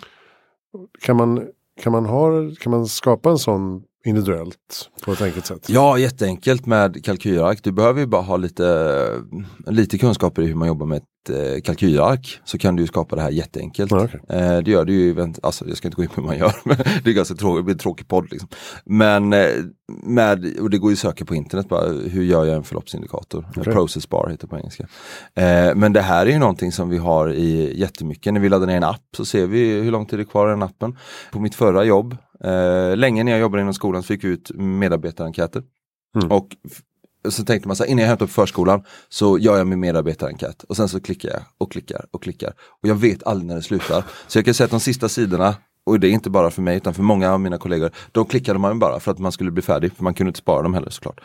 Kan 1.01 1.17
man, 1.17 1.47
kan, 1.81 1.91
man 1.91 2.05
ha, 2.05 2.31
kan 2.59 2.71
man 2.71 2.87
skapa 2.87 3.29
en 3.29 3.37
sån 3.37 3.83
individuellt 4.05 4.89
på 5.01 5.11
ett 5.11 5.21
enkelt 5.21 5.45
sätt? 5.45 5.69
Ja, 5.69 5.97
jätteenkelt 5.97 6.65
med 6.65 7.05
kalkylark. 7.05 7.63
Du 7.63 7.71
behöver 7.71 7.99
ju 7.99 8.05
bara 8.07 8.21
ha 8.21 8.37
lite, 8.37 9.21
lite 9.67 9.97
kunskaper 9.97 10.41
i 10.41 10.45
hur 10.45 10.55
man 10.55 10.67
jobbar 10.67 10.85
med 10.85 10.97
ett 10.97 11.29
eh, 11.29 11.61
kalkylark. 11.61 12.39
Så 12.45 12.57
kan 12.57 12.75
du 12.75 12.83
ju 12.83 12.87
skapa 12.87 13.15
det 13.15 13.21
här 13.21 13.29
jätteenkelt. 13.29 13.91
Ja, 13.91 14.03
okej. 14.03 14.21
Eh, 14.29 14.57
det 14.57 14.71
gör 14.71 14.85
du 14.85 14.93
ju, 14.93 15.33
alltså 15.43 15.67
jag 15.67 15.77
ska 15.77 15.87
inte 15.87 15.95
gå 15.95 16.03
in 16.03 16.09
på 16.09 16.21
hur 16.21 16.27
man 16.27 16.37
gör, 16.37 16.55
men 16.63 16.77
det 17.03 17.09
är 17.09 17.13
ganska 17.13 17.35
tråkigt, 17.35 17.59
det 17.59 17.63
blir 17.63 17.75
en 17.75 17.79
tråkig 17.79 18.07
podd 18.07 18.27
liksom. 18.31 18.49
Men 18.85 19.33
eh, 19.33 19.47
med, 20.03 20.59
och 20.59 20.69
det 20.69 20.77
går 20.77 20.91
ju 20.91 20.93
att 20.93 20.99
söka 20.99 21.25
på 21.25 21.35
internet 21.35 21.69
bara, 21.69 21.87
hur 21.87 22.23
gör 22.23 22.45
jag 22.45 22.55
en 22.55 22.63
förloppsindikator? 22.63 23.47
Okej. 23.57 23.73
Process 23.73 24.09
bar 24.09 24.29
heter 24.29 24.47
det 24.47 24.51
på 24.51 24.57
engelska. 24.57 24.87
Men 25.75 25.93
det 25.93 26.01
här 26.01 26.25
är 26.25 26.31
ju 26.31 26.39
någonting 26.39 26.71
som 26.71 26.89
vi 26.89 26.97
har 26.97 27.33
i 27.33 27.79
jättemycket, 27.79 28.33
när 28.33 28.41
vi 28.41 28.49
laddar 28.49 28.67
ner 28.67 28.77
en 28.77 28.83
app 28.83 29.01
så 29.17 29.25
ser 29.25 29.47
vi 29.47 29.81
hur 29.81 29.91
lång 29.91 30.05
tid 30.05 30.19
det 30.19 30.23
är 30.23 30.25
kvar 30.25 30.47
i 30.47 30.49
den 30.49 30.63
appen. 30.63 30.97
På 31.31 31.39
mitt 31.39 31.55
förra 31.55 31.83
jobb, 31.83 32.17
eh, 32.45 32.97
länge 32.97 33.23
när 33.23 33.31
jag 33.31 33.41
jobbade 33.41 33.61
inom 33.61 33.73
skolan 33.73 34.03
så 34.03 34.07
fick 34.07 34.23
vi 34.23 34.27
ut 34.27 34.51
medarbetarenkäter. 34.55 35.63
Mm. 36.15 36.31
Och 36.31 36.55
så 37.29 37.45
tänkte 37.45 37.67
man 37.67 37.75
så 37.75 37.83
här, 37.83 37.91
innan 37.91 38.01
jag 38.01 38.09
hämtar 38.09 38.25
upp 38.25 38.31
förskolan 38.31 38.83
så 39.09 39.37
gör 39.37 39.57
jag 39.57 39.67
min 39.67 39.79
medarbetarenkät 39.79 40.63
och 40.63 40.75
sen 40.75 40.89
så 40.89 40.99
klickar 40.99 41.29
jag 41.29 41.41
och 41.57 41.71
klickar 41.71 42.05
och 42.11 42.23
klickar. 42.23 42.53
Och 42.81 42.89
jag 42.89 42.95
vet 42.95 43.23
aldrig 43.23 43.47
när 43.47 43.55
det 43.55 43.61
slutar. 43.61 44.03
Så 44.27 44.37
jag 44.37 44.45
kan 44.45 44.53
säga 44.53 44.65
att 44.65 44.71
de 44.71 44.79
sista 44.79 45.09
sidorna, 45.09 45.55
och 45.83 45.99
det 45.99 46.07
är 46.07 46.11
inte 46.11 46.29
bara 46.29 46.51
för 46.51 46.61
mig 46.61 46.77
utan 46.77 46.93
för 46.93 47.03
många 47.03 47.33
av 47.33 47.39
mina 47.39 47.57
kollegor, 47.57 47.91
de 48.11 48.25
klickade 48.25 48.59
man 48.59 48.79
bara 48.79 48.99
för 48.99 49.11
att 49.11 49.19
man 49.19 49.31
skulle 49.31 49.51
bli 49.51 49.61
färdig, 49.61 49.93
för 49.93 50.03
man 50.03 50.13
kunde 50.13 50.29
inte 50.29 50.39
spara 50.39 50.61
dem 50.61 50.73
heller 50.73 50.89
såklart. 50.89 51.21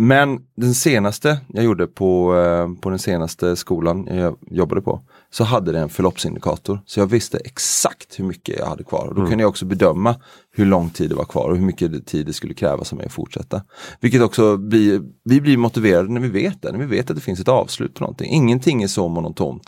Men 0.00 0.40
den 0.56 0.74
senaste 0.74 1.40
jag 1.48 1.64
gjorde 1.64 1.86
på, 1.86 2.36
eh, 2.36 2.80
på 2.80 2.90
den 2.90 2.98
senaste 2.98 3.56
skolan 3.56 4.08
jag 4.10 4.36
jobbade 4.50 4.82
på 4.82 5.00
så 5.30 5.44
hade 5.44 5.72
det 5.72 5.78
en 5.78 5.88
förloppsindikator. 5.88 6.80
Så 6.86 7.00
jag 7.00 7.06
visste 7.06 7.38
exakt 7.38 8.20
hur 8.20 8.24
mycket 8.24 8.58
jag 8.58 8.66
hade 8.66 8.84
kvar. 8.84 9.06
Och 9.06 9.14
då 9.14 9.26
kunde 9.26 9.42
jag 9.42 9.48
också 9.48 9.64
bedöma 9.64 10.16
hur 10.50 10.66
lång 10.66 10.90
tid 10.90 11.10
det 11.10 11.14
var 11.14 11.24
kvar 11.24 11.48
och 11.48 11.56
hur 11.56 11.64
mycket 11.64 12.06
tid 12.06 12.26
det 12.26 12.32
skulle 12.32 12.54
krävas 12.54 12.92
av 12.92 12.96
mig 12.96 13.06
att 13.06 13.12
fortsätta. 13.12 13.62
Vilket 14.00 14.22
också 14.22 14.56
blir, 14.56 15.02
vi 15.24 15.40
blir 15.40 15.56
motiverade 15.56 16.12
när 16.12 16.20
vi 16.20 16.28
vet 16.28 16.62
det, 16.62 16.72
när 16.72 16.78
vi 16.78 16.86
vet 16.86 17.10
att 17.10 17.16
det 17.16 17.22
finns 17.22 17.40
ett 17.40 17.48
avslut 17.48 17.94
på 17.94 18.00
någonting. 18.00 18.32
Ingenting 18.32 18.82
är 18.82 18.88
så 18.88 19.08
monotont 19.08 19.62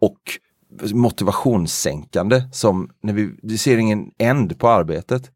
och 0.00 0.20
motivationssänkande 0.94 2.42
som 2.52 2.90
när 3.02 3.12
vi, 3.12 3.30
vi 3.42 3.58
ser 3.58 3.78
ingen 3.78 4.10
end 4.18 4.58
på 4.58 4.68
arbetet. 4.68 5.30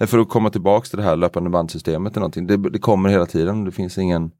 Eh, 0.00 0.06
För 0.06 0.18
att 0.18 0.28
komma 0.28 0.50
tillbaks 0.50 0.90
till 0.90 0.96
det 0.96 1.04
här 1.04 1.16
löpande 1.16 1.50
bandsystemet 1.50 2.12
eller 2.12 2.20
någonting. 2.20 2.46
Det, 2.46 2.56
det 2.70 2.78
kommer 2.78 3.08
hela 3.08 3.26
tiden. 3.26 3.64
Det 3.64 3.72
finns 3.72 3.98
ingen 3.98 4.30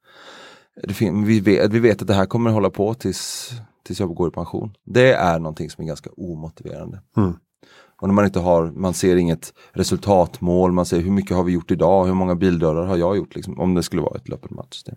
det 0.83 0.95
fin, 0.95 1.25
vi, 1.25 1.41
vet, 1.41 1.73
vi 1.73 1.79
vet 1.79 2.03
att 2.03 2.09
det 2.09 2.15
här 2.15 2.27
kommer 2.27 2.51
hålla 2.51 2.71
på 2.71 2.95
tills, 2.95 3.51
tills 3.83 4.01
jag 4.01 4.15
går 4.15 4.29
i 4.29 4.31
pension. 4.31 4.77
Det 4.85 5.13
är 5.13 5.39
någonting 5.39 5.71
som 5.71 5.85
är 5.85 5.89
ganska 5.89 6.11
omotiverande. 6.17 7.01
Mm. 7.17 7.35
Och 8.01 8.09
när 8.09 8.15
man 8.15 8.25
inte 8.25 8.41
har, 8.41 8.71
man 8.71 8.95
ser 8.95 9.17
inget 9.17 9.55
resultatmål, 9.73 10.73
man 10.73 10.87
ser 10.87 11.01
hur 11.01 11.11
mycket 11.11 11.37
har 11.37 11.45
vi 11.45 11.53
gjort 11.53 11.71
idag, 11.71 12.07
hur 12.07 12.15
många 12.15 12.35
bildörrar 12.35 12.87
har 12.87 12.97
jag 12.97 13.17
gjort, 13.17 13.35
liksom, 13.35 13.61
om 13.61 13.75
det 13.75 13.83
skulle 13.83 14.03
vara 14.03 14.17
ett 14.17 14.29
löpande 14.29 14.55
bandsystem. 14.55 14.97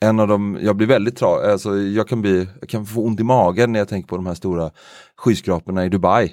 En 0.00 0.20
av 0.20 0.28
dem, 0.28 0.58
jag 0.60 0.76
blir 0.76 0.86
väldigt 0.86 1.16
tra, 1.16 1.52
alltså 1.52 1.76
jag 1.76 2.08
kan 2.08 2.20
bli, 2.20 2.48
jag 2.60 2.68
kan 2.68 2.86
få 2.86 3.04
ont 3.04 3.20
i 3.20 3.24
magen 3.24 3.72
när 3.72 3.78
jag 3.78 3.88
tänker 3.88 4.08
på 4.08 4.16
de 4.16 4.26
här 4.26 4.34
stora 4.34 4.70
skyskraporna 5.16 5.84
i 5.84 5.88
Dubai. 5.88 6.32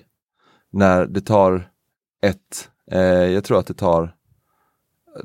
När 0.71 1.05
det 1.05 1.21
tar 1.21 1.69
ett, 2.21 2.69
eh, 2.91 2.99
jag 3.01 3.43
tror 3.43 3.59
att 3.59 3.67
det 3.67 3.73
tar 3.73 4.15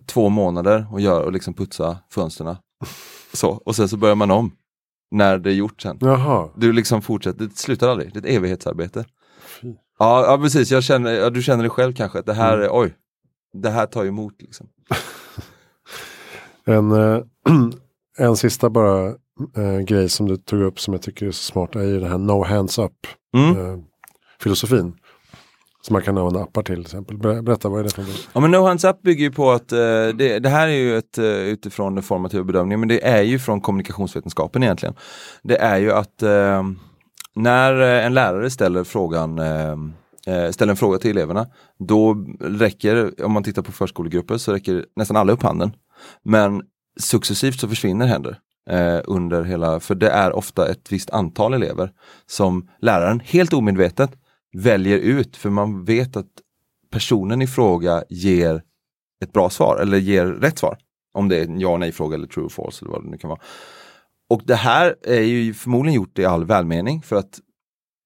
två 0.06 0.28
månader 0.28 0.86
att 0.92 1.02
göra 1.02 1.24
och 1.24 1.32
liksom 1.32 1.54
putsa 1.54 1.98
fönstren. 2.10 2.56
Så, 3.32 3.48
och 3.50 3.76
sen 3.76 3.88
så 3.88 3.96
börjar 3.96 4.14
man 4.14 4.30
om. 4.30 4.52
När 5.10 5.38
det 5.38 5.50
är 5.50 5.54
gjort 5.54 5.82
sen. 5.82 5.98
Jaha, 6.00 6.48
Du 6.56 6.72
liksom 6.72 7.02
fortsätter, 7.02 7.44
det 7.44 7.56
slutar 7.58 7.88
aldrig, 7.88 8.12
det 8.12 8.18
är 8.18 8.20
ett 8.22 8.36
evighetsarbete. 8.36 9.04
Ja, 9.98 10.26
ja 10.26 10.38
precis, 10.42 10.70
jag 10.70 10.82
känner, 10.84 11.12
ja, 11.12 11.30
du 11.30 11.42
känner 11.42 11.62
det 11.62 11.68
själv 11.70 11.92
kanske, 11.94 12.22
det 12.22 12.34
här, 12.34 12.58
är- 12.58 12.68
oj, 12.72 12.94
det 13.52 13.70
här 13.70 13.86
tar 13.86 14.04
emot 14.04 14.34
liksom. 14.42 14.66
En, 16.64 16.92
eh, 16.92 17.22
en 18.18 18.36
sista 18.36 18.70
bara 18.70 19.06
eh, 19.56 19.78
grej 19.86 20.08
som 20.08 20.28
du 20.28 20.36
tog 20.36 20.62
upp 20.62 20.80
som 20.80 20.94
jag 20.94 21.02
tycker 21.02 21.26
är 21.26 21.30
så 21.30 21.42
smart 21.42 21.76
är 21.76 21.82
ju 21.82 22.00
det 22.00 22.08
här 22.08 22.18
no 22.18 22.44
hands 22.44 22.78
up 22.78 22.92
Mm. 23.36 23.56
eh, 23.60 23.78
filosofin. 24.40 24.94
Som 25.86 25.92
man 25.92 26.02
kan 26.02 26.18
använda 26.18 26.42
appar 26.42 26.62
till 26.62 26.74
till 26.74 26.84
exempel. 26.84 27.42
Berätta, 27.42 27.68
vad 27.68 27.80
är 27.80 27.84
det 27.84 27.94
för 27.94 28.02
något? 28.02 28.28
Ja 28.32 28.40
men 28.40 28.50
No 28.50 28.56
Hands 28.56 28.84
Up 28.84 29.02
bygger 29.02 29.24
ju 29.24 29.32
på 29.32 29.50
att 29.50 29.72
eh, 29.72 29.78
det, 29.78 30.38
det 30.38 30.48
här 30.48 30.68
är 30.68 30.72
ju 30.72 30.98
ett, 30.98 31.18
eh, 31.18 31.24
utifrån 31.24 31.94
den 31.94 32.02
formativa 32.02 32.44
bedömningen, 32.44 32.80
men 32.80 32.88
det 32.88 33.06
är 33.06 33.22
ju 33.22 33.38
från 33.38 33.60
kommunikationsvetenskapen 33.60 34.62
egentligen. 34.62 34.94
Det 35.42 35.56
är 35.56 35.78
ju 35.78 35.92
att 35.92 36.22
eh, 36.22 36.62
när 37.34 37.80
eh, 37.80 38.06
en 38.06 38.14
lärare 38.14 38.50
ställer 38.50 38.84
frågan 38.84 39.38
eh, 39.38 39.76
eh, 40.26 40.50
ställer 40.50 40.70
en 40.70 40.76
fråga 40.76 40.98
till 40.98 41.10
eleverna, 41.10 41.46
då 41.78 42.26
räcker, 42.40 43.24
om 43.24 43.32
man 43.32 43.42
tittar 43.42 43.62
på 43.62 43.72
förskolegrupper, 43.72 44.38
så 44.38 44.52
räcker 44.52 44.84
nästan 44.96 45.16
alla 45.16 45.32
upp 45.32 45.42
handen. 45.42 45.72
Men 46.22 46.62
successivt 47.00 47.60
så 47.60 47.68
försvinner 47.68 48.06
händer 48.06 48.38
eh, 48.70 49.00
under 49.04 49.42
hela, 49.42 49.80
för 49.80 49.94
det 49.94 50.10
är 50.10 50.32
ofta 50.32 50.68
ett 50.68 50.92
visst 50.92 51.10
antal 51.10 51.54
elever 51.54 51.90
som 52.26 52.68
läraren 52.80 53.20
helt 53.24 53.52
omedvetet 53.52 54.10
väljer 54.56 54.98
ut, 54.98 55.36
för 55.36 55.50
man 55.50 55.84
vet 55.84 56.16
att 56.16 56.30
personen 56.90 57.42
i 57.42 57.46
fråga 57.46 58.04
ger 58.08 58.62
ett 59.22 59.32
bra 59.32 59.50
svar 59.50 59.76
eller 59.76 59.98
ger 59.98 60.26
rätt 60.26 60.58
svar. 60.58 60.78
Om 61.14 61.28
det 61.28 61.36
är 61.36 61.44
en 61.44 61.60
ja 61.60 61.68
och 61.68 61.80
nej 61.80 61.92
fråga 61.92 62.14
eller 62.14 62.26
true 62.26 62.44
or 62.44 62.48
false 62.48 62.84
eller 62.84 62.92
vad 62.92 63.04
det 63.04 63.10
nu 63.10 63.18
kan 63.18 63.30
vara. 63.30 63.40
Och 64.30 64.42
det 64.44 64.54
här 64.54 64.96
är 65.02 65.20
ju 65.20 65.54
förmodligen 65.54 65.96
gjort 65.96 66.18
i 66.18 66.24
all 66.24 66.44
välmening 66.44 67.02
för 67.02 67.16
att 67.16 67.40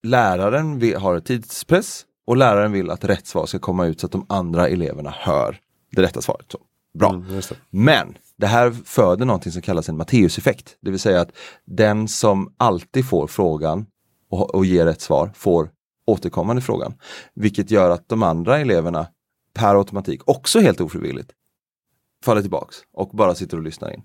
läraren 0.02 0.94
har 1.00 1.16
ett 1.16 1.24
tidspress 1.24 2.04
och 2.26 2.36
läraren 2.36 2.72
vill 2.72 2.90
att 2.90 3.04
rätt 3.04 3.26
svar 3.26 3.46
ska 3.46 3.58
komma 3.58 3.86
ut 3.86 4.00
så 4.00 4.06
att 4.06 4.12
de 4.12 4.26
andra 4.28 4.68
eleverna 4.68 5.14
hör 5.18 5.58
det 5.92 6.02
rätta 6.02 6.20
svaret. 6.20 6.46
Så, 6.52 6.58
bra. 6.98 7.10
Mm, 7.10 7.26
det. 7.28 7.56
Men 7.70 8.16
det 8.36 8.46
här 8.46 8.70
föder 8.70 9.26
någonting 9.26 9.52
som 9.52 9.62
kallas 9.62 9.88
en 9.88 9.96
Matteuseffekt. 9.96 10.76
Det 10.80 10.90
vill 10.90 11.00
säga 11.00 11.20
att 11.20 11.32
den 11.66 12.08
som 12.08 12.54
alltid 12.56 13.08
får 13.08 13.26
frågan 13.26 13.86
och, 14.30 14.54
och 14.54 14.64
ger 14.64 14.86
rätt 14.86 15.00
svar 15.00 15.30
får 15.34 15.70
återkommande 16.10 16.62
frågan. 16.62 16.94
Vilket 17.34 17.70
gör 17.70 17.90
att 17.90 18.08
de 18.08 18.22
andra 18.22 18.58
eleverna 18.58 19.06
per 19.54 19.74
automatik, 19.74 20.28
också 20.28 20.60
helt 20.60 20.80
ofrivilligt, 20.80 21.30
faller 22.24 22.40
tillbaks 22.40 22.76
och 22.92 23.08
bara 23.08 23.34
sitter 23.34 23.56
och 23.56 23.62
lyssnar 23.62 23.94
in. 23.94 24.02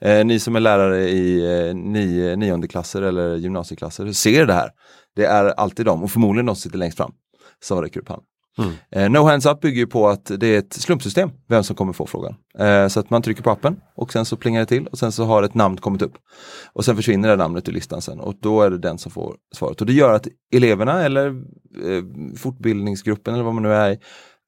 Eh, 0.00 0.24
ni 0.24 0.38
som 0.38 0.56
är 0.56 0.60
lärare 0.60 1.08
i 1.08 1.44
eh, 1.68 1.74
nio, 1.74 2.30
eh, 2.30 2.38
nionde 2.38 2.68
klasser 2.68 3.02
eller 3.02 3.36
gymnasieklasser 3.36 4.12
ser 4.12 4.46
det 4.46 4.52
här. 4.52 4.70
Det 5.16 5.24
är 5.24 5.44
alltid 5.44 5.86
de 5.86 6.02
och 6.02 6.10
förmodligen 6.10 6.46
de 6.46 6.56
som 6.56 6.62
sitter 6.62 6.78
längst 6.78 6.96
fram 6.96 7.12
som 7.62 7.82
räcker 7.82 8.00
upp 8.00 8.08
handen. 8.08 8.26
Mm. 8.58 8.72
Eh, 8.90 9.10
no 9.10 9.18
Hands 9.18 9.46
Up 9.46 9.60
bygger 9.60 9.78
ju 9.78 9.86
på 9.86 10.08
att 10.08 10.30
det 10.40 10.46
är 10.46 10.58
ett 10.58 10.72
slumpsystem, 10.72 11.30
vem 11.48 11.64
som 11.64 11.76
kommer 11.76 11.92
få 11.92 12.06
frågan. 12.06 12.34
Eh, 12.58 12.88
så 12.88 13.00
att 13.00 13.10
man 13.10 13.22
trycker 13.22 13.42
på 13.42 13.50
appen 13.50 13.76
och 13.94 14.12
sen 14.12 14.24
så 14.24 14.36
plingar 14.36 14.60
det 14.60 14.66
till 14.66 14.86
och 14.86 14.98
sen 14.98 15.12
så 15.12 15.24
har 15.24 15.42
ett 15.42 15.54
namn 15.54 15.76
kommit 15.76 16.02
upp. 16.02 16.14
Och 16.72 16.84
sen 16.84 16.96
försvinner 16.96 17.28
det 17.28 17.36
namnet 17.36 17.68
ur 17.68 17.72
listan 17.72 18.02
sen 18.02 18.20
och 18.20 18.34
då 18.40 18.62
är 18.62 18.70
det 18.70 18.78
den 18.78 18.98
som 18.98 19.12
får 19.12 19.36
svaret. 19.54 19.80
Och 19.80 19.86
det 19.86 19.92
gör 19.92 20.12
att 20.12 20.28
eleverna 20.52 21.02
eller 21.02 21.26
eh, 21.84 22.04
fortbildningsgruppen 22.36 23.34
eller 23.34 23.44
vad 23.44 23.54
man 23.54 23.62
nu 23.62 23.72
är 23.72 23.90
i, 23.90 23.98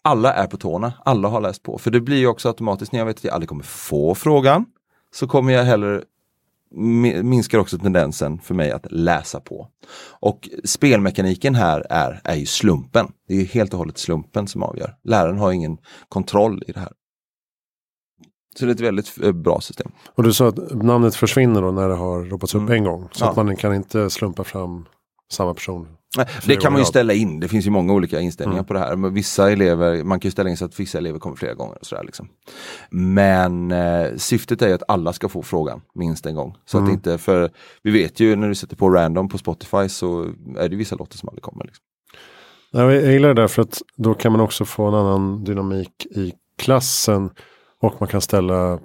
alla 0.04 0.32
är 0.32 0.46
på 0.46 0.56
tårna, 0.56 0.92
alla 1.04 1.28
har 1.28 1.40
läst 1.40 1.62
på. 1.62 1.78
För 1.78 1.90
det 1.90 2.00
blir 2.00 2.18
ju 2.18 2.26
också 2.26 2.48
automatiskt 2.48 2.92
när 2.92 2.98
jag 2.98 3.06
vet 3.06 3.16
att 3.16 3.24
jag 3.24 3.34
aldrig 3.34 3.48
kommer 3.48 3.64
få 3.64 4.14
frågan, 4.14 4.64
så 5.14 5.26
kommer 5.26 5.52
jag 5.52 5.64
heller 5.64 6.04
minskar 6.70 7.58
också 7.58 7.78
tendensen 7.78 8.38
för 8.38 8.54
mig 8.54 8.70
att 8.70 8.86
läsa 8.92 9.40
på. 9.40 9.68
Och 10.20 10.48
spelmekaniken 10.64 11.54
här 11.54 11.86
är, 11.90 12.20
är 12.24 12.34
ju 12.36 12.46
slumpen. 12.46 13.06
Det 13.28 13.34
är 13.34 13.44
helt 13.44 13.72
och 13.72 13.78
hållet 13.78 13.98
slumpen 13.98 14.48
som 14.48 14.62
avgör. 14.62 14.94
Läraren 15.04 15.38
har 15.38 15.52
ingen 15.52 15.78
kontroll 16.08 16.62
i 16.66 16.72
det 16.72 16.80
här. 16.80 16.92
Så 18.58 18.64
det 18.64 18.70
är 18.70 18.74
ett 18.74 18.80
väldigt 18.80 19.22
eh, 19.22 19.32
bra 19.32 19.60
system. 19.60 19.90
Och 20.14 20.22
du 20.22 20.32
sa 20.32 20.48
att 20.48 20.74
namnet 20.82 21.14
försvinner 21.14 21.62
då 21.62 21.70
när 21.70 21.88
det 21.88 21.94
har 21.94 22.24
ropats 22.24 22.54
upp 22.54 22.60
Mm. 22.62 22.72
en 22.74 22.84
gång. 22.84 23.08
Så 23.12 23.24
Ja. 23.24 23.30
att 23.30 23.36
man 23.36 23.56
kan 23.56 23.74
inte 23.74 24.10
slumpa 24.10 24.44
fram 24.44 24.86
samma 25.30 25.54
person 25.54 25.98
det 26.46 26.56
kan 26.56 26.72
man 26.72 26.80
ju 26.82 26.84
ställa 26.84 27.12
in, 27.12 27.40
det 27.40 27.48
finns 27.48 27.66
ju 27.66 27.70
många 27.70 27.92
olika 27.92 28.20
inställningar 28.20 28.58
mm. 28.58 28.66
på 28.66 28.72
det 28.72 28.80
här. 28.80 28.96
Men 28.96 29.14
vissa 29.14 29.50
elever, 29.50 30.04
man 30.04 30.20
kan 30.20 30.28
ju 30.28 30.32
ställa 30.32 30.50
in 30.50 30.56
så 30.56 30.64
att 30.64 30.80
vissa 30.80 30.98
elever 30.98 31.18
kommer 31.18 31.36
flera 31.36 31.54
gånger. 31.54 31.78
Och 31.80 31.86
sådär 31.86 32.04
liksom. 32.04 32.28
Men 32.90 33.72
eh, 33.72 34.16
syftet 34.16 34.62
är 34.62 34.74
att 34.74 34.82
alla 34.88 35.12
ska 35.12 35.28
få 35.28 35.42
frågan 35.42 35.80
minst 35.94 36.26
en 36.26 36.34
gång. 36.34 36.56
Så 36.64 36.78
mm. 36.78 36.88
att 36.88 36.94
inte, 36.94 37.18
för 37.18 37.50
vi 37.82 37.90
vet 37.90 38.20
ju 38.20 38.36
när 38.36 38.48
du 38.48 38.54
sätter 38.54 38.76
på 38.76 38.90
random 38.90 39.28
på 39.28 39.38
Spotify 39.38 39.88
så 39.88 40.26
är 40.58 40.68
det 40.68 40.76
vissa 40.76 40.96
låtar 40.96 41.16
som 41.16 41.28
aldrig 41.28 41.42
kommer. 41.42 41.64
Liksom. 41.64 41.84
Jag 42.70 43.12
gillar 43.12 43.28
det 43.34 43.42
där 43.42 43.48
för 43.48 43.62
att 43.62 43.82
då 43.96 44.14
kan 44.14 44.32
man 44.32 44.40
också 44.40 44.64
få 44.64 44.86
en 44.88 44.94
annan 44.94 45.44
dynamik 45.44 46.06
i 46.10 46.32
klassen. 46.58 47.30
Och 47.80 47.94
man 48.00 48.08
kan 48.08 48.20
ställa 48.20 48.78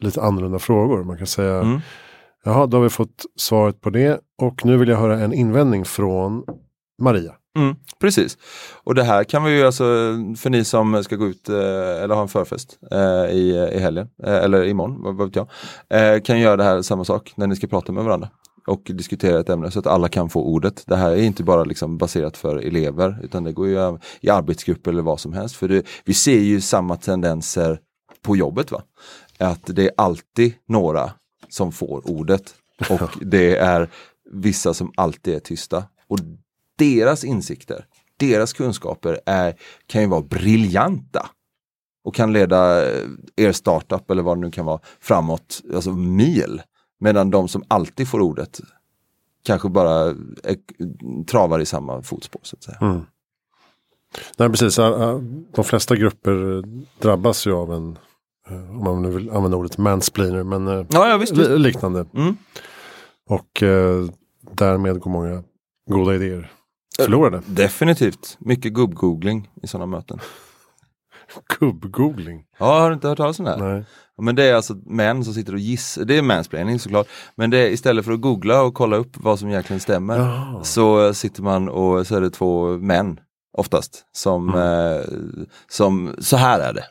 lite 0.00 0.22
annorlunda 0.22 0.58
frågor. 0.58 1.04
Man 1.04 1.18
kan 1.18 1.26
säga 1.26 1.60
mm. 1.60 1.80
Jaha, 2.44 2.66
då 2.66 2.76
har 2.76 2.82
vi 2.82 2.90
fått 2.90 3.24
svaret 3.36 3.80
på 3.80 3.90
det. 3.90 4.20
Och 4.42 4.66
nu 4.66 4.76
vill 4.76 4.88
jag 4.88 4.98
höra 4.98 5.20
en 5.20 5.32
invändning 5.32 5.84
från 5.84 6.44
Maria. 7.02 7.32
Mm, 7.58 7.76
precis. 8.00 8.38
Och 8.84 8.94
det 8.94 9.02
här 9.02 9.24
kan 9.24 9.44
vi 9.44 9.56
ju 9.58 9.66
alltså, 9.66 9.84
för 10.36 10.50
ni 10.50 10.64
som 10.64 11.04
ska 11.04 11.16
gå 11.16 11.26
ut 11.26 11.48
eh, 11.48 12.02
eller 12.02 12.14
ha 12.14 12.22
en 12.22 12.28
förfest 12.28 12.78
eh, 12.90 13.34
i, 13.36 13.70
i 13.74 13.78
helgen, 13.78 14.08
eh, 14.24 14.34
eller 14.34 14.64
imorgon, 14.64 15.02
vad, 15.02 15.16
vad 15.16 15.26
vet 15.26 15.36
jag, 15.36 15.48
eh, 15.90 16.20
kan 16.20 16.40
göra 16.40 16.56
det 16.56 16.64
här 16.64 16.82
samma 16.82 17.04
sak 17.04 17.32
när 17.36 17.46
ni 17.46 17.56
ska 17.56 17.66
prata 17.66 17.92
med 17.92 18.04
varandra 18.04 18.28
och 18.66 18.82
diskutera 18.84 19.40
ett 19.40 19.48
ämne 19.48 19.70
så 19.70 19.78
att 19.78 19.86
alla 19.86 20.08
kan 20.08 20.28
få 20.28 20.42
ordet. 20.42 20.84
Det 20.86 20.96
här 20.96 21.10
är 21.10 21.22
inte 21.22 21.44
bara 21.44 21.64
liksom 21.64 21.98
baserat 21.98 22.36
för 22.36 22.56
elever 22.56 23.18
utan 23.22 23.44
det 23.44 23.52
går 23.52 23.68
ju 23.68 23.98
i 24.20 24.30
arbetsgrupper 24.30 24.90
eller 24.90 25.02
vad 25.02 25.20
som 25.20 25.32
helst. 25.32 25.56
För 25.56 25.68
det, 25.68 25.82
vi 26.04 26.14
ser 26.14 26.38
ju 26.38 26.60
samma 26.60 26.96
tendenser 26.96 27.78
på 28.22 28.36
jobbet. 28.36 28.72
va 28.72 28.82
Att 29.38 29.66
det 29.66 29.84
är 29.84 29.90
alltid 29.96 30.54
några 30.68 31.10
som 31.52 31.72
får 31.72 32.10
ordet 32.10 32.54
och 32.90 33.10
det 33.20 33.56
är 33.56 33.88
vissa 34.30 34.74
som 34.74 34.92
alltid 34.96 35.34
är 35.34 35.40
tysta. 35.40 35.84
Och 36.06 36.18
deras 36.78 37.24
insikter, 37.24 37.86
deras 38.16 38.52
kunskaper 38.52 39.20
är, 39.26 39.54
kan 39.86 40.02
ju 40.02 40.08
vara 40.08 40.22
briljanta 40.22 41.30
och 42.04 42.14
kan 42.14 42.32
leda 42.32 42.90
er 43.36 43.52
startup 43.52 44.10
eller 44.10 44.22
vad 44.22 44.36
det 44.36 44.40
nu 44.40 44.50
kan 44.50 44.64
vara 44.64 44.80
framåt, 45.00 45.62
alltså 45.74 45.92
mil. 45.92 46.62
Medan 47.00 47.30
de 47.30 47.48
som 47.48 47.64
alltid 47.68 48.08
får 48.08 48.20
ordet 48.20 48.60
kanske 49.44 49.68
bara 49.68 50.00
är, 50.44 50.56
travar 51.24 51.60
i 51.60 51.66
samma 51.66 52.02
fotspår. 52.02 52.40
så 52.42 52.56
att 52.56 52.62
säga. 52.62 52.78
Mm. 52.80 53.00
Nej, 54.36 54.48
precis. 54.48 54.76
De 55.54 55.64
flesta 55.64 55.96
grupper 55.96 56.64
drabbas 56.98 57.46
ju 57.46 57.52
av 57.52 57.72
en, 57.72 57.90
eh, 57.90 57.98
om 58.50 58.84
man 58.84 59.02
nu 59.02 59.10
vill 59.10 59.30
använda 59.30 59.56
ordet 59.56 59.78
mansplainer, 59.78 60.42
men 60.42 60.68
eh, 60.68 60.86
ja, 60.90 61.08
ja, 61.08 61.16
visst, 61.16 61.36
liknande. 61.36 62.06
Mm. 62.14 62.36
Och 63.28 63.62
eh, 63.62 64.06
därmed 64.52 65.00
går 65.00 65.10
många 65.10 65.42
goda 65.90 66.14
idéer 66.14 66.52
förlorade. 66.96 67.42
Definitivt. 67.46 68.36
Mycket 68.40 68.72
gubb-googling 68.72 69.50
i 69.62 69.66
sådana 69.66 69.86
möten. 69.86 70.18
Gubb-googling? 71.58 72.44
Ja, 72.58 72.80
har 72.80 72.90
du 72.90 72.94
inte 72.94 73.08
hört 73.08 73.18
talas 73.18 73.38
om 73.38 73.44
det? 73.44 73.56
Nej. 73.56 73.84
Men 74.22 74.34
det 74.34 74.44
är 74.44 74.54
alltså 74.54 74.74
män 74.74 75.24
som 75.24 75.34
sitter 75.34 75.52
och 75.52 75.58
gissar, 75.58 76.04
det 76.04 76.18
är 76.18 76.22
mansplaining 76.22 76.78
såklart. 76.78 77.08
Men 77.34 77.50
det 77.50 77.58
är 77.58 77.70
istället 77.70 78.04
för 78.04 78.12
att 78.12 78.20
googla 78.20 78.62
och 78.62 78.74
kolla 78.74 78.96
upp 78.96 79.16
vad 79.16 79.38
som 79.38 79.48
egentligen 79.48 79.80
stämmer 79.80 80.18
ja. 80.18 80.60
så 80.64 81.14
sitter 81.14 81.42
man 81.42 81.68
och 81.68 82.06
så 82.06 82.16
är 82.16 82.20
det 82.20 82.30
två 82.30 82.66
män 82.66 83.20
oftast 83.58 84.04
som, 84.12 84.48
mm. 84.48 84.60
eh, 84.60 85.04
som 85.68 86.14
så 86.18 86.36
här 86.36 86.60
är 86.60 86.72
det. 86.72 86.84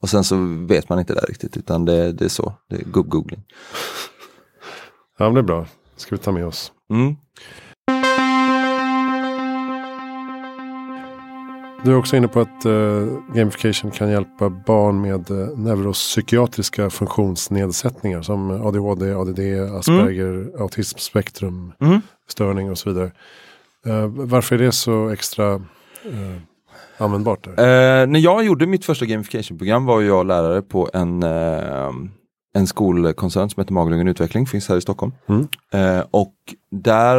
Och 0.00 0.08
sen 0.08 0.24
så 0.24 0.36
vet 0.68 0.88
man 0.88 0.98
inte 0.98 1.14
det 1.14 1.20
riktigt 1.20 1.56
utan 1.56 1.84
det, 1.84 2.12
det 2.12 2.24
är 2.24 2.28
så, 2.28 2.52
det 2.68 2.76
är 2.76 2.84
gubb-googling. 2.84 3.42
Ja 5.18 5.24
men 5.24 5.34
det 5.34 5.40
är 5.40 5.44
bra, 5.44 5.66
ska 5.96 6.14
vi 6.14 6.22
ta 6.22 6.32
med 6.32 6.46
oss. 6.46 6.72
Mm. 6.90 7.16
Du 11.84 11.90
är 11.90 11.96
också 11.96 12.16
inne 12.16 12.28
på 12.28 12.40
att 12.40 12.66
uh, 12.66 13.08
gamification 13.34 13.90
kan 13.90 14.10
hjälpa 14.10 14.50
barn 14.50 15.00
med 15.00 15.30
uh, 15.30 15.58
neuropsykiatriska 15.58 16.90
funktionsnedsättningar 16.90 18.22
som 18.22 18.50
ADHD, 18.50 19.12
ADD, 19.14 19.40
Asperger, 19.78 20.32
mm. 20.32 20.60
autismspektrum, 20.60 21.72
mm. 21.80 22.00
störning 22.28 22.70
och 22.70 22.78
så 22.78 22.90
vidare. 22.90 23.12
Uh, 23.86 24.06
varför 24.06 24.54
är 24.54 24.58
det 24.58 24.72
så 24.72 25.08
extra 25.08 25.62
användbart? 26.98 27.44
Där? 27.44 28.06
när 28.06 28.20
jag 28.20 28.44
gjorde 28.44 28.66
mitt 28.66 28.84
första 28.84 29.04
gamification-program 29.06 29.86
var 29.86 30.00
jag 30.00 30.26
lärare 30.26 30.62
på 30.62 30.90
en 30.92 31.22
en 32.54 32.66
skolkoncern 32.66 33.50
som 33.50 33.60
heter 33.60 33.72
Maglungen 33.72 34.08
Utveckling, 34.08 34.46
finns 34.46 34.68
här 34.68 34.76
i 34.76 34.80
Stockholm. 34.80 35.12
Mm. 35.26 35.48
Eh, 35.72 36.04
och 36.10 36.34
där 36.70 37.16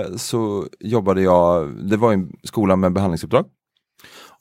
eh, 0.00 0.16
så 0.16 0.66
jobbade 0.80 1.22
jag, 1.22 1.68
det 1.90 1.96
var 1.96 2.12
en 2.12 2.32
skola 2.42 2.76
med 2.76 2.92
behandlingsuppdrag. 2.92 3.44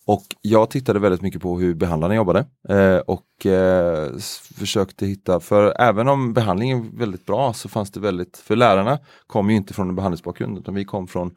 Och 0.07 0.23
jag 0.41 0.69
tittade 0.69 0.99
väldigt 0.99 1.21
mycket 1.21 1.41
på 1.41 1.59
hur 1.59 1.73
behandlarna 1.73 2.15
jobbade 2.15 2.45
eh, 2.69 2.97
och 2.97 3.45
eh, 3.45 4.09
försökte 4.55 5.05
hitta, 5.05 5.39
för 5.39 5.81
även 5.81 6.07
om 6.07 6.33
behandlingen 6.33 6.85
är 6.85 6.99
väldigt 6.99 7.25
bra 7.25 7.53
så 7.53 7.69
fanns 7.69 7.91
det 7.91 7.99
väldigt, 7.99 8.37
för 8.37 8.55
lärarna 8.55 8.99
kom 9.27 9.49
ju 9.49 9.55
inte 9.55 9.73
från 9.73 9.89
en 9.89 9.95
behandlingsbakgrund 9.95 10.57
utan 10.57 10.75
vi 10.75 10.85
kom 10.85 11.07
från 11.07 11.35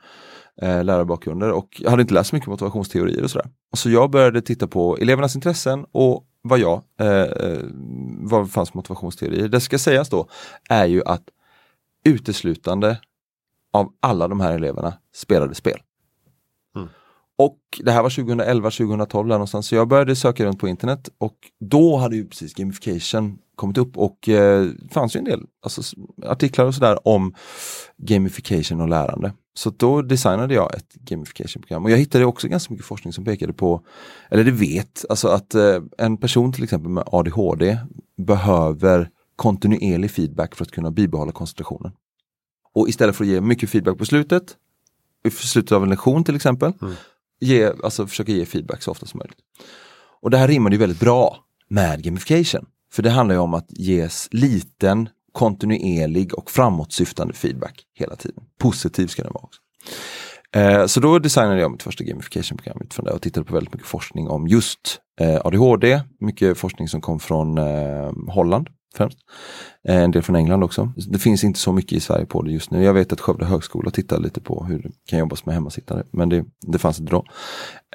eh, 0.63 0.85
lärarbakgrunder 0.85 1.53
och 1.53 1.69
jag 1.79 1.91
hade 1.91 2.03
inte 2.03 2.15
läst 2.15 2.31
så 2.31 2.37
mycket 2.37 2.49
motivationsteorier 2.49 3.25
och 3.25 3.31
sådär. 3.31 3.49
Så 3.77 3.91
jag 3.91 4.11
började 4.11 4.43
titta 4.43 4.67
på 4.67 4.97
elevernas 4.97 5.35
intressen 5.35 5.87
och 5.93 6.25
vad 6.43 6.59
jag, 6.59 6.83
eh, 7.01 7.09
eh 7.09 7.59
vad 8.19 8.51
fanns 8.51 8.75
motivationsteorier. 8.75 9.49
Det 9.49 9.61
ska 9.61 9.79
sägas 9.79 10.09
då 10.09 10.29
är 10.69 10.87
ju 10.87 11.03
att 11.07 11.25
uteslutande 12.05 13.01
av 13.73 13.93
alla 14.01 14.29
de 14.29 14.41
här 14.41 14.53
eleverna 14.53 14.95
spelade 15.15 15.55
spel. 15.55 15.81
Och 17.41 17.59
det 17.83 17.93
här 17.93 18.03
var 18.03 18.11
2011, 18.11 18.71
2012 18.71 19.29
där 19.29 19.35
någonstans. 19.35 19.67
Så 19.67 19.75
jag 19.75 19.89
började 19.89 20.17
söka 20.17 20.45
runt 20.45 20.59
på 20.59 20.69
internet 20.69 21.09
och 21.19 21.37
då 21.61 21.97
hade 21.97 22.17
ju 22.17 22.29
precis 22.29 22.55
gamification 22.55 23.39
kommit 23.61 23.79
upp 23.79 23.97
och 23.97 24.29
eh, 24.29 24.69
fanns 24.91 25.17
ju 25.17 25.19
en 25.19 25.25
del 25.25 25.41
alltså, 25.63 25.97
artiklar 26.27 26.65
och 26.65 26.75
sådär 26.75 27.09
om 27.09 27.35
gamification 27.97 28.81
och 28.81 28.89
lärande. 28.89 29.33
Så 29.55 29.71
då 29.71 30.03
designade 30.03 30.55
jag 30.55 30.75
ett 30.75 30.95
gamification-program 30.95 31.85
och 31.85 31.91
jag 31.91 31.97
hittade 31.97 32.25
också 32.25 32.49
ganska 32.49 32.73
mycket 32.73 32.87
forskning 32.87 33.13
som 33.13 33.25
pekade 33.25 33.53
på, 33.53 33.85
eller 34.31 34.45
det 34.45 34.51
vet, 34.51 35.05
alltså 35.09 35.29
att 35.29 35.55
eh, 35.55 35.79
en 35.99 36.17
person 36.17 36.53
till 36.53 36.65
exempel 36.65 36.91
med 36.91 37.05
ADHD 37.07 37.79
behöver 38.17 39.11
kontinuerlig 39.37 40.11
feedback 40.11 40.55
för 40.55 40.65
att 40.65 40.71
kunna 40.71 40.91
bibehålla 40.91 41.33
koncentrationen. 41.33 41.93
Och 42.75 42.89
istället 42.89 43.17
för 43.17 43.25
att 43.25 43.31
ge 43.31 43.41
mycket 43.41 43.71
feedback 43.71 43.99
på 43.99 44.07
slutet, 44.07 44.57
i 45.25 45.31
slutet 45.31 45.73
av 45.73 45.83
en 45.83 45.91
lektion 45.91 46.25
till 46.25 46.37
exempel, 46.37 46.73
mm 46.83 46.95
ge, 47.41 47.73
alltså 47.85 48.07
försöka 48.07 48.33
ge 48.33 48.47
feedback 48.47 48.83
så 48.83 48.91
ofta 48.91 49.07
som 49.07 49.19
möjligt. 49.19 49.39
Och 50.23 50.31
det 50.31 50.39
här 50.39 50.49
rimmar 50.49 50.71
ju 50.71 50.77
väldigt 50.77 51.01
bra 51.01 51.45
med 51.69 52.03
gamification. 52.03 52.67
För 52.93 53.03
det 53.03 53.11
handlar 53.11 53.35
ju 53.35 53.41
om 53.41 53.55
att 53.55 53.67
ges 53.69 54.29
liten, 54.31 55.09
kontinuerlig 55.33 56.35
och 56.35 56.51
framåtsyftande 56.51 57.35
feedback 57.35 57.83
hela 57.95 58.17
tiden. 58.17 58.45
Positiv 58.59 59.07
ska 59.07 59.23
den 59.23 59.33
vara 59.33 59.45
också. 59.45 59.61
Eh, 60.57 60.87
så 60.87 61.01
då 61.01 61.19
designade 61.19 61.61
jag 61.61 61.71
mitt 61.71 61.83
första 61.83 62.05
gamification-program 62.05 62.81
utifrån 62.85 63.05
det 63.05 63.13
och 63.13 63.23
tittade 63.23 63.47
på 63.47 63.55
väldigt 63.55 63.75
mycket 63.75 63.89
forskning 63.89 64.29
om 64.29 64.49
just 64.49 64.99
eh, 65.21 65.41
ADHD, 65.45 66.01
mycket 66.21 66.59
forskning 66.59 66.89
som 66.89 67.01
kom 67.01 67.21
från 67.21 67.59
eh, 67.59 68.13
Holland 68.29 68.69
främst. 68.95 69.19
Eh, 69.89 70.03
en 70.03 70.11
del 70.11 70.23
från 70.23 70.37
England 70.37 70.63
också. 70.63 70.93
Det 70.97 71.19
finns 71.19 71.45
inte 71.45 71.59
så 71.59 71.73
mycket 71.73 71.93
i 71.93 72.01
Sverige 72.01 72.27
på 72.27 72.43
det 72.43 72.53
just 72.53 72.71
nu. 72.71 72.85
Jag 72.85 72.95
vet 72.95 73.13
att 73.13 73.21
Skövde 73.21 73.45
högskola 73.45 73.91
tittar 73.91 74.19
lite 74.19 74.41
på 74.41 74.65
hur 74.65 74.79
det 74.79 74.91
kan 75.07 75.19
jobbas 75.19 75.47
med 75.47 75.55
hemmasittare, 75.55 76.03
men 76.11 76.29
det, 76.29 76.45
det 76.67 76.79
fanns 76.79 77.01
inte 77.01 77.13
då. 77.13 77.25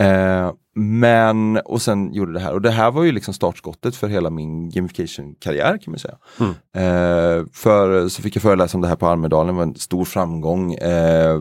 Eh, 0.05 0.51
men, 0.77 1.57
och 1.57 1.81
sen 1.81 2.13
gjorde 2.13 2.33
det 2.33 2.39
här. 2.39 2.53
Och 2.53 2.61
det 2.61 2.71
här 2.71 2.91
var 2.91 3.03
ju 3.03 3.11
liksom 3.11 3.33
startskottet 3.33 3.95
för 3.95 4.07
hela 4.07 4.29
min 4.29 4.69
gamification-karriär 4.69 5.77
kan 5.77 5.91
man 5.91 5.99
säga. 5.99 6.17
Mm. 6.39 6.51
Eh, 6.51 7.45
för 7.53 8.07
så 8.07 8.21
fick 8.21 8.35
jag 8.35 8.43
föreläsa 8.43 8.77
om 8.77 8.81
det 8.81 8.87
här 8.87 8.95
på 8.95 9.07
Almedalen, 9.07 9.55
det 9.55 9.57
var 9.57 9.63
en 9.63 9.75
stor 9.75 10.05
framgång. 10.05 10.73
Eh, 10.73 11.39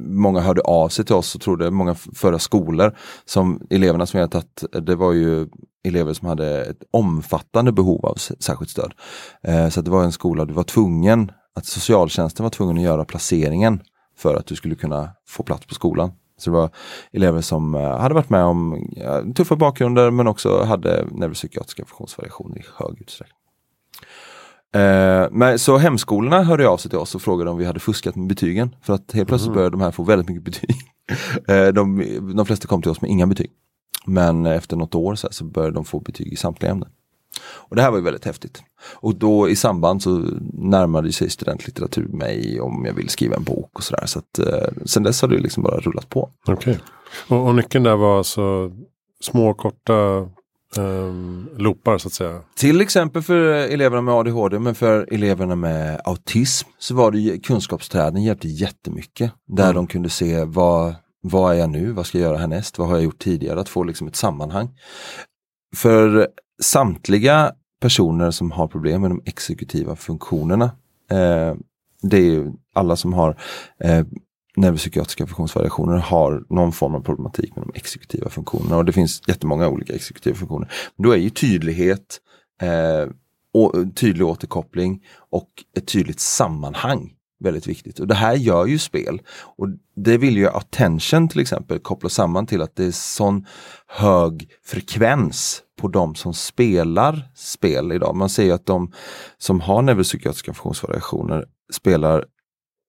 många 0.00 0.40
hörde 0.40 0.60
av 0.60 0.88
sig 0.88 1.04
till 1.04 1.14
oss 1.14 1.34
och 1.34 1.40
trodde, 1.40 1.70
många 1.70 1.94
förra 1.94 2.38
skolor 2.38 2.96
som 3.24 3.60
eleverna 3.70 4.06
som 4.06 4.20
jag 4.20 4.30
tagit, 4.30 4.64
det 4.82 4.96
var 4.96 5.12
ju 5.12 5.48
elever 5.84 6.12
som 6.12 6.28
hade 6.28 6.64
ett 6.64 6.82
omfattande 6.90 7.72
behov 7.72 8.06
av 8.06 8.14
särskilt 8.38 8.70
stöd. 8.70 8.92
Eh, 9.44 9.68
så 9.68 9.80
det 9.80 9.90
var 9.90 10.04
en 10.04 10.12
skola, 10.12 10.44
du 10.44 10.52
var 10.52 10.64
tvungen, 10.64 11.32
att 11.54 11.66
socialtjänsten 11.66 12.44
var 12.44 12.50
tvungen 12.50 12.76
att 12.76 12.82
göra 12.82 13.04
placeringen 13.04 13.80
för 14.16 14.34
att 14.34 14.46
du 14.46 14.56
skulle 14.56 14.74
kunna 14.74 15.10
få 15.28 15.42
plats 15.42 15.66
på 15.66 15.74
skolan. 15.74 16.12
Så 16.38 16.50
det 16.50 16.56
var 16.56 16.70
elever 17.12 17.40
som 17.40 17.74
eh, 17.74 17.98
hade 17.98 18.14
varit 18.14 18.30
med 18.30 18.44
om 18.44 18.88
tuffa 19.36 19.56
bakgrunder 19.56 20.10
men 20.10 20.26
också 20.26 20.62
hade 20.62 21.06
neuropsykiatriska 21.12 21.84
funktionsvariationer 21.84 22.58
i 22.58 22.64
hög 22.78 23.00
utsträckning. 23.00 23.38
Eh, 24.74 25.28
men, 25.30 25.58
så 25.58 25.76
hemskolorna 25.76 26.42
hörde 26.42 26.68
av 26.68 26.76
sig 26.76 26.90
till 26.90 26.98
oss 26.98 27.14
och 27.14 27.22
frågade 27.22 27.50
om 27.50 27.58
vi 27.58 27.64
hade 27.64 27.80
fuskat 27.80 28.16
med 28.16 28.26
betygen. 28.26 28.76
För 28.82 28.92
att 28.92 29.12
helt 29.12 29.28
plötsligt 29.28 29.48
mm. 29.48 29.54
började 29.56 29.74
de 29.74 29.80
här 29.80 29.90
få 29.90 30.02
väldigt 30.02 30.28
mycket 30.28 30.44
betyg. 30.44 30.76
de, 31.74 32.04
de 32.36 32.46
flesta 32.46 32.68
kom 32.68 32.82
till 32.82 32.90
oss 32.90 33.00
med 33.00 33.10
inga 33.10 33.26
betyg. 33.26 33.50
Men 34.06 34.46
efter 34.46 34.76
något 34.76 34.94
år 34.94 35.14
så, 35.14 35.28
så 35.30 35.44
började 35.44 35.74
de 35.74 35.84
få 35.84 36.00
betyg 36.00 36.32
i 36.32 36.36
samtliga 36.36 36.72
ämnen. 36.72 36.88
Och 37.42 37.76
det 37.76 37.82
här 37.82 37.90
var 37.90 37.98
ju 37.98 38.04
väldigt 38.04 38.24
häftigt. 38.24 38.62
Och 38.94 39.14
då 39.14 39.48
i 39.48 39.56
samband 39.56 40.02
så 40.02 40.24
närmade 40.52 41.12
sig 41.12 41.30
studentlitteratur 41.30 42.08
mig 42.08 42.60
om 42.60 42.84
jag 42.84 42.94
vill 42.94 43.08
skriva 43.08 43.36
en 43.36 43.44
bok 43.44 43.70
och 43.72 43.84
sådär. 43.84 44.06
Så 44.06 44.18
att 44.18 44.38
eh, 44.38 44.68
sen 44.84 45.02
dess 45.02 45.22
har 45.22 45.28
det 45.28 45.38
liksom 45.38 45.62
bara 45.62 45.80
rullat 45.80 46.08
på. 46.08 46.30
Okej. 46.46 46.54
Okay. 46.54 46.76
Och, 47.28 47.46
och 47.46 47.54
nyckeln 47.54 47.84
där 47.84 47.96
var 47.96 48.18
alltså 48.18 48.72
små 49.20 49.54
korta 49.54 50.28
um, 50.76 51.48
loopar 51.56 51.98
så 51.98 52.08
att 52.08 52.12
säga? 52.12 52.40
Till 52.56 52.80
exempel 52.80 53.22
för 53.22 53.40
eleverna 53.44 54.02
med 54.02 54.14
ADHD 54.14 54.58
men 54.58 54.74
för 54.74 55.08
eleverna 55.12 55.56
med 55.56 56.00
autism 56.04 56.68
så 56.78 56.94
var 56.94 57.10
det 57.10 57.38
kunskapsträden 57.38 58.22
hjälpte 58.22 58.48
jättemycket. 58.48 59.32
Där 59.46 59.64
mm. 59.64 59.74
de 59.74 59.86
kunde 59.86 60.10
se 60.10 60.44
vad, 60.44 60.94
vad 61.22 61.54
är 61.54 61.58
jag 61.58 61.70
nu, 61.70 61.92
vad 61.92 62.06
ska 62.06 62.18
jag 62.18 62.28
göra 62.28 62.38
härnäst, 62.38 62.78
vad 62.78 62.88
har 62.88 62.94
jag 62.94 63.04
gjort 63.04 63.18
tidigare, 63.18 63.60
att 63.60 63.68
få 63.68 63.84
liksom 63.84 64.06
ett 64.06 64.16
sammanhang. 64.16 64.68
För 65.76 66.28
samtliga 66.62 67.52
personer 67.80 68.30
som 68.30 68.50
har 68.50 68.68
problem 68.68 69.00
med 69.00 69.10
de 69.10 69.22
exekutiva 69.24 69.96
funktionerna, 69.96 70.64
eh, 71.10 71.54
det 72.02 72.16
är 72.16 72.22
ju 72.22 72.52
alla 72.74 72.96
som 72.96 73.12
har 73.12 73.36
eh, 73.80 74.06
neuropsykiatriska 74.56 75.26
funktionsvariationer 75.26 75.96
har 75.96 76.44
någon 76.48 76.72
form 76.72 76.94
av 76.94 77.00
problematik 77.00 77.56
med 77.56 77.64
de 77.64 77.72
exekutiva 77.74 78.30
funktionerna 78.30 78.76
och 78.76 78.84
det 78.84 78.92
finns 78.92 79.22
jättemånga 79.28 79.68
olika 79.68 79.94
exekutiva 79.94 80.36
funktioner. 80.36 80.72
Men 80.96 81.04
då 81.04 81.12
är 81.12 81.16
ju 81.16 81.30
tydlighet, 81.30 82.20
eh, 82.62 83.10
och, 83.54 83.96
tydlig 83.96 84.26
återkoppling 84.26 85.02
och 85.30 85.48
ett 85.76 85.86
tydligt 85.86 86.20
sammanhang 86.20 87.12
väldigt 87.44 87.66
viktigt. 87.66 88.00
Och 88.00 88.06
det 88.06 88.14
här 88.14 88.34
gör 88.34 88.66
ju 88.66 88.78
spel. 88.78 89.22
Och 89.56 89.68
det 89.96 90.18
vill 90.18 90.36
ju 90.36 90.48
attention 90.48 91.28
till 91.28 91.40
exempel 91.40 91.78
koppla 91.78 92.08
samman 92.08 92.46
till 92.46 92.62
att 92.62 92.76
det 92.76 92.84
är 92.84 92.90
sån 92.90 93.46
hög 93.86 94.48
frekvens 94.64 95.62
på 95.80 95.88
de 95.88 96.14
som 96.14 96.34
spelar 96.34 97.30
spel 97.34 97.92
idag. 97.92 98.16
Man 98.16 98.28
ser 98.28 98.44
ju 98.44 98.52
att 98.52 98.66
de 98.66 98.92
som 99.38 99.60
har 99.60 99.82
neuropsykiatriska 99.82 100.52
funktionsvariationer 100.52 101.44
spelar 101.72 102.24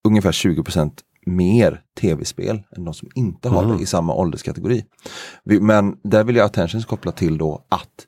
ungefär 0.08 0.32
20% 0.32 0.92
mer 1.26 1.82
tv-spel 2.00 2.64
än 2.78 2.86
de 2.86 2.94
som 2.94 3.10
inte 3.16 3.50
har 3.50 3.64
mm. 3.64 3.78
det 3.78 3.84
i 3.84 3.86
samma 3.86 4.14
ålderskategori. 4.14 4.86
Men 5.44 5.98
där 6.04 6.24
vill 6.24 6.36
jag 6.36 6.46
attention 6.46 6.82
koppla 6.82 7.12
till 7.12 7.38
då 7.38 7.66
att 7.70 8.08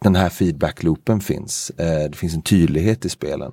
den 0.00 0.14
här 0.14 0.28
feedback-loopen 0.28 1.20
finns. 1.20 1.70
Eh, 1.70 2.10
det 2.10 2.16
finns 2.16 2.34
en 2.34 2.42
tydlighet 2.42 3.04
i 3.04 3.08
spelen. 3.08 3.52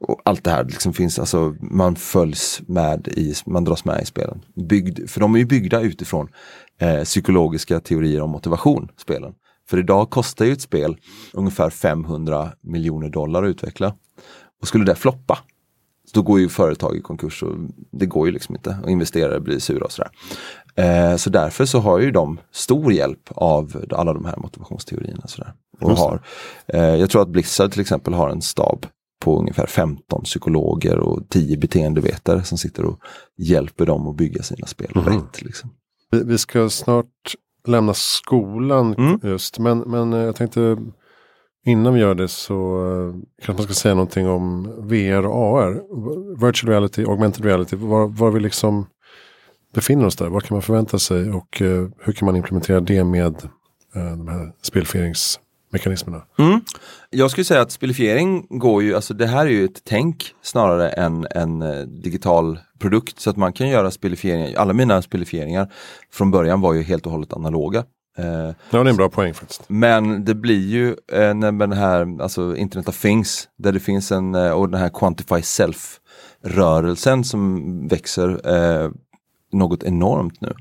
Och 0.00 0.20
allt 0.24 0.44
det 0.44 0.50
här 0.50 0.64
liksom 0.64 0.92
finns, 0.92 1.18
alltså 1.18 1.54
man 1.60 1.96
följs 1.96 2.62
med 2.66 3.08
i, 3.08 3.34
man 3.46 3.64
dras 3.64 3.84
med 3.84 4.02
i 4.02 4.04
spelen. 4.04 4.44
Byggd, 4.68 5.10
för 5.10 5.20
de 5.20 5.34
är 5.34 5.38
ju 5.38 5.44
byggda 5.44 5.80
utifrån 5.80 6.28
eh, 6.80 7.02
psykologiska 7.02 7.80
teorier 7.80 8.20
om 8.20 8.30
motivation, 8.30 8.88
spelen. 8.96 9.32
För 9.68 9.78
idag 9.78 10.10
kostar 10.10 10.44
ju 10.44 10.52
ett 10.52 10.60
spel 10.60 10.96
ungefär 11.32 11.70
500 11.70 12.52
miljoner 12.60 13.08
dollar 13.08 13.42
att 13.42 13.48
utveckla. 13.48 13.94
Och 14.60 14.68
skulle 14.68 14.84
det 14.84 14.94
floppa, 14.94 15.38
då 16.14 16.22
går 16.22 16.40
ju 16.40 16.48
företag 16.48 16.96
i 16.96 17.00
konkurs 17.00 17.42
och 17.42 17.54
det 17.92 18.06
går 18.06 18.26
ju 18.26 18.32
liksom 18.32 18.54
inte 18.54 18.78
och 18.82 18.90
investerare 18.90 19.40
blir 19.40 19.58
sura 19.58 19.84
och 19.84 19.92
sådär. 19.92 20.10
Eh, 20.74 21.16
så 21.16 21.30
därför 21.30 21.64
så 21.64 21.78
har 21.78 21.98
ju 21.98 22.10
de 22.10 22.40
stor 22.52 22.92
hjälp 22.92 23.30
av 23.34 23.84
alla 23.90 24.12
de 24.12 24.24
här 24.24 24.36
motivationsteorierna. 24.36 25.26
Sådär. 25.26 25.52
Och 25.80 25.90
har, 25.90 26.22
eh, 26.66 26.80
jag 26.80 27.10
tror 27.10 27.22
att 27.22 27.28
Blizzard 27.28 27.72
till 27.72 27.80
exempel 27.80 28.14
har 28.14 28.28
en 28.28 28.42
stab 28.42 28.86
på 29.20 29.38
ungefär 29.38 29.66
15 29.66 30.22
psykologer 30.22 30.98
och 30.98 31.28
10 31.28 31.56
beteendevetare 31.56 32.44
som 32.44 32.58
sitter 32.58 32.84
och 32.84 32.98
hjälper 33.36 33.86
dem 33.86 34.06
att 34.06 34.16
bygga 34.16 34.42
sina 34.42 34.66
spel 34.66 34.92
mm. 34.94 35.06
rätt. 35.06 35.42
Liksom. 35.42 35.70
Vi, 36.10 36.24
vi, 36.24 36.38
ska 36.38 36.70
snart 36.70 37.34
lämna 37.66 37.94
skolan 37.94 38.94
mm. 38.94 39.20
just, 39.22 39.58
men, 39.58 39.78
men 39.78 40.12
eh, 40.12 40.20
jag 40.20 40.36
tänkte 40.36 40.76
Innan 41.68 41.94
vi 41.94 42.00
gör 42.00 42.14
det 42.14 42.28
så 42.28 42.84
uh, 42.84 43.14
kanske 43.42 43.62
man 43.62 43.62
ska 43.62 43.74
säga 43.74 43.94
någonting 43.94 44.28
om 44.28 44.74
VR 44.88 45.26
och 45.26 45.58
AR. 45.58 45.82
Virtual 46.46 46.70
reality, 46.70 47.04
augmented 47.04 47.44
reality. 47.44 47.76
Var, 47.76 48.08
var 48.08 48.30
vi 48.30 48.40
liksom 48.40 48.86
befinner 49.74 50.06
oss 50.06 50.16
där. 50.16 50.28
Vad 50.28 50.44
kan 50.44 50.54
man 50.54 50.62
förvänta 50.62 50.98
sig 50.98 51.30
och 51.30 51.60
uh, 51.60 51.88
hur 51.98 52.12
kan 52.12 52.26
man 52.26 52.36
implementera 52.36 52.80
det 52.80 53.04
med 53.04 53.48
de 53.92 54.28
här 54.28 54.52
spelfieringsmekanismerna? 55.68 56.22
Mm. 56.38 56.60
Jag 57.10 57.30
skulle 57.30 57.44
säga 57.44 57.60
att 57.60 57.72
spelifiering 57.72 58.46
går 58.50 58.82
ju, 58.82 58.94
alltså 58.94 59.14
det 59.14 59.26
här 59.26 59.46
är 59.46 59.50
ju 59.50 59.64
ett 59.64 59.82
tänk 59.84 60.34
snarare 60.42 60.88
än 60.88 61.26
en 61.30 61.60
digital 62.02 62.58
produkt. 62.78 63.20
Så 63.20 63.30
att 63.30 63.36
man 63.36 63.52
kan 63.52 63.68
göra 63.68 63.90
spelifieringar, 63.90 64.58
alla 64.58 64.72
mina 64.72 65.02
spelifieringar 65.02 65.72
från 66.12 66.30
början 66.30 66.60
var 66.60 66.74
ju 66.74 66.82
helt 66.82 67.06
och 67.06 67.12
hållet 67.12 67.32
analoga. 67.32 67.84
Eh, 68.18 68.24
ja, 68.26 68.54
det 68.70 68.76
är 68.78 68.84
en 68.84 68.96
bra 68.96 69.08
poäng 69.08 69.34
faktiskt. 69.34 69.64
Men 69.68 70.24
det 70.24 70.34
blir 70.34 70.66
ju 70.66 70.96
eh, 71.12 71.34
med 71.34 71.58
den 71.58 71.72
här, 71.72 72.22
alltså 72.22 72.56
Internet 72.56 72.88
of 72.88 73.02
Things, 73.02 73.48
där 73.58 73.72
det 73.72 73.80
finns 73.80 74.12
en, 74.12 74.34
eh, 74.34 74.50
och 74.50 74.68
den 74.68 74.80
här 74.80 74.88
Quantify 74.88 75.42
Self 75.42 76.00
rörelsen 76.44 77.24
som 77.24 77.88
växer 77.88 78.28
eh, 78.54 78.90
något 79.52 79.82
enormt 79.82 80.40
nu. 80.40 80.54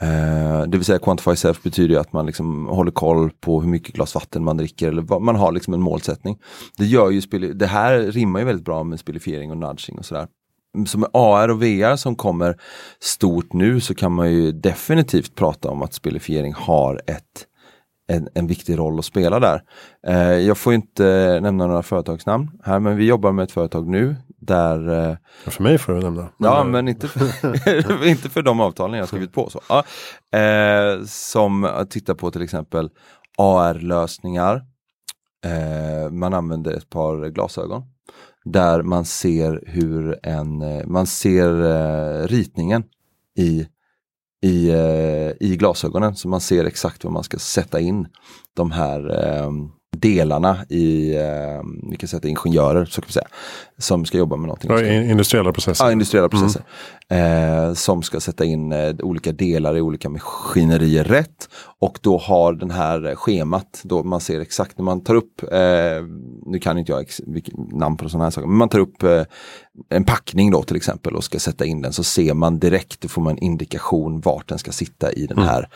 Eh, 0.00 0.62
det 0.62 0.78
vill 0.78 0.84
säga 0.84 0.98
Quantify 0.98 1.36
Self 1.36 1.62
betyder 1.62 1.98
att 1.98 2.12
man 2.12 2.26
liksom 2.26 2.66
håller 2.66 2.90
koll 2.90 3.30
på 3.30 3.60
hur 3.60 3.68
mycket 3.68 3.94
glas 3.94 4.14
vatten 4.14 4.44
man 4.44 4.56
dricker 4.56 4.88
eller 4.88 5.02
vad, 5.02 5.22
man 5.22 5.36
har 5.36 5.52
liksom 5.52 5.74
en 5.74 5.82
målsättning. 5.82 6.38
Det 6.76 6.84
gör 6.84 7.10
ju 7.10 7.20
det 7.54 7.66
här 7.66 7.98
rimmar 7.98 8.40
ju 8.40 8.46
väldigt 8.46 8.64
bra 8.64 8.84
med 8.84 9.00
spelifiering 9.00 9.50
och 9.50 9.56
nudging 9.56 9.98
och 9.98 10.04
sådär 10.04 10.26
som 10.86 11.06
AR 11.12 11.48
och 11.48 11.62
VR 11.62 11.96
som 11.96 12.16
kommer 12.16 12.56
stort 13.00 13.52
nu 13.52 13.80
så 13.80 13.94
kan 13.94 14.12
man 14.12 14.32
ju 14.32 14.52
definitivt 14.52 15.34
prata 15.34 15.70
om 15.70 15.82
att 15.82 15.94
spelifiering 15.94 16.54
har 16.54 17.00
ett 17.06 17.46
en, 18.06 18.28
en 18.34 18.46
viktig 18.46 18.78
roll 18.78 18.98
att 18.98 19.04
spela 19.04 19.40
där. 19.40 19.62
Eh, 20.06 20.32
jag 20.32 20.58
får 20.58 20.74
inte 20.74 21.38
nämna 21.42 21.66
några 21.66 21.82
företagsnamn 21.82 22.50
här 22.64 22.80
men 22.80 22.96
vi 22.96 23.06
jobbar 23.06 23.32
med 23.32 23.42
ett 23.42 23.52
företag 23.52 23.88
nu 23.88 24.16
där... 24.40 25.08
Eh, 25.10 25.16
för 25.46 25.62
mig 25.62 25.78
får 25.78 25.92
du 25.92 26.00
nämna. 26.00 26.28
Ja 26.38 26.64
men 26.64 26.88
inte 26.88 27.08
för, 27.08 28.06
inte 28.06 28.28
för 28.28 28.42
de 28.42 28.60
avtalen 28.60 28.98
jag 28.98 29.08
skrivit 29.08 29.32
på. 29.32 29.50
Så. 29.50 29.60
Ja, 29.68 29.84
eh, 30.38 31.04
som 31.06 31.86
tittar 31.90 32.14
på 32.14 32.30
till 32.30 32.42
exempel 32.42 32.90
AR-lösningar. 33.38 34.62
Man 36.10 36.34
använder 36.34 36.72
ett 36.72 36.90
par 36.90 37.28
glasögon 37.28 37.82
där 38.44 38.82
man 38.82 39.04
ser 39.04 39.62
hur 39.66 40.18
en, 40.22 40.64
man 40.92 41.06
ser 41.06 42.28
ritningen 42.28 42.84
i, 43.38 43.66
i, 44.46 44.68
eh, 44.70 45.48
i 45.48 45.56
glasögonen 45.56 46.16
så 46.16 46.28
man 46.28 46.40
ser 46.40 46.64
exakt 46.64 47.04
vad 47.04 47.12
man 47.12 47.24
ska 47.24 47.38
sätta 47.38 47.80
in 47.80 48.06
de 48.54 48.70
här 48.70 49.24
ehm, 49.24 49.70
delarna 50.00 50.64
i, 50.68 51.14
vi 51.90 51.96
kan 51.96 52.08
säga 52.08 52.28
ingenjörer 52.28 52.84
så 52.84 53.00
kan 53.00 53.06
vi 53.06 53.12
säga, 53.12 53.28
som 53.78 54.04
ska 54.04 54.18
jobba 54.18 54.36
med 54.36 54.46
någonting. 54.46 54.70
Ja, 54.70 54.82
industriella 54.82 55.52
processer. 55.52 55.84
Ja, 55.84 55.92
industriella 55.92 56.28
processer. 56.28 56.62
Mm. 57.08 57.74
som 57.74 58.02
ska 58.02 58.20
sätta 58.20 58.44
in 58.44 58.72
olika 59.02 59.32
delar 59.32 59.76
i 59.76 59.80
olika 59.80 60.08
maskinerier 60.08 61.04
rätt 61.04 61.48
och 61.78 61.98
då 62.02 62.18
har 62.18 62.52
den 62.52 62.70
här 62.70 63.14
schemat, 63.14 63.80
då 63.82 64.02
man 64.02 64.20
ser 64.20 64.40
exakt 64.40 64.78
när 64.78 64.84
man 64.84 65.00
tar 65.00 65.14
upp, 65.14 65.42
eh, 65.42 66.04
nu 66.46 66.58
kan 66.58 66.78
inte 66.78 66.92
jag 66.92 67.06
namn 67.72 67.96
på 67.96 68.08
sådana 68.08 68.24
här 68.24 68.30
saker, 68.30 68.48
men 68.48 68.56
man 68.56 68.68
tar 68.68 68.78
upp 68.78 69.02
eh, 69.02 69.22
en 69.88 70.04
packning 70.04 70.50
då 70.50 70.62
till 70.62 70.76
exempel 70.76 71.16
och 71.16 71.24
ska 71.24 71.38
sätta 71.38 71.64
in 71.64 71.82
den 71.82 71.92
så 71.92 72.04
ser 72.04 72.34
man 72.34 72.58
direkt, 72.58 73.00
då 73.00 73.08
får 73.08 73.22
man 73.22 73.32
en 73.32 73.38
indikation 73.38 74.20
vart 74.20 74.48
den 74.48 74.58
ska 74.58 74.72
sitta 74.72 75.12
i 75.12 75.26
den 75.26 75.38
mm. 75.38 75.48
här 75.48 75.58
mm. 75.58 75.70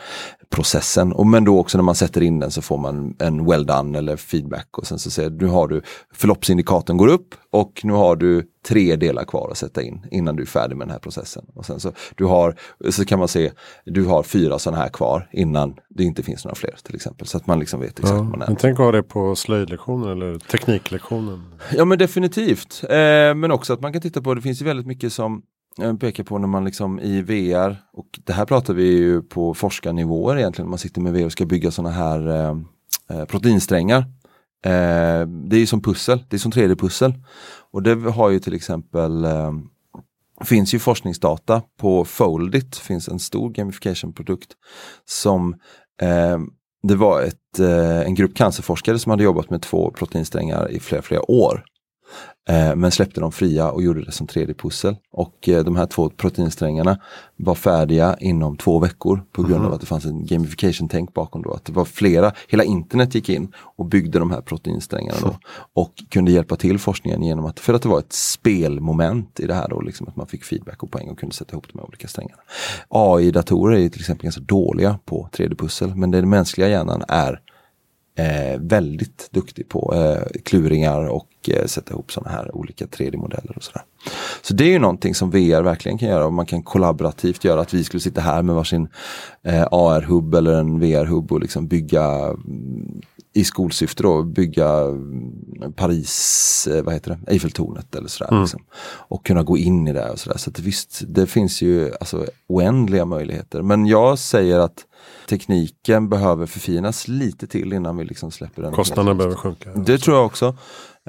Processen. 0.51 1.13
Och 1.13 1.27
men 1.27 1.43
då 1.43 1.59
också 1.59 1.77
när 1.77 1.83
man 1.83 1.95
sätter 1.95 2.21
in 2.21 2.39
den 2.39 2.51
så 2.51 2.61
får 2.61 2.77
man 2.77 3.15
en 3.19 3.45
well 3.45 3.65
done 3.65 3.97
eller 3.97 4.15
feedback 4.15 4.77
och 4.77 4.87
sen 4.87 4.99
så 4.99 5.11
ser 5.11 5.29
du, 5.29 5.45
nu 5.45 5.51
har 5.51 5.67
du 5.67 5.81
förloppsindikatorn 6.13 6.97
går 6.97 7.07
upp 7.07 7.35
och 7.51 7.81
nu 7.83 7.93
har 7.93 8.15
du 8.15 8.43
tre 8.67 8.95
delar 8.95 9.23
kvar 9.23 9.49
att 9.51 9.57
sätta 9.57 9.81
in 9.81 10.05
innan 10.11 10.35
du 10.35 10.43
är 10.43 10.47
färdig 10.47 10.77
med 10.77 10.87
den 10.87 10.91
här 10.91 10.99
processen. 10.99 11.45
Och 11.55 11.65
sen 11.65 11.79
så, 11.79 11.91
du 12.15 12.25
har, 12.25 12.55
så 12.89 13.05
kan 13.05 13.19
man 13.19 13.27
se, 13.27 13.51
du 13.85 14.05
har 14.05 14.23
fyra 14.23 14.59
sådana 14.59 14.81
här 14.81 14.89
kvar 14.89 15.29
innan 15.31 15.75
det 15.89 16.03
inte 16.03 16.23
finns 16.23 16.45
några 16.45 16.55
fler 16.55 16.75
till 16.83 16.95
exempel. 16.95 17.27
Så 17.27 17.37
att 17.37 17.47
man 17.47 17.59
liksom 17.59 17.79
vet 17.79 17.99
exakt 17.99 18.15
ja, 18.15 18.23
man 18.23 18.41
är. 18.41 18.47
Men 18.47 18.55
tänk 18.55 18.79
att 18.79 18.85
ha 18.85 18.91
det 18.91 19.03
på 19.03 19.35
slöjdlektionen 19.35 20.09
eller 20.09 20.39
tekniklektionen. 20.39 21.43
Ja 21.73 21.85
men 21.85 21.97
definitivt. 21.97 22.83
Eh, 22.83 22.89
men 23.35 23.51
också 23.51 23.73
att 23.73 23.81
man 23.81 23.93
kan 23.93 24.01
titta 24.01 24.21
på, 24.21 24.33
det 24.33 24.41
finns 24.41 24.61
ju 24.61 24.65
väldigt 24.65 24.87
mycket 24.87 25.13
som 25.13 25.41
Eh, 25.79 25.95
pekar 25.95 26.23
på 26.23 26.37
när 26.37 26.47
man 26.47 26.65
liksom 26.65 26.99
i 26.99 27.21
VR, 27.21 27.77
och 27.93 28.19
det 28.23 28.33
här 28.33 28.45
pratar 28.45 28.73
vi 28.73 28.83
ju 28.83 29.21
på 29.21 29.53
forskarnivåer 29.53 30.37
egentligen, 30.37 30.69
man 30.69 30.79
sitter 30.79 31.01
med 31.01 31.13
VR 31.13 31.25
och 31.25 31.31
ska 31.31 31.45
bygga 31.45 31.71
sådana 31.71 31.95
här 31.95 32.27
eh, 32.27 32.57
eh 33.09 33.25
proteinsträngar. 33.25 33.99
Eh, 34.65 35.27
det 35.27 35.55
är 35.55 35.59
ju 35.59 35.67
som 35.67 35.81
pussel, 35.81 36.23
det 36.29 36.35
är 36.35 36.39
som 36.39 36.51
3D-pussel. 36.51 37.13
Och 37.71 37.83
det 37.83 37.95
har 38.11 38.29
ju 38.29 38.39
till 38.39 38.53
exempel 38.53 39.25
eh, 39.25 39.51
finns 40.43 40.73
ju 40.73 40.79
forskningsdata 40.79 41.61
på 41.77 42.05
Foldit, 42.05 42.77
finns 42.77 43.07
en 43.07 43.19
stor 43.19 43.49
gamification-produkt 43.49 44.49
som 45.05 45.53
eh, 46.01 46.37
det 46.83 46.95
var 46.95 47.21
ett, 47.21 47.59
eh, 47.59 48.01
en 48.01 48.15
grupp 48.15 48.35
cancerforskare 48.35 48.99
som 48.99 49.09
hade 49.09 49.23
jobbat 49.23 49.49
med 49.49 49.61
två 49.61 49.91
proteinsträngar 49.91 50.71
i 50.71 50.79
flera, 50.79 51.01
flera 51.01 51.31
år. 51.31 51.63
Eh, 52.49 52.75
men 52.75 52.91
släppte 52.91 53.21
dem 53.21 53.31
fria 53.31 53.71
och 53.71 53.83
gjorde 53.83 54.05
det 54.05 54.11
som 54.11 54.27
3D-pussel. 54.27 54.95
Och 55.11 55.49
eh, 55.49 55.63
de 55.63 55.75
här 55.75 55.85
två 55.85 56.09
proteinsträngarna 56.09 56.99
var 57.35 57.55
färdiga 57.55 58.15
inom 58.19 58.57
två 58.57 58.79
veckor 58.79 59.23
på 59.31 59.41
grund 59.43 59.55
av 59.55 59.61
Mhm. 59.65 59.73
att 59.73 59.79
det 59.81 59.85
fanns 59.87 60.05
en 60.05 60.25
gamification-tänk 60.25 61.13
bakom 61.13 61.41
då. 61.41 61.53
Att 61.53 61.65
det 61.65 61.73
var 61.73 61.85
flera, 61.85 62.31
hela 62.47 62.63
internet 62.63 63.15
gick 63.15 63.29
in 63.29 63.51
och 63.75 63.85
byggde 63.85 64.19
de 64.19 64.31
här 64.31 64.41
proteinsträngarna 64.41 65.17
då. 65.21 65.35
Och 65.73 65.93
kunde 66.09 66.31
hjälpa 66.31 66.55
till 66.55 66.79
forskningen 66.79 67.23
genom 67.23 67.45
att, 67.45 67.59
för 67.59 67.73
att 67.73 67.81
det 67.81 67.89
var 67.89 67.99
ett 67.99 68.13
spelmoment 68.13 69.39
i 69.39 69.47
det 69.47 69.53
här 69.53 69.67
då, 69.69 69.81
liksom 69.81 70.07
att 70.07 70.15
man 70.15 70.27
fick 70.27 70.43
feedback 70.43 70.83
och 70.83 70.91
poäng 70.91 71.09
och 71.09 71.19
kunde 71.19 71.35
sätta 71.35 71.51
ihop 71.53 71.67
de 71.73 71.79
här 71.79 71.87
olika 71.87 72.07
strängarna. 72.07 72.41
AI-datorer 72.89 73.77
är 73.79 73.89
till 73.89 74.01
exempel 74.01 74.23
ganska 74.23 74.41
dåliga 74.41 74.99
på 75.05 75.29
3D-pussel, 75.33 75.95
men 75.95 76.11
den 76.11 76.29
mänskliga 76.29 76.69
hjärnan 76.69 77.03
är 77.07 77.39
eh, 78.21 78.59
väldigt 78.59 79.27
duktig 79.31 79.69
på 79.69 79.93
eh, 79.95 80.41
kluringar 80.43 81.07
och 81.09 81.27
eh, 81.47 81.65
sätta 81.65 81.93
ihop 81.93 82.11
sådana 82.11 82.29
här 82.29 82.55
olika 82.55 82.85
3D-modeller 82.85 83.57
och 83.57 83.63
sådär. 83.63 83.81
Så 84.41 84.53
det 84.53 84.63
är 84.63 84.69
ju 84.69 84.79
någonting 84.79 85.15
som 85.15 85.31
VR 85.31 85.61
verkligen 85.61 85.97
kan 85.97 86.09
göra 86.09 86.25
och 86.25 86.33
man 86.33 86.45
kan 86.45 86.63
kollaborativt 86.63 87.43
göra 87.43 87.61
att 87.61 87.73
vi 87.73 87.83
skulle 87.83 88.01
sitta 88.01 88.21
här 88.21 88.41
med 88.41 88.55
varsin 88.55 88.87
eh, 89.43 89.67
AR-hubb 89.71 90.35
eller 90.35 90.53
en 90.53 90.79
VR-hubb 90.79 91.31
och 91.31 91.39
liksom 91.39 91.67
bygga 91.67 92.05
mm, 92.05 93.01
i 93.33 93.43
skolsyfte 93.43 94.03
då, 94.03 94.23
bygga 94.23 94.69
mm, 94.69 95.73
Paris, 95.75 96.67
eh, 96.71 96.83
vad 96.83 96.93
heter 96.93 97.11
det, 97.11 97.31
Eiffeltornet 97.31 97.95
eller 97.95 98.07
sådär. 98.07 98.41
Liksom. 98.41 98.61
Och 99.07 99.25
kunna 99.25 99.43
gå 99.43 99.57
in 99.57 99.87
i 99.87 99.93
det 99.93 100.09
och 100.09 100.19
sådär. 100.19 100.37
Så 100.37 100.49
att 100.49 100.59
visst, 100.59 101.01
det 101.07 101.27
finns 101.27 101.61
ju 101.61 101.91
alltså, 101.99 102.25
oändliga 102.47 103.05
möjligheter. 103.05 103.61
Men 103.61 103.85
jag 103.85 104.19
säger 104.19 104.59
att 104.59 104.85
tekniken 105.29 106.09
behöver 106.09 106.45
förfinas 106.45 107.07
lite 107.07 107.47
till 107.47 107.73
innan 107.73 107.97
vi 107.97 108.05
liksom 108.05 108.31
släpper 108.31 108.61
den. 108.61 108.71
Kostnaderna 108.71 109.15
behöver 109.15 109.35
sjunka. 109.35 109.69
Det 109.73 109.97
tror 109.97 110.17
jag 110.17 110.25
också. 110.25 110.45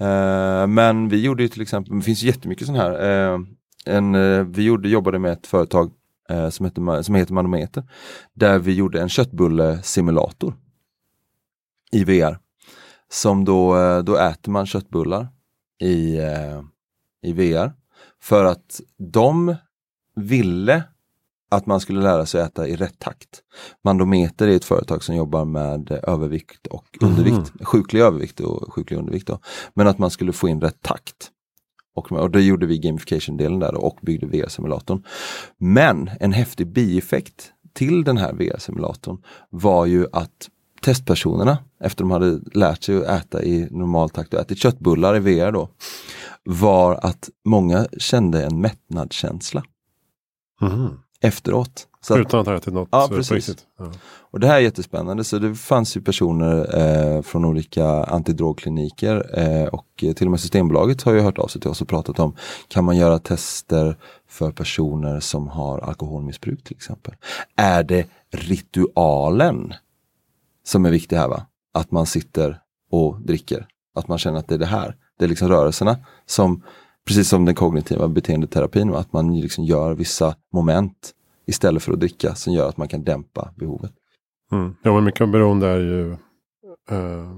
Eh, 0.01 0.67
men 0.67 1.09
vi 1.09 1.23
gjorde 1.23 1.43
ju 1.43 1.49
till 1.49 1.63
exempel, 1.63 1.99
det 1.99 2.05
finns 2.05 2.23
jättemycket 2.23 2.67
sån 2.67 2.77
här. 2.77 3.33
Eh, 3.33 3.41
en, 3.87 4.15
eh, 4.15 4.45
vi 4.45 4.63
gjorde, 4.63 4.89
jobbade 4.89 5.19
med 5.19 5.33
ett 5.33 5.47
företag 5.47 5.91
eh, 6.31 6.49
som, 6.49 6.67
heter, 6.67 7.03
som 7.03 7.15
heter 7.15 7.35
Manometer. 7.35 7.85
Där 8.35 8.59
vi 8.59 8.73
gjorde 8.75 9.01
en 9.01 9.09
köttbullesimulator. 9.09 10.55
I 11.93 12.05
VR. 12.05 12.39
Som 13.11 13.45
då, 13.45 13.77
eh, 13.77 13.99
då 13.99 14.17
äter 14.17 14.53
man 14.53 14.67
köttbullar 14.67 15.29
i, 15.81 16.19
eh, 16.19 16.63
i 17.23 17.33
VR. 17.33 17.73
För 18.21 18.45
att 18.45 18.81
de 18.99 19.57
ville 20.17 20.83
att 21.53 21.67
man 21.67 21.81
skulle 21.81 22.01
lära 22.01 22.27
sig 22.27 22.41
äta 22.41 22.69
i 22.69 22.77
rätt 22.77 22.99
takt. 22.99 23.43
Mandometer 23.85 24.49
är 24.49 24.57
ett 24.57 24.65
företag 24.65 25.05
som 25.05 25.17
jobbar 25.17 25.45
med 25.45 25.91
övervikt 26.03 26.67
och 26.67 26.99
undervikt, 27.01 27.53
sjuklig 27.65 28.01
övervikt 28.01 28.41
och 28.41 28.75
sjuklig 28.75 28.97
undervikt. 28.99 29.27
Då. 29.27 29.39
Men 29.75 29.87
att 29.87 29.99
man 29.99 30.11
skulle 30.11 30.33
få 30.33 30.49
in 30.49 30.61
rätt 30.61 30.83
takt. 30.83 31.31
Och, 31.95 32.13
och 32.13 32.31
då 32.31 32.39
gjorde 32.39 32.67
vi 32.67 32.79
gamification-delen 32.79 33.59
där 33.59 33.75
och 33.75 33.99
byggde 34.03 34.27
VR-simulatorn. 34.27 35.03
Men 35.59 36.11
en 36.21 36.33
häftig 36.33 36.67
bieffekt 36.67 37.53
till 37.73 38.05
den 38.05 38.17
här 38.17 38.33
VR-simulatorn 38.33 39.23
var 39.51 39.87
ju 39.87 40.07
att 40.13 40.49
testpersonerna, 40.83 41.59
efter 41.81 42.05
de 42.05 42.11
hade 42.11 42.41
lärt 42.53 42.83
sig 42.83 42.97
att 42.97 43.05
äta 43.25 43.43
i 43.43 43.69
normal 43.71 44.11
takt 44.11 44.35
och 44.35 44.41
ätit 44.41 44.59
köttbullar 44.59 45.17
i 45.17 45.19
VR 45.21 45.53
då, 45.53 45.69
var 46.45 46.99
att 47.03 47.29
många 47.45 47.87
kände 47.99 48.45
en 48.45 48.61
mättnadskänsla 48.61 49.65
Mhm. 50.61 50.99
efteråt. 51.21 51.87
Så 52.01 52.15
att, 52.15 52.21
Utan 52.21 52.41
att 52.41 52.47
ha 52.47 52.57
ätit 52.57 52.75
något 52.75 52.89
Ja, 52.93 53.09
precis. 53.11 53.67
Ja. 53.79 53.93
och 54.05 54.41
det 54.41 54.47
här 54.47 54.57
är 54.57 54.61
jättespännande, 54.61 55.25
så 55.25 55.39
det 55.39 55.55
fanns 55.55 55.97
ju 55.97 56.01
personer 56.01 56.79
eh, 57.17 57.23
från 57.23 57.45
olika 57.45 57.87
antidrogkliniker 57.89 59.39
eh, 59.39 59.65
och 59.69 59.87
till 59.97 60.27
och 60.27 60.31
med 60.31 60.41
Systembolaget 60.41 61.03
har 61.03 61.13
ju 61.13 61.21
hört 61.21 61.39
av 61.39 61.47
sig 61.47 61.61
till 61.61 61.71
oss 61.71 61.83
och 61.83 61.89
pratat 61.89 62.19
om 62.19 62.37
kan 62.69 62.85
man 62.85 62.97
göra 62.97 63.19
tester 63.19 63.97
för 64.29 64.51
personer 64.51 65.21
som 65.21 65.49
har 65.49 65.79
alkoholmissbruk 65.79 66.65
till 66.65 66.77
exempel. 66.77 67.15
Är 67.57 67.83
det 67.83 68.07
ritualen 68.31 69.75
som 70.65 70.85
är 70.87 70.91
viktig 70.91 71.17
här 71.17 71.29
va? 71.29 71.47
Att 71.75 71.91
man 71.91 72.07
sitter 72.07 72.59
och 72.91 73.21
dricker, 73.21 73.67
att 73.95 74.09
man 74.09 74.19
känner 74.19 74.39
att 74.39 74.49
det 74.49 74.55
är 74.55 74.59
det 74.59 74.67
här. 74.67 74.97
Det 75.19 75.25
är 75.25 75.29
liksom 75.29 75.49
rörelserna 75.49 75.97
som, 76.27 76.63
precis 77.07 77.29
som 77.29 77.45
den 77.45 77.55
kognitiva 77.55 78.09
beteendeterapin, 78.09 78.91
va? 78.91 78.99
att 78.99 79.13
man 79.13 79.41
liksom 79.41 79.65
gör 79.65 79.95
vissa 79.95 80.35
moment 80.53 81.13
istället 81.47 81.83
för 81.83 81.93
att 81.93 82.01
dricka 82.01 82.35
som 82.35 82.53
gör 82.53 82.69
att 82.69 82.77
man 82.77 82.89
kan 82.89 83.05
dämpa 83.05 83.53
behovet. 83.57 83.93
Mm. 84.53 84.75
Ja, 84.83 84.95
men 84.95 85.05
mycket 85.05 85.21
av 85.21 85.29
beroende 85.29 85.69
är 85.69 85.79
ju 85.79 86.13
eh, 86.91 87.31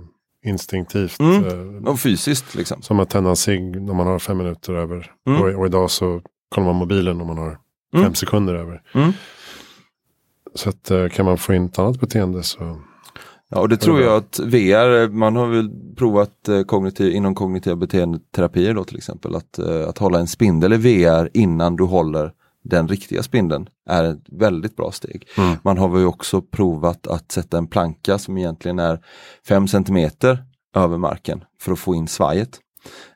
instinktivt. 0.45 1.21
Mm. 1.21 1.45
Eh, 1.85 1.91
Och 1.93 2.01
fysiskt 2.01 2.55
liksom. 2.55 2.83
som 2.83 3.01
att 3.01 3.11
tända 3.11 3.31
en 3.31 3.37
cigg 3.37 3.83
när 3.83 3.95
man 3.95 4.07
har 4.07 4.19
fem 4.19 4.39
minuter 4.39 4.73
över. 4.75 5.13
Mm. 5.27 5.43
Och, 5.43 5.49
och 5.49 5.67
idag 5.67 5.91
så 5.91 6.21
kollar 6.55 6.67
man 6.67 6.77
mobilen 6.77 7.21
om 7.21 7.27
man 7.27 7.39
har 7.39 7.59
Mm. 7.95 8.05
fem 8.07 8.15
sekunder 8.15 8.55
över. 8.55 8.83
Mm. 8.95 9.13
Så 10.55 10.69
att, 10.69 10.91
eh, 10.91 11.09
kan 11.09 11.25
man 11.25 11.39
få 11.39 11.55
in 11.55 11.65
ett 11.67 11.79
annat 11.79 12.01
beteende 12.01 12.43
så. 12.43 12.79
Ja, 13.51 13.61
och 13.61 13.69
det 13.69 13.77
tror 13.77 14.01
jag 14.01 14.17
att 14.17 14.39
VR, 14.39 15.09
man 15.09 15.37
har 15.37 15.47
väl 15.47 15.71
provat 15.97 16.49
eh, 16.49 16.63
kognitiv, 16.63 17.13
inom 17.13 17.35
kognitiva 17.35 17.77
beteendeterapier 17.77 18.75
då 18.75 18.85
till 18.85 18.97
exempel, 18.97 19.35
att, 19.37 19.59
eh, 19.59 19.89
att 19.89 19.99
hålla 19.99 20.19
en 20.19 20.27
spindel 20.27 20.73
i 20.73 20.77
VR 20.77 21.31
innan 21.35 21.77
du 21.77 21.85
håller 21.85 22.33
den 22.65 22.89
riktiga 22.89 23.23
spindeln 23.23 23.69
är 23.91 24.05
ett 24.05 24.23
väldigt 24.27 24.77
bra 24.77 24.93
steg. 24.93 25.29
Mm. 25.39 25.57
Man 25.63 25.79
har 25.79 25.99
ju 25.99 26.07
också 26.07 26.43
provat 26.43 27.07
att 27.07 27.33
sätta 27.33 27.59
en 27.59 27.67
planka 27.67 28.19
som 28.19 28.39
egentligen 28.39 28.79
är 28.79 29.01
5 29.49 29.69
centimeter 29.69 30.45
över 30.77 30.99
marken 30.99 31.45
för 31.61 31.73
att 31.73 31.79
få 31.79 31.95
in 31.95 32.09
svajet. 32.09 32.61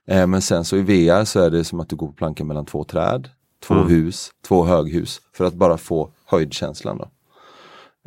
Eh, 0.09 0.26
men 0.26 0.43
sen 0.43 0.64
så 0.64 0.76
i 0.76 0.83
VR 0.83 1.24
så 1.24 1.41
är 1.41 1.51
det 1.51 1.64
som 1.64 1.81
att 1.81 1.89
du 1.89 1.97
går 1.97 2.07
på 2.07 2.12
plankan 2.12 2.47
mellan 2.47 2.66
två 2.66 2.85
träd, 2.85 3.29
två 3.66 3.74
Mm. 3.74 3.89
hus, 3.89 4.31
två 4.49 4.64
höghus 4.64 5.20
för 5.37 5.45
att 5.45 5.55
bara 5.55 5.79
få 5.79 6.11
höjdkänslan. 6.26 6.99
Då. 6.99 7.09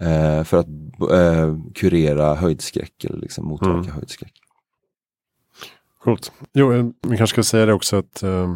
Eh, 0.01 0.43
för 0.43 0.57
att 0.57 0.67
eh, 1.11 1.55
kurera 1.75 2.35
höjdskräck 2.35 3.03
eller 3.03 3.17
liksom 3.17 3.45
motverka 3.47 3.73
Mm. 3.73 3.91
höjdskräck. 3.91 4.33
Coolt. 6.03 6.31
Jo, 6.53 6.73
eh, 6.73 6.85
vi 7.07 7.17
kanske 7.17 7.33
ska 7.35 7.43
säga 7.43 7.65
det 7.65 7.73
också 7.73 7.95
att 7.95 8.23
eh, 8.23 8.55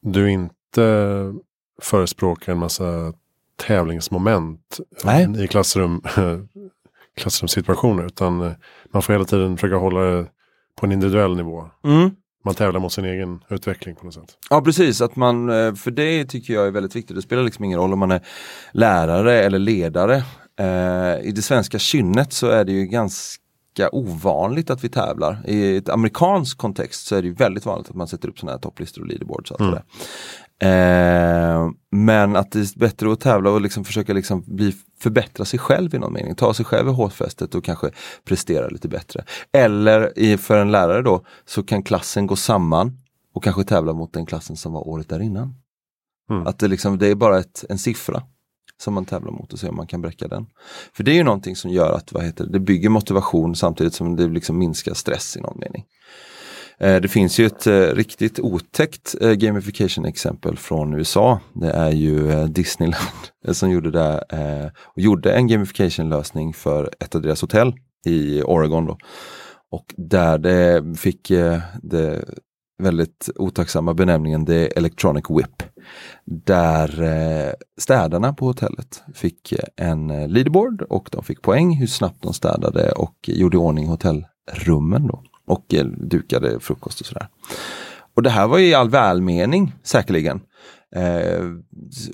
du 0.00 0.30
inte 0.30 1.32
förespråkar 1.82 2.52
en 2.52 2.58
massa 2.58 3.12
tävlingsmoment 3.56 4.80
Nej. 5.04 5.44
i 5.44 5.48
klassrum, 5.48 6.02
klassrumssituationer. 7.16 8.04
Utan 8.06 8.40
eh, 8.42 8.52
man 8.92 9.02
får 9.02 9.12
hela 9.12 9.24
tiden 9.24 9.56
försöka 9.56 9.76
hålla 9.76 10.00
det 10.00 10.26
på 10.76 10.86
en 10.86 10.92
individuell 10.92 11.36
nivå. 11.36 11.70
Mm. 11.84 12.10
Man 12.44 12.54
tävlar 12.54 12.80
mot 12.80 12.92
sin 12.92 13.04
egen 13.04 13.40
utveckling 13.48 13.94
på 13.94 14.04
något 14.04 14.14
sätt. 14.14 14.36
Ja 14.50 14.60
precis, 14.60 15.00
att 15.00 15.16
man, 15.16 15.50
eh, 15.50 15.74
för 15.74 15.90
det 15.90 16.24
tycker 16.24 16.54
jag 16.54 16.66
är 16.66 16.70
väldigt 16.70 16.96
viktigt. 16.96 17.16
Det 17.16 17.22
spelar 17.22 17.42
liksom 17.42 17.64
ingen 17.64 17.78
roll 17.78 17.92
om 17.92 17.98
man 17.98 18.10
är 18.10 18.20
lärare 18.72 19.42
eller 19.42 19.58
ledare. 19.58 20.14
Eh, 20.60 21.26
I 21.28 21.32
det 21.34 21.42
svenska 21.42 21.78
kynnet 21.78 22.32
så 22.32 22.46
är 22.46 22.64
det 22.64 22.72
ju 22.72 22.86
ganska 22.86 23.38
ovanligt 23.92 24.70
att 24.70 24.84
vi 24.84 24.88
tävlar. 24.88 25.42
I 25.46 25.76
ett 25.76 25.88
amerikansk 25.88 26.58
kontext 26.58 27.06
så 27.06 27.16
är 27.16 27.22
det 27.22 27.28
ju 27.28 27.34
väldigt 27.34 27.66
vanligt 27.66 27.90
att 27.90 27.96
man 27.96 28.08
sätter 28.08 28.28
upp 28.28 28.38
sådana 28.38 28.52
här 28.52 28.60
topplistor 28.60 29.02
och 29.02 29.08
leaderboards. 29.08 29.50
Och 29.50 29.60
allt 29.60 29.70
Mm. 29.72 29.82
Eh, 30.58 31.70
men 31.90 32.36
att 32.36 32.52
det 32.52 32.58
är 32.58 32.78
bättre 32.78 33.12
att 33.12 33.20
tävla 33.20 33.50
och 33.50 33.60
liksom 33.60 33.84
försöka 33.84 34.12
liksom 34.12 34.44
bli, 34.46 34.74
förbättra 35.00 35.44
sig 35.44 35.58
själv 35.58 35.94
i 35.94 35.98
någon 35.98 36.12
mening. 36.12 36.34
Ta 36.34 36.54
sig 36.54 36.64
själv 36.64 36.88
i 36.88 36.92
hårfästet 36.92 37.54
och 37.54 37.64
kanske 37.64 37.90
prestera 38.24 38.68
lite 38.68 38.88
bättre. 38.88 39.24
Eller 39.52 40.18
i, 40.18 40.36
för 40.36 40.58
en 40.58 40.70
lärare 40.70 41.02
då 41.02 41.24
så 41.44 41.62
kan 41.62 41.82
klassen 41.82 42.26
gå 42.26 42.36
samman 42.36 42.98
och 43.34 43.44
kanske 43.44 43.64
tävla 43.64 43.92
mot 43.92 44.12
den 44.12 44.26
klassen 44.26 44.56
som 44.56 44.72
var 44.72 44.88
året 44.88 45.08
där 45.08 45.20
innan. 45.20 45.54
Mm. 46.30 46.46
Att 46.46 46.58
det, 46.58 46.68
liksom, 46.68 46.98
det 46.98 47.08
är 47.08 47.14
bara 47.14 47.38
ett, 47.38 47.64
en 47.68 47.78
siffra 47.78 48.22
som 48.82 48.94
man 48.94 49.04
tävlar 49.04 49.32
mot 49.32 49.52
och 49.52 49.58
se 49.58 49.68
om 49.68 49.76
man 49.76 49.86
kan 49.86 50.00
bräcka 50.00 50.28
den. 50.28 50.46
För 50.92 51.04
det 51.04 51.10
är 51.10 51.14
ju 51.14 51.22
någonting 51.22 51.56
som 51.56 51.70
gör 51.70 51.92
att 51.92 52.12
vad 52.12 52.24
heter 52.24 52.44
det, 52.44 52.50
det 52.52 52.60
bygger 52.60 52.88
motivation 52.88 53.56
samtidigt 53.56 53.94
som 53.94 54.16
det 54.16 54.28
liksom 54.28 54.58
minskar 54.58 54.94
stress 54.94 55.36
i 55.36 55.40
någon 55.40 55.58
mening. 55.58 55.84
Eh, 56.82 57.00
det 57.00 57.08
finns 57.08 57.38
ju 57.38 57.46
ett 57.46 57.66
eh, 57.66 57.80
riktigt 57.80 58.40
otäckt 58.40 59.14
eh, 59.20 59.32
gamification 59.32 60.04
exempel 60.04 60.56
från 60.56 60.94
USA. 60.94 61.40
Det 61.52 61.70
är 61.70 61.90
ju 61.90 62.46
Disneyland 62.46 63.28
som 63.52 63.70
gjorde 63.70 63.90
det 63.90 64.24
och 64.84 65.00
gjorde 65.02 65.32
en 65.32 65.48
gamification 65.48 66.08
lösning 66.08 66.52
för 66.52 66.90
ett 67.00 67.14
av 67.14 67.22
deras 67.22 67.40
hotell 67.40 67.74
i 68.06 68.42
Oregon. 68.42 68.86
Då. 68.86 68.98
Och 69.70 69.94
där 69.96 70.38
det 70.38 70.98
fick 70.98 71.28
det 71.82 72.24
väldigt 72.82 73.30
otacksamma 73.36 73.94
benämningen 73.94 74.46
The 74.46 74.66
Electronic 74.66 75.24
Whip. 75.30 75.62
Där 76.24 77.54
städarna 77.80 78.32
på 78.32 78.46
hotellet 78.46 79.02
fick 79.14 79.54
en 79.76 80.08
leaderboard 80.08 80.82
och 80.82 81.08
de 81.12 81.24
fick 81.24 81.42
poäng 81.42 81.76
hur 81.76 81.86
snabbt 81.86 82.22
de 82.22 82.34
städade 82.34 82.92
och 82.92 83.16
gjorde 83.26 83.56
i 83.56 83.60
ordning 83.60 83.86
hotellrummen 83.86 85.06
då. 85.06 85.22
Och 85.46 85.74
eh, 85.74 85.84
dukade 85.84 86.60
frukost 86.60 87.00
och 87.00 87.06
sådär. 87.06 87.28
Och 88.14 88.22
det 88.22 88.30
här 88.30 88.46
var 88.46 88.58
i 88.58 88.74
all 88.74 88.90
välmening 88.90 89.74
säkerligen. 89.82 90.40
Eh, 90.96 91.44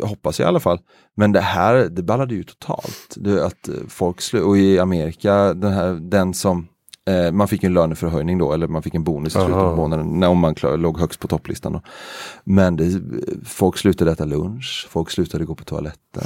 hoppas 0.01 0.39
jag 0.39 0.47
i 0.47 0.49
alla 0.49 0.61
fall. 0.61 0.79
Men 1.16 1.33
det 1.33 1.41
här, 1.41 1.74
det 1.74 2.03
ballade 2.03 2.35
ju 2.35 2.45
totalt. 2.45 3.14
Det, 3.16 3.47
att 3.47 3.68
eh, 3.68 3.74
folk 3.89 4.20
slu- 4.20 4.41
och 4.41 4.59
i 4.59 4.79
Amerika, 4.79 5.55
den, 5.55 5.72
här, 5.72 5.93
den 5.93 6.35
som 6.35 6.68
Eh, 7.09 7.33
man 7.33 7.49
fick 7.49 7.64
en 7.64 7.72
löneförhöjning 7.72 8.39
då, 8.39 8.53
eller 8.53 8.68
man 8.68 8.83
fick 8.83 8.95
en 8.95 9.05
bonus 9.05 9.33
i 9.33 9.39
slutet 9.39 9.55
av 9.55 9.76
månaden 9.76 10.20
när 10.20 10.29
om 10.29 10.39
man 10.39 10.55
klar, 10.55 10.76
låg 10.76 10.99
högst 10.99 11.20
på 11.20 11.29
topplistan. 11.29 11.72
Då. 11.72 11.83
Men 12.45 12.76
det, 12.76 13.01
folk 13.45 13.79
slutade 13.79 14.12
äta 14.12 14.24
lunch, 14.24 14.87
folk 14.91 15.11
slutade 15.11 15.45
gå 15.45 15.55
på 15.55 15.64
toaletten. 15.64 16.24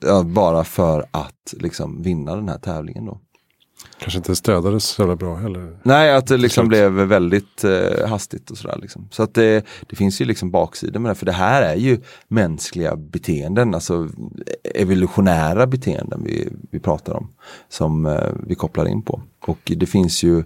Ja, 0.00 0.22
bara 0.22 0.64
för 0.64 1.04
att 1.10 1.54
liksom 1.58 2.02
vinna 2.02 2.36
den 2.36 2.48
här 2.48 2.58
tävlingen 2.58 3.04
då. 3.04 3.20
Kanske 3.98 4.18
inte 4.18 4.36
städades 4.36 4.84
så 4.84 5.02
jävla 5.02 5.16
bra 5.16 5.36
heller. 5.36 5.78
Nej, 5.82 6.14
att 6.14 6.26
det 6.26 6.36
liksom 6.36 6.68
blev 6.68 6.92
väldigt 6.92 7.64
eh, 7.64 8.08
hastigt 8.08 8.50
och 8.50 8.58
sådär. 8.58 8.78
Liksom. 8.82 9.08
Så 9.10 9.22
att 9.22 9.34
det, 9.34 9.64
det 9.88 9.96
finns 9.96 10.20
ju 10.20 10.24
liksom 10.24 10.50
baksidor 10.50 11.00
med 11.00 11.10
det, 11.10 11.14
för 11.14 11.26
det 11.26 11.32
här 11.32 11.62
är 11.62 11.76
ju 11.76 12.00
mänskliga 12.28 12.96
beteenden, 12.96 13.74
alltså 13.74 14.08
evolutionära 14.74 15.66
beteenden 15.66 16.22
vi, 16.24 16.48
vi 16.70 16.80
pratar 16.80 17.14
om, 17.14 17.28
som 17.68 18.06
eh, 18.06 18.30
vi 18.46 18.54
kopplar 18.54 18.88
in 18.88 19.02
på. 19.02 19.22
Och 19.46 19.72
det 19.76 19.86
finns 19.86 20.22
ju 20.22 20.44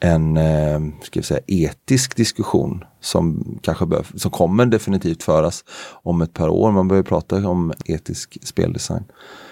en 0.00 0.36
eh, 0.36 0.80
ska 1.02 1.22
säga, 1.22 1.40
etisk 1.46 2.16
diskussion 2.16 2.84
som 3.00 3.44
kanske 3.62 3.86
bör, 3.86 4.06
som 4.14 4.30
kommer 4.30 4.66
definitivt 4.66 5.22
föras 5.22 5.64
om 6.02 6.22
ett 6.22 6.32
par 6.32 6.48
år. 6.48 6.72
Man 6.72 6.88
börjar 6.88 7.02
prata 7.02 7.48
om 7.48 7.72
etisk 7.84 8.38
speldesign. 8.42 9.04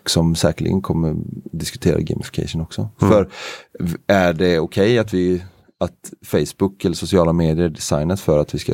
Som 0.08 0.34
säkerligen 0.34 0.82
kommer 0.82 1.14
diskutera 1.52 2.00
gamification 2.00 2.60
också. 2.62 2.88
För 2.98 3.28
v- 3.80 3.96
är 4.06 4.32
det 4.32 4.58
okej 4.58 4.98
att 4.98 5.14
vi 5.14 5.44
att 5.80 6.12
Facebook 6.24 6.84
eller 6.84 6.94
sociala 6.96 7.32
medier 7.32 7.64
är 7.64 7.68
designat 7.68 8.20
för 8.20 8.38
att 8.38 8.54
vi 8.54 8.58
ska 8.58 8.72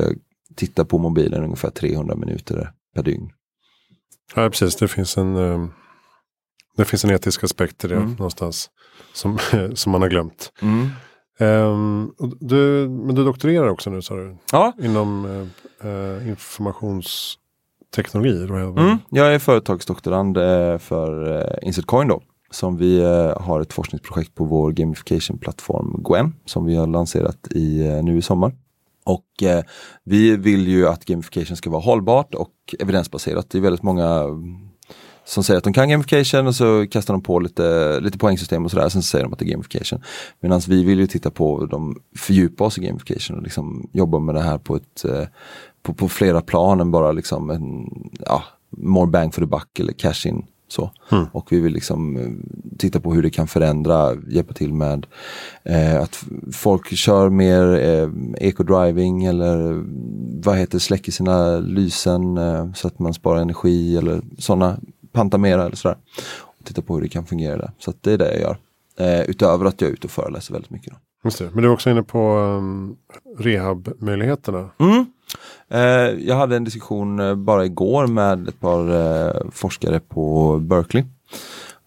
titta 0.57 0.85
på 0.85 0.99
mobilen 0.99 1.45
ungefär 1.45 1.71
300 1.71 2.15
minuter 2.17 2.73
per 2.95 3.03
dygn? 3.03 3.31
Ja, 4.35 4.51
precis. 4.51 4.77
Det 4.77 4.89
finns 4.89 5.19
en, 5.19 5.37
eh, 5.37 5.67
det 6.77 6.85
finns 6.85 7.05
en 7.05 7.11
etisk 7.11 7.45
aspekt 7.45 7.85
i 7.85 7.89
det 7.89 7.97
Mm. 7.97 8.11
någonstans. 8.11 8.71
Som, 9.13 9.39
som 9.75 9.93
man 9.93 10.03
har 10.03 10.09
glömt. 10.09 10.53
Mm. 10.63 10.89
Ehm, 11.41 12.09
och 12.19 12.33
du, 12.41 12.89
men 12.89 13.15
du 13.15 13.25
doktorerar 13.25 13.69
också 13.69 13.91
nu 13.91 14.03
sa 14.03 14.15
du? 14.17 14.37
Ja, 14.53 14.73
Inom 14.83 15.25
eh, 15.81 15.89
eh, 15.91 16.29
teknologi. 17.97 18.47
Mm, 18.51 18.99
jag 19.09 19.35
är 19.35 19.39
företagsdoktorand 19.39 20.37
eh, 20.37 20.79
för 20.79 21.39
eh, 21.39 21.67
Insertcoin 21.67 22.09
då. 22.09 22.23
Som 22.51 22.77
vi 22.77 22.99
eh, 22.99 23.41
har 23.41 23.61
ett 23.61 23.73
forskningsprojekt 23.73 24.35
på 24.35 24.45
vår 24.45 24.73
gamification-plattform 24.73 26.03
Gwen. 26.09 26.35
Som 26.45 26.65
vi 26.65 26.77
har 26.77 26.87
lanserat 26.87 27.49
i, 27.51 28.01
nu 28.03 28.19
i 28.19 28.23
sommar. 28.23 28.53
Och 29.09 29.43
eh, 29.43 29.63
vi 30.05 30.37
vill 30.37 30.69
ju 30.69 30.89
att 30.89 31.05
gamification 31.05 31.57
ska 31.57 31.71
vara 31.71 31.83
hållbart 31.83 32.35
och 32.35 32.55
evidensbaserat. 32.79 33.51
Det 33.51 33.59
är 33.59 33.63
väldigt 33.63 33.83
många 33.83 34.07
mm, 34.07 34.69
som 35.25 35.45
säger 35.45 35.59
att 35.59 35.65
de 35.65 35.73
kan 35.73 35.89
gamification 35.89 36.47
och 36.47 36.55
så 36.55 36.87
kastar 36.87 37.15
de 37.15 37.23
på 37.23 37.41
lite, 37.41 38.01
lite 38.01 38.19
poängsystem 38.19 38.65
och 38.65 38.71
sådär. 38.71 38.89
Sen 38.89 39.03
så 39.03 39.07
säger 39.07 39.25
de 39.25 39.33
att 39.33 39.39
det 39.39 39.45
är 39.45 39.51
gamification. 39.51 40.03
Medan 40.41 40.61
vi 40.69 40.85
vill 40.85 40.99
ju 40.99 41.07
titta 41.07 41.31
på, 41.31 41.67
de 41.67 41.97
fördjupa 42.17 42.65
oss 42.65 42.79
i 42.79 42.81
gamification 42.81 43.37
och 43.37 43.43
liksom 43.43 43.91
jobba 43.93 44.19
med 44.19 44.35
det 44.35 44.43
här 44.43 44.59
på 44.59 44.77
ett 44.77 45.05
eh, 45.05 45.25
på, 45.83 45.95
på 45.95 46.09
flera 46.09 46.41
plan 46.41 46.81
än 46.81 46.91
bara 46.91 47.13
liksom 47.13 47.51
en, 47.51 47.91
ja, 48.27 48.43
more 48.71 49.07
bang 49.07 49.35
for 49.35 49.43
the 49.43 49.47
buck 49.47 49.79
eller 49.79 49.93
cash 49.93 50.27
in. 50.27 50.45
Så. 50.69 50.91
Mm. 51.13 51.27
Och 51.33 51.53
vi 51.53 51.61
vill 51.61 51.73
liksom 51.73 52.17
eh, 52.17 52.29
titta 52.79 53.01
på 53.01 53.15
hur 53.15 53.23
det 53.23 53.31
kan 53.31 53.47
förändra, 53.47 54.15
hjälpa 54.29 54.55
till 54.55 54.75
med 54.75 55.07
eh, 55.63 56.03
att 56.03 56.25
folk 56.53 56.97
kör 56.97 57.29
mer 57.29 57.75
eh, 57.75 58.09
eco-driving 58.49 59.25
eller 59.29 59.71
eh, 59.71 59.83
vad 60.45 60.57
heter 60.57 60.79
släcker 60.79 61.13
sina 61.13 61.59
lysen 61.59 62.39
eh, 62.39 62.73
så 62.73 62.89
att 62.89 62.99
man 62.99 63.15
sparar 63.15 63.41
energi 63.41 63.97
eller 63.97 64.21
sådana, 64.39 64.79
panta 65.13 65.39
mera 65.39 65.65
eller 65.65 65.77
sådär. 65.77 65.97
Och 66.41 66.65
titta 66.65 66.83
på 66.83 66.95
hur 66.95 67.03
det 67.03 67.09
kan 67.09 67.27
fungera 67.27 67.57
där. 67.57 67.71
Så 67.79 67.93
det 68.01 68.13
är 68.13 68.19
det 68.19 68.33
jag 68.33 68.41
gör. 68.41 68.59
Eh, 69.01 69.21
utöver 69.21 69.65
att 69.65 69.81
jag 69.81 69.89
är 69.89 69.95
ute 69.95 70.07
och 70.07 70.11
föreläser 70.11 70.53
väldigt 70.53 70.71
mycket. 70.71 70.93
Då. 70.93 70.99
Just 71.25 71.39
det. 71.39 71.51
Men 71.53 71.63
du 71.63 71.69
är 71.69 71.73
också 71.73 71.91
inne 71.91 72.03
på 72.03 72.39
um, 72.39 72.97
rehabmöjligheterna. 73.39 74.71
Mm. 74.79 75.07
Eh, 75.71 75.81
jag 76.29 76.37
hade 76.37 76.57
en 76.57 76.65
diskussion 76.65 77.21
eh, 77.21 77.35
bara 77.35 77.65
igår 77.65 78.07
med 78.07 78.49
ett 78.49 78.61
par 78.61 78.91
eh, 78.91 79.51
forskare 79.51 80.01
på 80.01 80.59
Berkeley. 80.59 81.05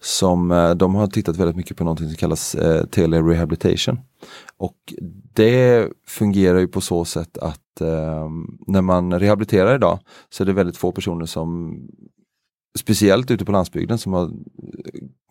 Som 0.00 0.74
de 0.76 0.94
har 0.94 1.06
tittat 1.06 1.36
väldigt 1.36 1.56
mycket 1.56 1.76
på 1.76 1.84
någonting 1.84 2.08
som 2.08 2.16
kallas 2.16 2.54
eh, 2.54 2.84
telerehabilitation. 2.86 4.00
Och 4.56 4.94
det 5.34 5.88
fungerar 6.06 6.58
ju 6.58 6.68
på 6.68 6.80
så 6.80 7.04
sätt 7.04 7.38
att 7.38 7.80
eh, 7.80 8.28
när 8.66 8.80
man 8.80 9.20
rehabiliterar 9.20 9.74
idag 9.74 9.98
så 10.30 10.42
är 10.42 10.46
det 10.46 10.52
väldigt 10.52 10.76
få 10.76 10.92
personer 10.92 11.26
som 11.26 11.78
speciellt 12.78 13.30
ute 13.30 13.44
på 13.44 13.52
landsbygden 13.52 13.98
som 13.98 14.12
har, 14.12 14.30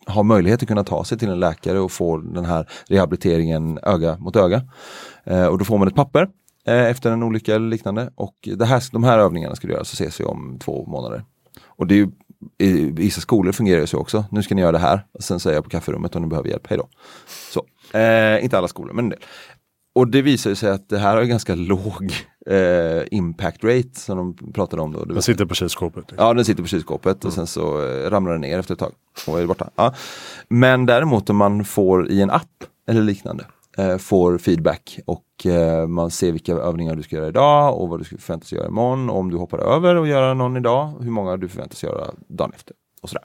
har 0.06 0.22
möjlighet 0.22 0.62
att 0.62 0.68
kunna 0.68 0.84
ta 0.84 1.04
sig 1.04 1.18
till 1.18 1.28
en 1.28 1.40
läkare 1.40 1.80
och 1.80 1.92
få 1.92 2.16
den 2.16 2.44
här 2.44 2.68
rehabiliteringen 2.88 3.78
öga 3.82 4.18
mot 4.18 4.36
öga. 4.36 4.62
Eh, 5.24 5.46
och 5.46 5.58
då 5.58 5.64
får 5.64 5.78
man 5.78 5.88
ett 5.88 5.94
papper 5.94 6.28
efter 6.64 7.10
en 7.10 7.22
olycka 7.22 7.54
eller 7.54 7.68
liknande 7.68 8.10
och 8.14 8.48
det 8.56 8.64
här, 8.64 8.82
de 8.92 9.04
här 9.04 9.18
övningarna 9.18 9.56
ska 9.56 9.66
du 9.66 9.72
göra 9.72 9.84
så 9.84 9.94
ses 9.94 10.20
vi 10.20 10.24
om 10.24 10.58
två 10.60 10.86
månader. 10.86 11.24
Och 11.66 11.86
det 11.86 11.94
är 11.94 11.96
ju, 11.96 12.08
i 12.58 12.90
vissa 12.90 13.20
skolor 13.20 13.52
fungerar 13.52 13.80
det 13.80 13.86
så 13.86 13.98
också. 13.98 14.24
Nu 14.30 14.42
ska 14.42 14.54
ni 14.54 14.60
göra 14.60 14.72
det 14.72 14.78
här, 14.78 15.06
och 15.12 15.24
sen 15.24 15.40
säger 15.40 15.56
jag 15.56 15.64
på 15.64 15.70
kafferummet 15.70 16.16
om 16.16 16.22
ni 16.22 16.28
behöver 16.28 16.48
hjälp, 16.48 16.66
hej 16.66 16.78
då. 16.78 16.88
Så. 17.52 17.66
Eh, 17.98 18.44
inte 18.44 18.58
alla 18.58 18.68
skolor, 18.68 18.92
men 18.92 19.04
en 19.04 19.10
del. 19.10 19.20
Och 19.94 20.08
det 20.08 20.22
visar 20.22 20.50
ju 20.50 20.56
sig 20.56 20.70
att 20.70 20.88
det 20.88 20.98
här 20.98 21.16
har 21.16 21.24
ganska 21.24 21.54
låg 21.54 22.14
eh, 22.46 23.02
impact 23.10 23.64
rate 23.64 23.94
som 23.94 24.16
de 24.16 24.52
pratade 24.52 24.82
om 24.82 24.92
då. 24.92 25.04
Den 25.04 25.22
sitter 25.22 25.44
på 25.44 25.54
kylskåpet. 25.54 26.04
Ja, 26.16 26.34
den 26.34 26.44
sitter 26.44 26.62
på 26.62 26.68
kylskåpet 26.68 27.24
och 27.24 27.32
sen 27.32 27.46
så 27.46 27.88
eh, 27.88 28.10
ramlar 28.10 28.32
den 28.32 28.40
ner 28.40 28.58
efter 28.58 28.74
ett 28.74 28.80
tag 28.80 28.92
och 29.26 29.40
är 29.40 29.46
borta. 29.46 29.70
Ja. 29.76 29.94
Men 30.48 30.86
däremot 30.86 31.30
om 31.30 31.36
man 31.36 31.64
får 31.64 32.10
i 32.10 32.22
en 32.22 32.30
app 32.30 32.64
eller 32.88 33.02
liknande 33.02 33.44
eh, 33.44 33.48
Eh, 33.78 33.96
får 33.96 34.38
feedback 34.38 34.98
och 35.06 35.46
eh, 35.46 35.86
man 35.86 36.10
ser 36.10 36.32
vilka 36.32 36.52
övningar 36.52 36.96
du 36.96 37.02
ska 37.02 37.16
göra 37.16 37.28
idag 37.28 37.80
och 37.80 37.88
vad 37.88 38.00
du 38.00 38.04
ska 38.04 38.18
förväntas 38.18 38.52
göra 38.52 38.66
imorgon. 38.66 39.10
Och 39.10 39.18
om 39.18 39.30
du 39.30 39.36
hoppar 39.36 39.58
över 39.58 39.96
och 39.96 40.06
göra 40.08 40.34
någon 40.34 40.56
idag, 40.56 40.92
hur 41.00 41.10
många 41.10 41.36
du 41.36 41.48
förväntas 41.48 41.82
göra 41.82 42.10
dagen 42.28 42.52
efter. 42.54 42.76
Och 43.02 43.08
sådär. 43.08 43.24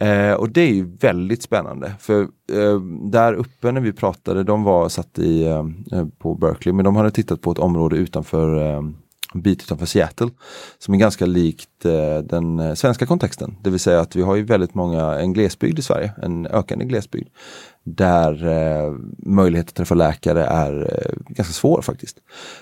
Eh, 0.00 0.34
och 0.34 0.50
det 0.50 0.60
är 0.60 0.72
ju 0.72 0.96
väldigt 0.96 1.42
spännande 1.42 1.92
för 1.98 2.22
eh, 2.52 2.80
där 3.10 3.34
uppe 3.34 3.72
när 3.72 3.80
vi 3.80 3.92
pratade, 3.92 4.42
de 4.42 4.64
var 4.64 4.88
satt 4.88 5.18
i, 5.18 5.44
eh, 5.44 5.64
på 6.18 6.34
Berkeley, 6.34 6.72
men 6.72 6.84
de 6.84 6.96
hade 6.96 7.10
tittat 7.10 7.40
på 7.40 7.52
ett 7.52 7.58
område 7.58 7.96
utanför 7.96 8.74
eh, 8.74 8.82
en 9.34 9.42
bit 9.42 9.62
utanför 9.62 9.86
Seattle 9.86 10.30
som 10.78 10.94
är 10.94 10.98
ganska 10.98 11.26
likt 11.26 11.84
eh, 11.84 12.18
den 12.18 12.58
eh, 12.58 12.74
svenska 12.74 13.06
kontexten. 13.06 13.56
Det 13.62 13.70
vill 13.70 13.80
säga 13.80 14.00
att 14.00 14.16
vi 14.16 14.22
har 14.22 14.36
ju 14.36 14.42
väldigt 14.42 14.74
många, 14.74 15.18
en 15.18 15.32
glesbygd 15.32 15.78
i 15.78 15.82
Sverige, 15.82 16.12
en 16.22 16.46
ökande 16.46 16.84
glesbygd. 16.84 17.28
Där 17.84 18.46
eh, 18.46 18.94
möjlighet 19.18 19.68
att 19.68 19.74
träffa 19.74 19.94
läkare 19.94 20.44
är 20.44 20.82
eh, 20.82 21.12
ganska 21.28 21.52
svår 21.52 21.82
faktiskt. 21.82 22.16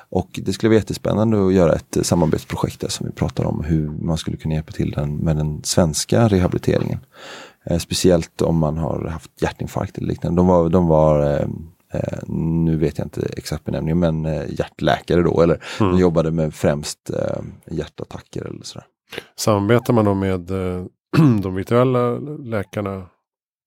Och 0.09 0.41
det 0.43 0.53
skulle 0.53 0.69
vara 0.69 0.79
jättespännande 0.79 1.47
att 1.47 1.53
göra 1.53 1.73
ett 1.73 1.97
eh, 1.97 2.03
samarbetsprojekt 2.03 2.81
där 2.81 2.89
som 2.89 3.07
vi 3.07 3.13
pratar 3.13 3.45
om 3.45 3.65
hur 3.65 3.89
man 3.89 4.19
skulle 4.19 4.37
kunna 4.37 4.55
hjälpa 4.55 4.73
till 4.73 4.91
den, 4.91 5.17
med 5.17 5.37
den 5.37 5.65
svenska 5.65 6.29
rehabiliteringen. 6.29 6.99
Eh, 7.65 7.79
speciellt 7.79 8.43
om 8.43 8.59
man 8.59 8.79
har 8.79 9.05
haft 9.05 9.31
hjärtinfarkt 9.43 9.99
eller 9.99 10.09
liknande. 10.09 10.41
De 10.41 10.47
var, 10.47 10.69
de 10.69 10.87
var 10.87 11.41
eh, 11.41 11.49
nu 12.27 12.77
vet 12.77 12.99
jag 12.99 13.07
inte 13.07 13.29
exakt 13.37 13.65
benämningen, 13.65 13.99
men 13.99 14.27
eh, 14.27 14.43
hjärtläkare 14.59 15.23
då, 15.23 15.41
eller 15.43 15.65
de 15.79 15.99
jobbade 15.99 16.31
med 16.31 16.55
främst 16.55 17.11
eh, 17.11 17.41
hjärtattacker 17.77 18.45
eller 18.45 18.63
sådär. 18.63 18.87
Samarbetar 19.37 19.93
man 19.93 20.05
då 20.05 20.15
med 20.15 20.51
eh, 20.51 20.85
de 21.43 21.55
virtuella 21.55 22.11
läkarna? 22.39 23.07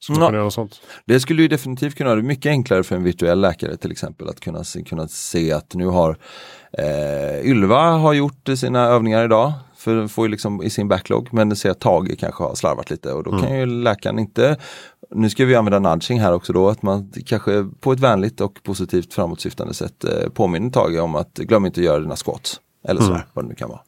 Ja. 0.09 0.31
göra 0.33 0.43
något 0.43 0.53
sånt? 0.53 0.81
Det 1.05 1.19
skulle 1.19 1.41
ju 1.41 1.47
definitivt 1.47 1.95
kunna 1.95 2.09
vara 2.09 2.21
mycket 2.21 2.49
enklare 2.49 2.83
för 2.83 2.95
en 2.95 3.03
virtuell 3.03 3.41
läkare 3.41 3.77
till 3.77 3.91
exempel 3.91 4.29
att 4.29 4.39
kunna, 4.39 4.63
se- 4.63 4.83
kunna 4.83 5.07
se 5.07 5.51
att 5.51 5.73
nu 5.75 5.85
har 5.85 6.17
eh, 6.77 7.45
Ylva 7.45 7.91
har 7.91 8.13
gjort 8.13 8.49
sina 8.55 8.79
övningar 8.85 9.25
idag. 9.25 9.53
För 9.75 10.07
får 10.07 10.25
ju 10.25 10.31
liksom 10.31 10.63
i 10.63 10.69
sin 10.69 10.87
backlog 10.87 11.27
men 11.31 11.55
ser 11.55 11.69
att 11.69 11.79
Tage 11.79 12.19
kanske 12.19 12.43
har 12.43 12.55
slarvat 12.55 12.89
lite 12.89 13.13
och 13.13 13.23
då 13.23 13.31
kan 13.39 13.59
ju 13.59 13.65
läkaren 13.65 14.19
inte 14.19 14.57
Nu 15.15 15.29
ska 15.29 15.45
vi 15.45 15.55
använda 15.55 15.79
nudging 15.79 16.19
här 16.19 16.33
också 16.33 16.53
då 16.53 16.69
att 16.69 16.81
man 16.81 17.11
kanske 17.25 17.69
på 17.79 17.91
ett 17.91 17.99
vänligt 17.99 18.41
och 18.41 18.63
positivt 18.63 19.13
framåtsyftande 19.13 19.73
sätt 19.73 20.03
eh, 20.03 20.29
påminner 20.29 20.69
Tage 20.69 20.99
om 20.99 21.15
att 21.15 21.33
glöm 21.33 21.65
inte 21.65 21.79
att 21.79 21.85
göra 21.85 21.99
dina 21.99 22.15
squats. 22.15 22.59
Eller 22.87 23.01
sådär, 23.01 23.25
vad 23.33 23.45
det 23.45 23.49
nu 23.49 23.55
kan 23.55 23.69
vara. 23.69 23.79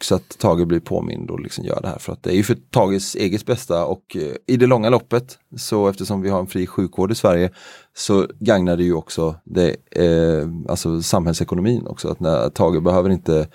Så 0.00 0.14
att 0.14 0.38
Tage 0.38 0.66
blir 0.66 0.80
påmind 0.80 1.30
och 1.30 1.40
liksom 1.40 1.64
gör 1.64 1.80
det 1.82 1.88
här 1.88 1.98
för 1.98 2.12
att 2.12 2.22
det 2.22 2.30
är 2.30 2.34
ju 2.34 2.42
för 2.42 2.56
Tages 2.70 3.14
eget 3.14 3.46
bästa 3.46 3.84
och 3.84 4.16
eh, 4.16 4.36
i 4.46 4.56
det 4.56 4.66
långa 4.66 4.90
loppet 4.90 5.38
så 5.56 5.88
eftersom 5.88 6.22
vi 6.22 6.28
har 6.28 6.40
en 6.40 6.46
fri 6.46 6.66
sjukvård 6.66 7.12
i 7.12 7.14
Sverige 7.14 7.50
så 7.96 8.26
gagnar 8.38 8.76
det 8.76 8.84
ju 8.84 8.94
också 8.94 9.34
det, 9.44 9.76
eh, 9.90 10.48
alltså 10.68 11.02
samhällsekonomin 11.02 11.86
också. 11.86 12.08
Att 12.08 12.20
när 12.20 12.50
Tage 12.50 12.82
behöver 12.82 13.10
inte 13.10 13.48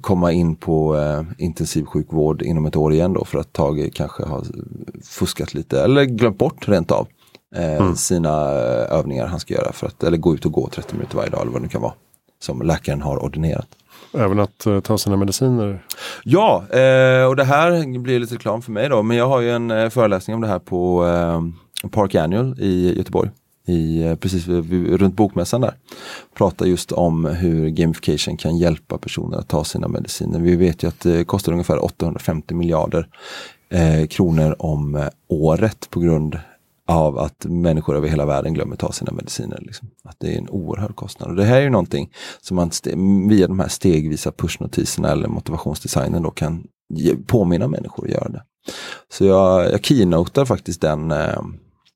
komma 0.00 0.32
in 0.32 0.56
på 0.56 0.96
eh, 0.96 1.22
intensivsjukvård 1.38 2.42
inom 2.42 2.66
ett 2.66 2.76
år 2.76 2.92
igen 2.92 3.12
då 3.12 3.24
för 3.24 3.38
att 3.38 3.52
Tage 3.52 3.94
kanske 3.94 4.24
har 4.24 4.44
fuskat 5.02 5.54
lite 5.54 5.82
eller 5.82 6.04
glömt 6.04 6.38
bort 6.38 6.68
rent 6.68 6.90
av 6.90 7.08
eh, 7.56 7.94
sina 7.94 8.30
eh, 8.30 8.98
övningar 8.98 9.26
han 9.26 9.40
ska 9.40 9.54
göra 9.54 9.72
för 9.72 9.86
att 9.86 10.02
eller 10.04 10.16
gå 10.16 10.34
ut 10.34 10.46
och 10.46 10.52
gå 10.52 10.68
30 10.68 10.94
minuter 10.94 11.16
varje 11.16 11.30
dag 11.30 11.40
eller 11.40 11.52
vad 11.52 11.60
det 11.60 11.64
nu 11.64 11.68
kan 11.68 11.82
vara. 11.82 11.94
Som 12.40 12.62
läkaren 12.62 13.02
har 13.02 13.24
ordinerat. 13.24 13.68
Även 14.14 14.40
att 14.40 14.66
eh, 14.66 14.80
ta 14.80 14.98
sina 14.98 15.16
mediciner? 15.16 15.86
Ja, 16.24 16.64
eh, 16.70 17.24
och 17.24 17.36
det 17.36 17.44
här 17.44 17.98
blir 17.98 18.18
lite 18.20 18.34
reklam 18.34 18.62
för 18.62 18.72
mig 18.72 18.88
då, 18.88 19.02
men 19.02 19.16
jag 19.16 19.28
har 19.28 19.40
ju 19.40 19.50
en 19.50 19.70
eh, 19.70 19.88
föreläsning 19.88 20.34
om 20.34 20.40
det 20.42 20.48
här 20.48 20.58
på 20.58 21.06
eh, 21.06 21.88
Park 21.88 22.14
Annual 22.14 22.60
i 22.60 22.98
Göteborg 22.98 23.30
i, 23.68 24.02
eh, 24.02 24.14
precis 24.14 24.48
runt 24.48 25.16
bokmässan 25.16 25.60
där. 25.60 25.74
Pratar 26.34 26.66
just 26.66 26.92
om 26.92 27.24
hur 27.24 27.68
gamification 27.68 28.36
kan 28.36 28.58
hjälpa 28.58 28.98
personer 28.98 29.38
att 29.38 29.48
ta 29.48 29.64
sina 29.64 29.88
mediciner. 29.88 30.40
Vi 30.40 30.56
vet 30.56 30.82
ju 30.82 30.88
att 30.88 31.00
det 31.00 31.24
kostar 31.24 31.52
ungefär 31.52 31.84
850 31.84 32.54
miljarder 32.54 33.08
eh, 33.70 34.06
kronor 34.06 34.56
om 34.58 34.94
eh, 34.94 35.08
året 35.28 35.90
på 35.90 36.00
grund 36.00 36.38
av 36.86 37.18
att 37.18 37.44
människor 37.44 37.96
över 37.96 38.08
hela 38.08 38.26
världen 38.26 38.54
glömmer 38.54 38.76
ta 38.76 38.92
sina 38.92 39.12
mediciner. 39.12 39.58
Liksom. 39.62 39.88
Att 40.04 40.16
det 40.18 40.34
är 40.34 40.38
en 40.38 40.48
oerhörd 40.48 40.96
kostnad. 40.96 41.30
Och 41.30 41.36
det 41.36 41.44
här 41.44 41.56
är 41.56 41.62
ju 41.62 41.70
någonting 41.70 42.10
som 42.40 42.54
man 42.54 42.70
via 43.28 43.46
de 43.46 43.60
här 43.60 43.68
stegvisa 43.68 44.32
pushnotiserna 44.32 45.08
eller 45.08 45.28
motivationsdesignen 45.28 46.22
då 46.22 46.30
kan 46.30 46.66
påminna 47.26 47.68
människor 47.68 48.04
att 48.04 48.12
göra 48.12 48.28
det. 48.28 48.42
Så 49.08 49.24
jag, 49.24 49.72
jag 49.72 49.84
keynotar 49.84 50.44
faktiskt 50.44 50.80
den, 50.80 51.10
eh, 51.10 51.42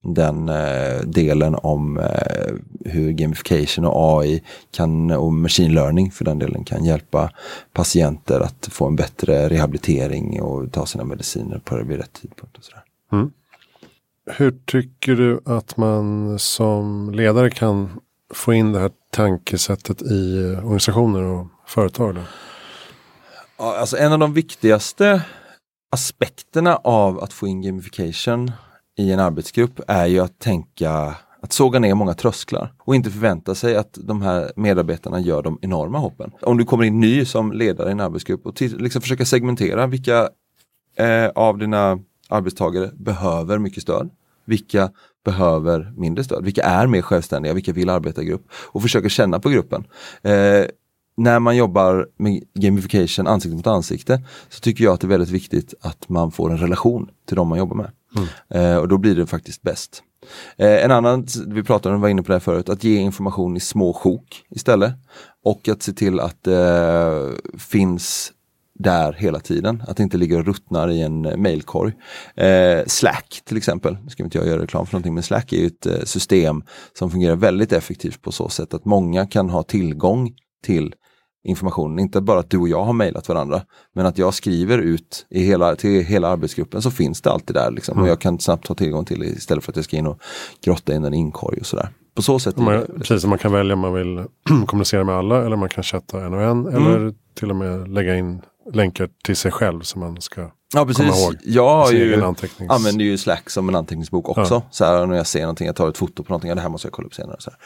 den 0.05 0.49
eh, 0.49 1.01
delen 1.05 1.55
om 1.55 1.99
eh, 1.99 2.55
hur 2.85 3.13
gamification 3.13 3.85
och 3.85 4.19
AI 4.19 4.43
kan, 4.71 5.11
och 5.11 5.33
machine 5.33 5.75
learning 5.75 6.11
för 6.11 6.25
den 6.25 6.39
delen 6.39 6.65
kan 6.65 6.85
hjälpa 6.85 7.31
patienter 7.73 8.41
att 8.41 8.69
få 8.71 8.87
en 8.87 8.97
bättre 8.97 9.49
rehabilitering 9.49 10.43
och 10.43 10.73
ta 10.73 10.87
sina 10.87 11.05
mediciner 11.05 11.59
på 11.65 11.77
vid 11.77 11.97
rätt 11.97 12.13
tidpunkt. 12.13 12.59
Och 12.59 12.65
sådär. 12.65 12.83
Mm. 13.13 13.31
Hur 14.31 14.59
tycker 14.67 15.15
du 15.15 15.41
att 15.45 15.77
man 15.77 16.39
som 16.39 17.11
ledare 17.15 17.51
kan 17.51 18.01
få 18.35 18.53
in 18.53 18.73
det 18.73 18.79
här 18.79 18.91
tankesättet 19.11 20.03
i 20.03 20.55
organisationer 20.63 21.23
och 21.23 21.47
företag? 21.67 22.15
Då? 22.15 22.21
alltså 23.59 23.97
en 23.97 24.13
av 24.13 24.19
de 24.19 24.33
viktigaste 24.33 25.23
aspekterna 25.91 26.77
av 26.77 27.21
att 27.21 27.33
få 27.33 27.47
in 27.47 27.63
gamification 27.63 28.53
i 28.99 29.13
en 29.13 29.21
arbetsgrupp 29.21 29.81
är 29.87 30.07
ju 30.07 30.21
att 30.21 30.39
tänka 30.39 31.17
att 31.41 31.53
såga 31.53 31.79
ner 31.79 31.95
många 31.95 32.15
trösklar 32.15 32.73
och 32.79 32.95
inte 32.95 33.11
förvänta 33.11 33.55
sig 33.55 33.77
att 33.77 33.99
de 34.03 34.23
här 34.23 34.53
medarbetarna 34.57 35.21
gör 35.21 35.43
de 35.43 35.59
enorma 35.63 35.99
hoppen. 35.99 36.31
Om 36.43 36.59
du 36.59 36.65
kommer 36.65 36.85
in 36.85 37.01
ny 37.01 37.25
som 37.25 37.53
ledare 37.53 37.89
i 37.89 37.93
en 37.93 38.01
arbetsgrupp 38.01 38.47
och 38.47 38.63
liksom 38.63 39.03
försöka 39.03 39.25
segmentera 39.25 39.87
vilka 39.87 40.29
eh, 40.97 41.29
av 41.35 41.59
dina 41.59 41.99
arbetstagare 42.29 42.91
behöver 42.95 43.59
mycket 43.59 43.83
stöd. 43.83 44.11
Vilka 44.45 44.91
behöver 45.25 45.93
mindre 45.97 46.25
stöd? 46.25 46.45
Vilka 46.45 46.63
är 46.63 46.87
mer 46.87 47.03
självständiga? 47.03 47.55
Vilka 47.55 47.73
vill 47.73 47.89
arbeta 47.89 48.23
i 48.23 48.25
grupp? 48.25 48.47
Och 48.53 48.83
försöka 48.83 49.09
känna 49.09 49.41
på 49.41 49.49
gruppen. 49.49 49.85
Eh, 50.23 50.65
när 51.17 51.39
man 51.39 51.57
jobbar 51.57 52.09
med 52.17 52.43
gamification 52.55 53.27
ansikte 53.27 53.57
mot 53.57 53.67
ansikte 53.67 54.23
så 54.49 54.61
tycker 54.61 54.85
jag 54.85 54.95
att 54.95 55.01
det 55.01 55.07
är 55.07 55.09
väldigt 55.09 55.31
viktigt 55.31 55.75
att 55.81 56.09
man 56.09 56.31
får 56.31 56.51
en 56.51 56.59
relation 56.59 57.11
till 57.27 57.37
de 57.37 57.49
man 57.49 57.59
jobbar 57.59 57.77
med. 57.77 57.91
Mm. 58.17 58.29
Eh, 58.49 58.77
och 58.79 58.89
då 58.89 58.99
blir 58.99 59.15
det 59.15 59.27
faktiskt 59.27 59.63
bäst. 59.63 60.03
Eh, 60.57 60.85
en 60.85 60.91
annan, 60.91 61.27
vi 61.47 61.63
pratade 61.63 61.95
om, 61.95 62.01
var 62.01 62.09
inne 62.09 62.23
på 62.23 62.33
det 62.33 62.41
förut, 62.41 62.69
att 62.69 62.85
ge 62.85 62.97
information 62.97 63.57
i 63.57 63.61
små 63.61 63.93
sjok 63.93 64.45
istället. 64.51 64.93
Och 65.45 65.69
att 65.69 65.83
se 65.83 65.93
till 65.93 66.21
att 66.21 66.43
det 66.43 67.39
eh, 67.53 67.59
finns 67.59 68.33
där 68.79 69.13
hela 69.13 69.41
tiden. 69.41 69.83
Att 69.89 69.97
det 69.97 70.03
inte 70.03 70.17
ligger 70.17 70.39
och 70.39 70.47
ruttnar 70.47 70.91
i 70.91 71.03
en 71.03 71.25
eh, 71.27 71.37
mailkorg. 71.37 71.93
Eh, 72.35 72.85
Slack 72.87 73.41
till 73.45 73.57
exempel, 73.57 73.97
nu 74.05 74.11
ska 74.11 74.23
inte 74.23 74.39
jag 74.39 74.47
göra 74.47 74.63
reklam 74.63 74.87
för 74.87 74.93
någonting, 74.93 75.15
men 75.15 75.23
Slack 75.23 75.53
är 75.53 75.57
ju 75.57 75.67
ett 75.67 75.87
eh, 75.87 76.03
system 76.05 76.63
som 76.99 77.11
fungerar 77.11 77.37
väldigt 77.37 77.73
effektivt 77.73 78.23
på 78.23 78.33
så 78.33 78.49
sätt 78.49 78.75
att 78.75 78.85
många 78.85 79.27
kan 79.27 79.51
ha 79.51 79.63
tillgång 79.63 80.35
till 80.63 80.95
informationen. 81.45 81.99
Inte 81.99 82.21
bara 82.21 82.39
att 82.39 82.51
du 82.51 82.59
och 82.59 82.69
jag 82.69 82.85
har 82.85 82.93
mejlat 82.93 83.29
varandra, 83.29 83.63
men 83.95 84.07
att 84.07 84.19
jag 84.19 84.35
skriver 84.35 84.79
ut 84.79 85.27
i 85.31 85.43
hela, 85.43 85.77
till 85.77 86.05
hela 86.05 86.29
arbetsgruppen 86.29 86.83
så 86.83 86.91
finns 86.91 87.21
det 87.21 87.31
alltid 87.31 87.57
där. 87.57 87.71
Liksom, 87.71 87.93
mm. 87.93 88.03
Och 88.03 88.11
jag 88.11 88.21
kan 88.21 88.39
snabbt 88.39 88.69
ha 88.69 88.75
tillgång 88.75 89.05
till 89.05 89.21
det 89.21 89.27
istället 89.27 89.65
för 89.65 89.73
att 89.73 89.77
jag 89.77 89.85
ska 89.85 89.97
in 89.97 90.07
och 90.07 90.21
grotta 90.65 90.95
in 90.95 91.05
en 91.05 91.15
inkorg 91.15 91.61
och 91.61 91.67
sådär. 91.67 91.89
På 92.15 92.23
så 92.23 92.39
sätt. 92.39 92.57
Man, 92.57 92.87
precis, 92.99 93.25
man 93.25 93.39
kan 93.39 93.53
välja 93.53 93.75
om 93.75 93.81
man 93.81 93.95
vill 93.95 94.25
kommunicera 94.67 95.05
med 95.05 95.15
alla 95.15 95.47
eller 95.47 95.57
man 95.57 95.69
kan 95.69 95.85
chatta 95.85 96.25
en 96.25 96.35
och 96.35 96.43
en. 96.43 96.67
Mm. 96.67 96.87
Eller 96.87 97.15
till 97.35 97.51
och 97.51 97.57
med 97.57 97.89
lägga 97.89 98.17
in 98.17 98.43
länkar 98.73 99.09
till 99.25 99.37
sig 99.37 99.53
själv 99.53 99.81
som 99.81 100.01
man 100.01 100.21
ska 100.21 100.51
Ja 100.75 100.87
precis, 100.87 101.31
jag 101.43 101.69
har 101.69 101.93
ju, 101.93 102.25
antecknings... 102.25 102.73
använder 102.73 103.05
ju 103.05 103.19
Slack 103.19 103.51
som 103.51 103.69
en 103.69 103.75
anteckningsbok 103.75 104.29
också. 104.29 104.55
Ja. 104.55 104.63
Så 104.71 104.85
här, 104.85 105.07
när 105.07 105.17
jag 105.17 105.27
ser 105.27 105.41
någonting, 105.41 105.67
jag 105.67 105.77
tar 105.77 105.89
ett 105.89 105.99
foto 105.99 106.23
på 106.23 106.33
någonting, 106.33 106.49
ja, 106.49 106.55
det 106.55 106.61
här 106.61 106.69
måste 106.69 106.87
jag 106.87 106.93
kolla 106.93 107.07
upp 107.07 107.15
senare. 107.15 107.37
Så, 107.39 107.51
här. 107.51 107.59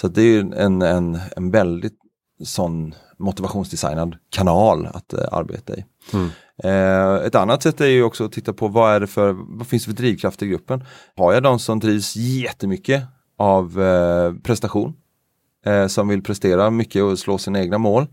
så 0.00 0.08
det 0.08 0.22
är 0.22 0.24
ju 0.24 0.40
en, 0.40 0.82
en, 0.82 1.18
en 1.36 1.50
väldigt 1.50 1.98
sån 2.44 2.94
motivationsdesignad 3.18 4.16
kanal 4.30 4.86
att 4.86 5.14
uh, 5.14 5.20
arbeta 5.32 5.76
i. 5.76 5.84
Mm. 6.12 6.30
Uh, 6.64 7.26
ett 7.26 7.34
annat 7.34 7.62
sätt 7.62 7.80
är 7.80 7.86
ju 7.86 8.02
också 8.02 8.24
att 8.24 8.32
titta 8.32 8.52
på 8.52 8.68
vad 8.68 8.94
är 8.94 9.00
det 9.00 9.06
för, 9.06 9.36
vad 9.38 9.66
finns 9.66 9.84
det 9.84 9.90
för 9.90 9.96
drivkraft 9.96 10.42
i 10.42 10.46
gruppen? 10.46 10.84
Har 11.16 11.32
jag 11.32 11.42
de 11.42 11.58
som 11.58 11.80
drivs 11.80 12.16
jättemycket 12.16 13.02
av 13.38 13.78
uh, 13.78 14.34
prestation? 14.42 14.94
som 15.88 16.08
vill 16.08 16.22
prestera 16.22 16.70
mycket 16.70 17.02
och 17.02 17.18
slå 17.18 17.38
sina 17.38 17.60
egna 17.60 17.78
mål. 17.78 18.06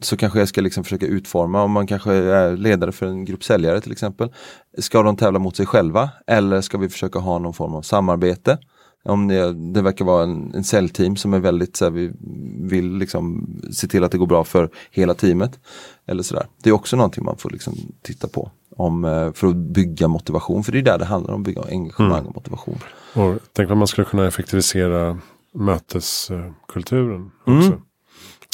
Så 0.00 0.16
kanske 0.16 0.38
jag 0.38 0.48
ska 0.48 0.60
liksom 0.60 0.84
försöka 0.84 1.06
utforma, 1.06 1.62
om 1.62 1.70
man 1.70 1.86
kanske 1.86 2.12
är 2.12 2.56
ledare 2.56 2.92
för 2.92 3.06
en 3.06 3.24
grupp 3.24 3.44
säljare 3.44 3.80
till 3.80 3.92
exempel. 3.92 4.32
Ska 4.78 5.02
de 5.02 5.16
tävla 5.16 5.38
mot 5.38 5.56
sig 5.56 5.66
själva 5.66 6.10
eller 6.26 6.60
ska 6.60 6.78
vi 6.78 6.88
försöka 6.88 7.18
ha 7.18 7.38
någon 7.38 7.54
form 7.54 7.74
av 7.74 7.82
samarbete? 7.82 8.58
Om 9.04 9.28
det, 9.28 9.52
det 9.52 9.82
verkar 9.82 10.04
vara 10.04 10.22
en, 10.22 10.54
en 10.54 10.64
säljteam 10.64 11.16
som 11.16 11.34
är 11.34 11.38
väldigt 11.38 11.76
så 11.76 11.84
här, 11.84 11.92
vi 11.92 12.12
vill 12.60 12.96
liksom 12.96 13.46
se 13.72 13.88
till 13.88 14.04
att 14.04 14.12
det 14.12 14.18
går 14.18 14.26
bra 14.26 14.44
för 14.44 14.70
hela 14.90 15.14
teamet. 15.14 15.60
Eller 16.06 16.22
sådär. 16.22 16.46
Det 16.62 16.70
är 16.70 16.74
också 16.74 16.96
någonting 16.96 17.24
man 17.24 17.36
får 17.36 17.50
liksom 17.50 17.74
titta 18.02 18.28
på. 18.28 18.50
Om, 18.76 19.04
eh, 19.04 19.32
för 19.32 19.46
att 19.46 19.56
bygga 19.56 20.08
motivation, 20.08 20.64
för 20.64 20.72
det 20.72 20.78
är 20.78 20.82
där 20.82 20.98
det 20.98 21.04
handlar 21.04 21.34
om, 21.34 21.42
bygga 21.42 21.62
engagemang 21.62 22.18
mm. 22.18 22.26
och 22.26 22.34
motivation. 22.34 22.78
Och 23.14 23.38
tänk 23.52 23.70
om 23.70 23.78
man 23.78 23.86
skulle 23.86 24.04
kunna 24.04 24.26
effektivisera 24.26 25.18
möteskulturen 25.54 27.30
också. 27.40 27.68
Mm. 27.68 27.80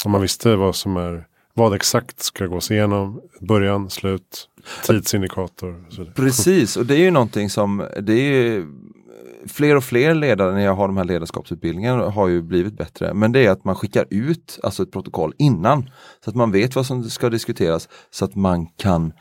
Om 0.05 0.11
man 0.11 0.21
visste 0.21 0.55
vad 0.55 0.75
som 0.75 0.97
är 0.97 1.27
vad 1.53 1.73
exakt 1.75 2.23
ska 2.23 2.45
gås 2.45 2.71
igenom, 2.71 3.21
början, 3.39 3.89
slut, 3.89 4.49
tidsindikator. 4.85 5.85
Precis, 6.15 6.77
och 6.77 6.85
det 6.85 6.95
är 6.95 6.99
ju 6.99 7.11
någonting 7.11 7.49
som 7.49 7.87
det 8.01 8.13
är 8.13 8.67
fler 9.47 9.75
och 9.75 9.83
fler 9.83 10.13
ledare 10.13 10.53
när 10.53 10.65
jag 10.65 10.75
har 10.75 10.87
de 10.87 10.97
här 10.97 11.03
ledarskapsutbildningarna 11.03 12.09
har 12.09 12.27
ju 12.27 12.41
blivit 12.41 12.77
bättre. 12.77 13.13
Men 13.13 13.31
det 13.31 13.45
är 13.45 13.51
att 13.51 13.65
man 13.65 13.75
skickar 13.75 14.05
ut 14.09 14.59
alltså 14.63 14.83
ett 14.83 14.91
protokoll 14.91 15.33
innan. 15.37 15.89
Så 16.23 16.29
att 16.29 16.35
man 16.35 16.51
vet 16.51 16.75
vad 16.75 16.85
som 16.85 17.03
ska 17.03 17.29
diskuteras 17.29 17.89
så 18.11 18.25
att 18.25 18.35
man 18.35 18.65
kan 18.65 19.13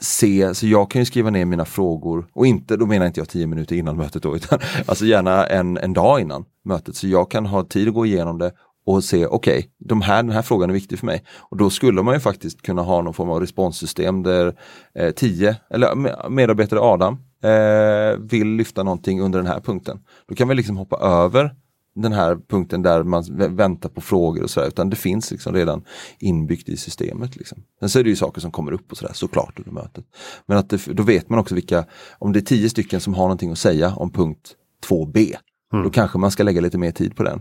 se, 0.00 0.54
så 0.54 0.66
jag 0.66 0.90
kan 0.90 1.00
ju 1.00 1.04
skriva 1.04 1.30
ner 1.30 1.44
mina 1.44 1.64
frågor 1.64 2.26
och 2.32 2.46
inte, 2.46 2.76
då 2.76 2.86
menar 2.86 3.06
inte 3.06 3.20
jag 3.20 3.28
tio 3.28 3.46
minuter 3.46 3.76
innan 3.76 3.96
mötet 3.96 4.22
då, 4.22 4.36
utan 4.36 4.58
alltså 4.86 5.04
gärna 5.04 5.46
en, 5.46 5.78
en 5.78 5.92
dag 5.92 6.20
innan 6.20 6.44
mötet. 6.64 6.96
Så 6.96 7.08
jag 7.08 7.30
kan 7.30 7.46
ha 7.46 7.64
tid 7.64 7.88
att 7.88 7.94
gå 7.94 8.06
igenom 8.06 8.38
det 8.38 8.52
och 8.86 9.04
se, 9.04 9.26
okej, 9.26 9.58
okay, 9.58 9.70
de 9.78 10.02
här, 10.02 10.22
den 10.22 10.32
här 10.32 10.42
frågan 10.42 10.70
är 10.70 10.74
viktig 10.74 10.98
för 10.98 11.06
mig. 11.06 11.24
Och 11.38 11.56
då 11.56 11.70
skulle 11.70 12.02
man 12.02 12.14
ju 12.14 12.20
faktiskt 12.20 12.62
kunna 12.62 12.82
ha 12.82 13.02
någon 13.02 13.14
form 13.14 13.30
av 13.30 13.40
responssystem 13.40 14.22
där 14.22 14.54
eh, 14.94 15.10
tio, 15.10 15.56
eller 15.70 15.94
medarbetare 16.28 16.80
Adam, 16.80 17.18
eh, 17.42 18.18
vill 18.20 18.48
lyfta 18.48 18.82
någonting 18.82 19.20
under 19.20 19.38
den 19.38 19.46
här 19.46 19.60
punkten. 19.60 20.00
Då 20.28 20.34
kan 20.34 20.48
vi 20.48 20.54
liksom 20.54 20.76
hoppa 20.76 20.96
över 20.96 21.54
den 21.94 22.12
här 22.12 22.38
punkten 22.48 22.82
där 22.82 23.02
man 23.02 23.24
väntar 23.56 23.88
på 23.88 24.00
frågor 24.00 24.42
och 24.42 24.50
sådär, 24.50 24.68
utan 24.68 24.90
det 24.90 24.96
finns 24.96 25.30
liksom 25.30 25.54
redan 25.54 25.84
inbyggt 26.18 26.68
i 26.68 26.76
systemet. 26.76 27.36
Liksom. 27.36 27.62
Sen 27.80 27.88
så 27.88 27.98
är 27.98 28.04
det 28.04 28.10
ju 28.10 28.16
saker 28.16 28.40
som 28.40 28.50
kommer 28.50 28.72
upp 28.72 28.92
och 28.92 28.98
sådär 28.98 29.14
såklart 29.14 29.58
under 29.58 29.72
mötet. 29.72 30.04
Men 30.46 30.58
att 30.58 30.70
det, 30.70 30.86
då 30.86 31.02
vet 31.02 31.28
man 31.28 31.38
också 31.38 31.54
vilka, 31.54 31.84
om 32.18 32.32
det 32.32 32.38
är 32.38 32.44
tio 32.44 32.70
stycken 32.70 33.00
som 33.00 33.14
har 33.14 33.22
någonting 33.22 33.52
att 33.52 33.58
säga 33.58 33.94
om 33.94 34.10
punkt 34.10 34.54
2b, 34.88 35.34
mm. 35.72 35.84
då 35.84 35.90
kanske 35.90 36.18
man 36.18 36.30
ska 36.30 36.42
lägga 36.42 36.60
lite 36.60 36.78
mer 36.78 36.90
tid 36.90 37.16
på 37.16 37.22
den. 37.22 37.40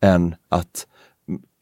Än 0.00 0.34
att, 0.48 0.86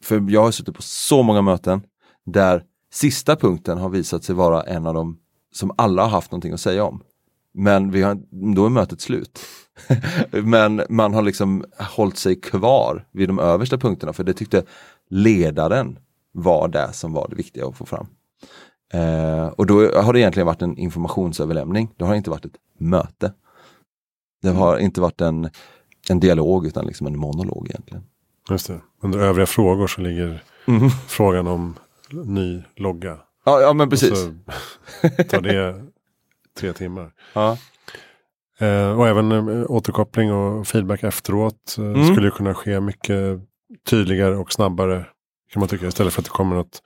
för 0.03 0.25
jag 0.29 0.43
har 0.43 0.51
suttit 0.51 0.75
på 0.75 0.81
så 0.81 1.23
många 1.23 1.41
möten 1.41 1.81
där 2.25 2.63
sista 2.91 3.35
punkten 3.35 3.77
har 3.77 3.89
visat 3.89 4.23
sig 4.23 4.35
vara 4.35 4.63
en 4.63 4.85
av 4.85 4.93
de 4.93 5.17
som 5.51 5.71
alla 5.77 6.01
har 6.01 6.09
haft 6.09 6.31
någonting 6.31 6.53
att 6.53 6.61
säga 6.61 6.83
om. 6.83 7.03
Men 7.53 7.91
vi 7.91 8.01
har, 8.01 8.19
då 8.55 8.65
är 8.65 8.69
mötet 8.69 9.01
slut. 9.01 9.39
Men 10.31 10.81
man 10.89 11.13
har 11.13 11.21
liksom 11.21 11.65
hållit 11.77 12.17
sig 12.17 12.41
kvar 12.41 13.07
vid 13.11 13.29
de 13.29 13.39
översta 13.39 13.77
punkterna 13.77 14.13
för 14.13 14.23
det 14.23 14.33
tyckte 14.33 14.63
ledaren 15.09 15.99
var 16.31 16.67
det 16.67 16.93
som 16.93 17.13
var 17.13 17.27
det 17.29 17.35
viktiga 17.35 17.65
att 17.65 17.77
få 17.77 17.85
fram. 17.85 18.07
Eh, 18.93 19.47
och 19.47 19.65
då 19.65 20.01
har 20.01 20.13
det 20.13 20.19
egentligen 20.19 20.47
varit 20.47 20.61
en 20.61 20.77
informationsöverlämning. 20.77 21.93
Det 21.97 22.05
har 22.05 22.15
inte 22.15 22.29
varit 22.29 22.45
ett 22.45 22.57
möte. 22.79 23.33
Det 24.41 24.49
har 24.49 24.77
inte 24.77 25.01
varit 25.01 25.21
en, 25.21 25.49
en 26.09 26.19
dialog 26.19 26.65
utan 26.65 26.85
liksom 26.85 27.07
en 27.07 27.17
monolog 27.17 27.67
egentligen. 27.69 28.03
Just 28.49 28.67
det. 28.67 28.81
Under 29.01 29.19
övriga 29.19 29.45
frågor 29.45 29.87
så 29.87 30.01
ligger 30.01 30.43
mm. 30.67 30.89
frågan 30.89 31.47
om 31.47 31.75
ny 32.11 32.63
logga. 32.75 33.17
Ja, 33.45 33.61
ja 33.61 33.73
men 33.73 33.89
precis. 33.89 34.27
tar 35.29 35.41
det 35.41 35.85
tre 36.59 36.73
timmar. 36.73 37.11
Ja. 37.33 37.57
Eh, 38.59 38.99
och 38.99 39.07
även 39.07 39.31
eh, 39.31 39.71
återkoppling 39.71 40.33
och 40.33 40.67
feedback 40.67 41.03
efteråt 41.03 41.75
eh, 41.77 41.85
mm. 41.85 42.05
skulle 42.07 42.31
kunna 42.31 42.53
ske 42.53 42.79
mycket 42.79 43.39
tydligare 43.89 44.35
och 44.35 44.53
snabbare. 44.53 45.05
Kan 45.53 45.59
man 45.59 45.69
tycka 45.69 45.87
istället 45.87 46.13
för 46.13 46.21
att 46.21 46.25
det 46.25 46.31
kommer 46.31 46.55
något 46.55 46.81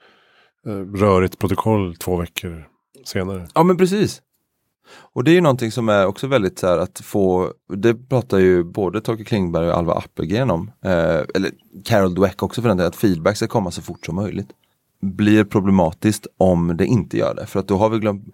eh, 0.66 0.72
rörigt 0.72 1.38
protokoll 1.38 1.96
två 1.96 2.16
veckor 2.16 2.68
senare. 3.04 3.48
Ja 3.54 3.62
men 3.62 3.76
precis. 3.76 4.22
Och 4.88 5.24
det 5.24 5.30
är 5.30 5.34
ju 5.34 5.40
någonting 5.40 5.72
som 5.72 5.88
är 5.88 6.06
också 6.06 6.26
väldigt 6.26 6.58
så 6.58 6.66
här 6.66 6.78
att 6.78 7.00
få, 7.00 7.52
det 7.74 7.94
pratar 7.94 8.38
ju 8.38 8.64
både 8.64 9.00
Torkel 9.00 9.26
Klingberg 9.26 9.68
och 9.68 9.76
Alva 9.76 9.92
Appelgren 9.92 10.50
om, 10.50 10.70
eh, 10.84 11.22
eller 11.34 11.50
Carol 11.84 12.14
Dweck 12.14 12.42
också 12.42 12.62
för 12.62 12.68
den 12.68 12.76
delen, 12.76 12.88
att 12.88 12.96
feedback 12.96 13.36
ska 13.36 13.46
komma 13.46 13.70
så 13.70 13.82
fort 13.82 14.06
som 14.06 14.14
möjligt. 14.14 14.48
Blir 15.00 15.44
problematiskt 15.44 16.26
om 16.36 16.76
det 16.76 16.86
inte 16.86 17.18
gör 17.18 17.34
det, 17.34 17.46
för 17.46 17.60
att 17.60 17.68
då 17.68 17.76
har 17.76 17.88
vi 17.88 17.98
glömt, 17.98 18.24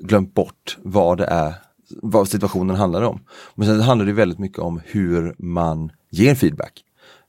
glömt 0.00 0.34
bort 0.34 0.78
vad 0.82 1.18
det 1.18 1.26
är, 1.26 1.54
vad 2.02 2.28
situationen 2.28 2.76
handlar 2.76 3.02
om. 3.02 3.20
Men 3.54 3.66
sen 3.66 3.80
handlar 3.80 4.06
det 4.06 4.12
väldigt 4.12 4.38
mycket 4.38 4.58
om 4.58 4.80
hur 4.84 5.34
man 5.38 5.92
ger 6.10 6.34
feedback. 6.34 6.84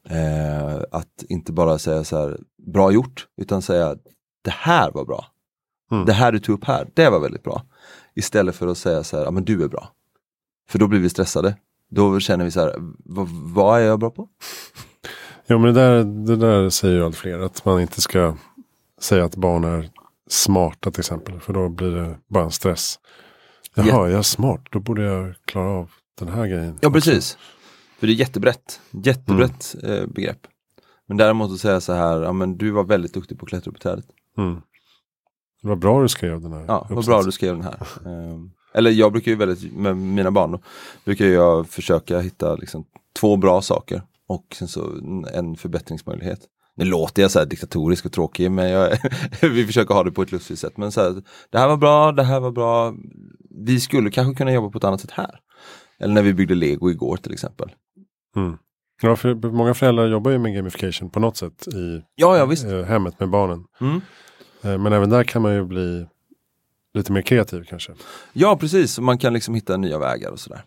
Eh, 0.09 0.81
att 0.91 1.23
inte 1.29 1.51
bara 1.51 1.77
säga 1.77 2.03
så 2.03 2.17
här, 2.17 2.39
bra 2.73 2.91
gjort, 2.91 3.27
utan 3.41 3.61
säga 3.61 3.95
det 4.41 4.53
här 4.53 4.91
var 4.91 5.05
bra. 5.05 5.25
Mm. 5.91 6.05
Det 6.05 6.13
här 6.13 6.31
du 6.31 6.39
tog 6.39 6.57
upp 6.57 6.65
här, 6.65 6.87
det 6.93 7.09
var 7.09 7.19
väldigt 7.19 7.43
bra. 7.43 7.63
Istället 8.19 8.55
för 8.55 8.67
att 8.67 8.77
säga 8.77 9.03
så 9.03 9.17
här, 9.17 9.23
ja 9.23 9.31
men 9.31 9.45
du 9.45 9.63
är 9.63 9.67
bra. 9.67 9.91
För 10.69 10.79
då 10.79 10.87
blir 10.87 10.99
vi 10.99 11.09
stressade. 11.09 11.55
Då 11.89 12.19
känner 12.19 12.45
vi 12.45 12.51
så 12.51 12.59
här, 12.59 12.75
vad, 13.53 13.79
är 13.81 13.85
jag 13.85 13.99
bra 13.99 14.09
på? 14.09 14.27
Jo 15.47 15.59
men 15.59 15.73
det 15.73 15.79
där, 15.81 16.03
det 16.03 16.35
där 16.35 16.69
säger 16.69 16.95
ju 16.95 17.05
allt 17.05 17.15
fler. 17.15 17.39
Att 17.39 17.65
man 17.65 17.81
inte 17.81 18.01
ska 18.01 18.35
säga 19.01 19.25
att 19.25 19.35
barn 19.35 19.63
är 19.63 19.89
smarta 20.29 20.91
till 20.91 20.99
exempel. 20.99 21.39
För 21.39 21.53
då 21.53 21.69
blir 21.69 21.91
det 21.91 22.17
bara 22.27 22.43
en 22.43 22.51
stress. 22.51 22.99
Jaha, 23.75 23.85
Ja. 23.87 24.09
jag 24.09 24.19
är 24.19 24.21
smart. 24.21 24.61
Då 24.71 24.79
borde 24.79 25.03
jag 25.03 25.35
klara 25.45 25.69
av 25.69 25.91
den 26.19 26.27
här 26.27 26.47
grejen. 26.47 26.77
Ja 26.81 26.87
också. 26.87 26.91
precis. 26.91 27.37
För 27.99 28.07
det 28.07 28.13
är 28.13 28.15
jättebrett, 28.15 28.81
jättebrett 28.91 29.75
eh, 29.83 30.05
begrepp. 30.05 30.47
Men 31.07 31.17
däremot 31.17 31.51
att 31.51 31.59
säga 31.59 31.81
så 31.81 31.93
här, 31.93 32.21
ja 32.21 32.31
men 32.33 32.57
du 32.57 32.71
var 32.71 32.83
väldigt 32.83 33.13
duktig 33.13 33.39
på 33.39 33.45
att 33.45 33.49
klättra 33.49 33.69
upp 33.71 33.77
i 33.77 33.79
trädet. 33.79 34.05
Mm. 34.37 34.61
Var 35.61 35.75
bra 35.75 36.01
du 36.01 36.07
skrev 36.09 36.41
den 36.41 36.53
här. 36.53 36.65
Ja, 36.67 36.87
vad 36.89 37.05
bra 37.05 37.21
du 37.23 37.31
skrev 37.31 37.53
den 37.55 37.63
här. 37.63 37.87
Ehm, 38.05 38.51
eller 38.73 38.91
jag 38.91 39.11
brukar 39.11 39.31
ju 39.31 39.37
väldigt, 39.37 39.73
med 39.73 39.97
mina 39.97 40.31
barn, 40.31 40.51
då, 40.51 40.59
brukar 41.05 41.25
jag 41.25 41.67
försöka 41.69 42.19
hitta 42.19 42.55
liksom, 42.55 42.85
två 43.19 43.37
bra 43.37 43.61
saker 43.61 44.01
och 44.27 44.45
sen 44.55 44.67
så 44.67 44.89
en- 45.33 45.55
förbättringsmöjlighet. 45.55 46.39
Nu 46.75 46.85
låter 46.85 47.21
jag 47.21 47.31
så 47.31 47.39
här 47.39 47.45
diktatorisk 47.45 48.05
och 48.05 48.11
tråkig 48.11 48.51
men 48.51 48.69
jag, 48.69 48.97
vi 49.41 49.65
försöker 49.65 49.93
ha 49.93 50.03
det 50.03 50.11
på 50.11 50.21
ett 50.21 50.31
lustigt 50.31 50.59
sätt. 50.59 50.77
Men 50.77 50.91
så 50.91 51.01
här, 51.01 51.21
det 51.49 51.57
här 51.59 51.67
var 51.67 51.77
bra, 51.77 52.11
det 52.11 52.23
här 52.23 52.39
var 52.39 52.51
bra. 52.51 52.93
Vi 53.65 53.79
skulle 53.79 54.11
kanske 54.11 54.37
kunna 54.37 54.51
jobba 54.53 54.69
på 54.69 54.77
ett 54.77 54.83
annat 54.83 55.01
sätt 55.01 55.11
här. 55.11 55.39
Eller 55.99 56.13
när 56.13 56.21
vi 56.21 56.33
byggde 56.33 56.55
lego 56.55 56.89
igår 56.89 57.17
till 57.17 57.33
exempel. 57.33 57.71
Mm. 58.35 58.57
Ja, 59.01 59.15
för 59.15 59.51
många 59.51 59.73
föräldrar 59.73 60.07
jobbar 60.07 60.31
ju 60.31 60.39
med 60.39 60.55
gamification 60.55 61.09
på 61.09 61.19
något 61.19 61.37
sätt 61.37 61.67
i 61.67 62.01
Ja, 62.15 62.37
ja 62.37 62.71
eh, 62.71 62.85
hemmet 62.85 63.19
med 63.19 63.29
barnen. 63.29 63.63
Mm. 63.81 64.01
Eh, 64.61 64.77
men 64.77 64.93
även 64.93 65.09
där 65.09 65.23
kan 65.23 65.41
man 65.41 65.53
ju 65.53 65.65
bli 65.65 66.07
lite 66.93 67.11
mer 67.11 67.21
kreativ 67.21 67.63
kanske. 67.63 67.93
Ja 68.33 68.57
precis, 68.57 68.99
man 68.99 69.17
kan 69.17 69.33
liksom 69.33 69.55
hitta 69.55 69.77
nya 69.77 69.99
vägar 69.99 70.31
och 70.31 70.39
sådär. 70.39 70.63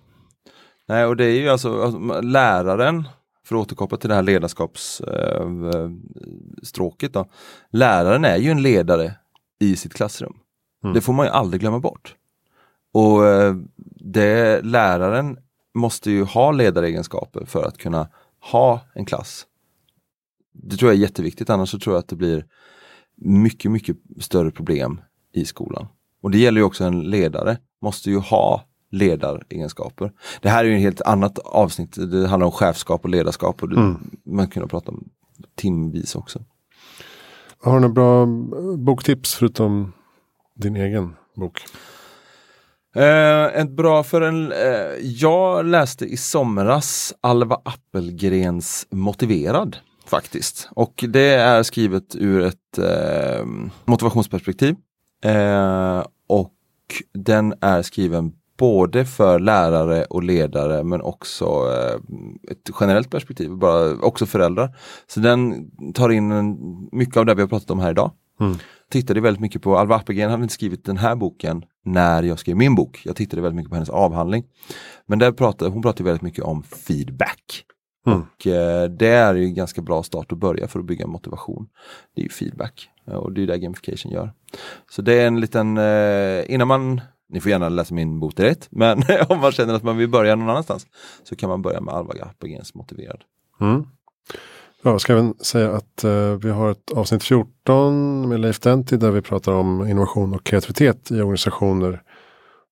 Nej 0.89 1.05
och 1.05 1.17
det 1.17 1.25
är 1.25 1.41
ju 1.41 1.49
alltså, 1.49 1.83
alltså 1.83 2.21
läraren, 2.21 3.09
för 3.45 3.57
att 3.57 3.63
återkoppla 3.63 3.99
till 3.99 4.09
det 4.09 4.15
här 4.15 4.23
ledarskapsstråket 4.23 7.13
då. 7.13 7.31
Läraren 7.71 8.25
är 8.25 8.37
ju 8.37 8.51
en 8.51 8.63
ledare 8.63 9.15
i 9.61 9.77
sitt 9.77 9.95
klassrum. 9.95 10.37
Mm. 10.85 10.95
Det 10.95 11.01
får 11.01 11.13
man 11.13 11.27
ju 11.27 11.33
aldrig 11.33 11.61
glömma 11.61 11.79
bort. 11.79 12.15
Och 12.93 13.27
eh, 13.27 13.57
det, 14.01 14.63
läraren 14.63 15.39
måste 15.75 16.11
ju 16.11 16.25
ha 16.25 16.53
ledaregenskaper 16.53 17.45
för 17.45 17.65
att 17.65 17.79
kunna 17.79 18.09
ha 18.41 18.81
en 18.95 19.05
klass. 19.05 19.47
Det 20.53 20.77
tror 20.77 20.91
jag 20.91 20.99
är 20.99 21.03
jätteviktigt, 21.03 21.51
annars 21.51 21.71
så 21.71 21.79
tror 21.79 21.95
jag 21.95 22.01
att 22.01 22.09
det 22.09 22.17
blir 22.17 22.47
mycket, 23.25 23.71
mycket 23.71 23.97
större 24.21 24.51
problem 24.51 25.01
i 25.33 25.45
skolan. 25.45 25.87
Och 26.23 26.31
det 26.31 26.39
gäller 26.39 26.61
ju 26.61 26.65
också 26.65 26.85
en 26.85 27.01
ledare, 27.11 27.59
måste 27.83 28.11
ju 28.11 28.19
ha 28.19 28.65
ledaregenskaper. 28.91 30.13
Det 30.41 30.49
här 30.49 30.65
är 30.65 30.69
ju 30.69 30.75
ett 30.77 30.83
helt 30.83 31.01
annat 31.01 31.39
avsnitt, 31.39 32.11
det 32.11 32.27
handlar 32.29 32.47
om 32.47 32.53
chefskap 32.53 33.05
och 33.05 33.11
ledarskap 33.11 33.63
och 33.63 33.69
det, 33.69 33.77
Mm. 33.77 34.11
man 34.27 34.49
kan 34.49 34.69
prata 34.69 34.91
om 34.91 35.09
timvis 35.55 36.17
också. 36.17 36.45
Har 37.63 37.75
du 37.75 37.81
några 37.81 37.95
bra 37.95 38.27
boktips 38.77 39.35
förutom 39.35 39.93
din 40.55 40.77
egen 40.77 41.15
bok? 41.37 41.61
Eh, 42.95 43.45
ett 43.45 43.71
bra 43.71 44.03
för 44.03 44.21
en, 44.21 44.53
eh, 44.53 44.59
jag 45.03 45.67
läste 45.67 46.05
i 46.05 46.17
somras 46.17 47.15
Alva 47.21 47.61
Appelgrens 47.65 48.87
Motiverad 48.91 49.77
faktiskt. 50.07 50.69
Och 50.71 51.05
det 51.09 51.35
är 51.35 51.63
skrivet 51.63 52.17
ur 52.17 52.43
ett 52.43 52.79
eh, 52.79 53.47
motivationsperspektiv. 53.85 54.77
Eh, 55.25 56.05
och 56.27 56.53
den 57.15 57.55
är 57.61 57.83
skriven 57.83 58.33
både 58.59 59.05
för 59.05 59.39
lärare 59.39 60.05
och 60.05 60.23
ledare 60.23 60.85
men 60.85 61.01
också 61.01 61.45
eh, 61.45 62.01
ett 62.51 62.71
generellt 62.81 63.11
perspektiv, 63.11 63.51
bara, 63.51 63.95
också 63.95 64.27
föräldrar. 64.27 64.77
Så 65.07 65.21
den 65.21 65.71
tar 65.93 66.11
in 66.11 66.33
en, 66.33 66.57
mycket 66.93 67.17
av 67.17 67.27
det 67.27 67.35
vi 67.35 67.41
har 67.41 67.49
pratat 67.49 67.71
om 67.71 67.81
här 67.81 67.91
idag. 67.91 68.11
Mm. 68.41 68.57
Tittade 68.91 69.21
väldigt 69.21 69.41
mycket 69.41 69.63
på, 69.63 69.79
Alva 69.79 69.97
Appelgren 69.97 70.31
hade 70.31 70.43
inte 70.43 70.55
skrivit 70.55 70.85
den 70.85 70.97
här 70.97 71.17
boken 71.17 71.65
när 71.85 72.23
jag 72.23 72.39
skrev 72.39 72.57
min 72.57 72.75
bok. 72.75 73.03
Jag 73.05 73.17
tittade 73.17 73.43
väldigt 73.43 73.57
mycket 73.57 73.71
på 73.71 73.77
hennes 73.77 73.91
avhandling. 73.91 74.45
Men 75.07 75.19
där 75.19 75.33
pratade, 75.33 75.71
hon 75.71 75.83
pratade 75.83 76.05
väldigt 76.05 76.23
mycket 76.23 76.45
om 76.45 76.63
feedback. 76.63 77.65
Mm. 78.07 78.21
Och 78.21 78.47
eh, 78.47 78.91
det 78.91 79.09
är 79.09 79.35
ju 79.35 79.45
en 79.45 79.55
ganska 79.55 79.83
bra 79.83 80.03
start 80.03 80.33
att 80.33 80.39
börja 80.39 80.69
för 80.69 80.79
att 80.79 80.85
bygga 80.85 81.07
motivation. 81.07 81.69
Det 82.15 82.21
är 82.21 82.23
ju 82.23 82.29
feedback 82.29 82.89
eh, 83.07 83.15
och 83.15 83.33
det 83.33 83.43
är 83.43 83.47
det 83.47 83.59
gamification 83.59 84.13
gör. 84.13 84.33
Så 84.91 85.03
det 85.03 85.15
är 85.15 85.27
en 85.27 85.41
liten, 85.41 85.79
eh, 85.79 86.55
innan 86.55 86.69
man, 86.69 87.01
ni 87.29 87.41
får 87.41 87.51
gärna 87.51 87.69
läsa 87.69 87.95
min 87.95 88.21
bok 88.21 88.37
direkt, 88.37 88.69
men 88.71 89.03
om 89.29 89.41
man 89.41 89.53
känner 89.53 89.75
att 89.75 89.83
man 89.83 89.97
vill 89.97 90.09
börja 90.09 90.35
någon 90.35 90.51
annanstans 90.51 90.87
så 91.25 91.37
kan 91.37 91.49
man 91.49 91.63
börja 91.63 91.81
med 91.81 91.95
Alva 91.95 92.13
Appelgrens 92.23 92.75
Motiverad. 92.75 93.21
Mm. 93.61 93.85
Ja, 94.85 94.91
jag 94.91 95.01
ska 95.01 95.13
även 95.13 95.35
säga 95.35 95.73
att 95.73 96.05
eh, 96.05 96.33
vi 96.43 96.51
har 96.51 96.71
ett 96.71 96.93
avsnitt 96.93 97.23
14 97.23 98.29
med 98.29 98.41
Leif 98.41 98.61
Denti 98.61 98.97
där 98.97 99.11
vi 99.11 99.23
pratar 99.23 99.53
om 99.53 99.89
innovation 99.89 100.35
och 100.35 100.45
kreativitet 100.45 101.11
i 101.11 101.15
organisationer. 101.15 102.03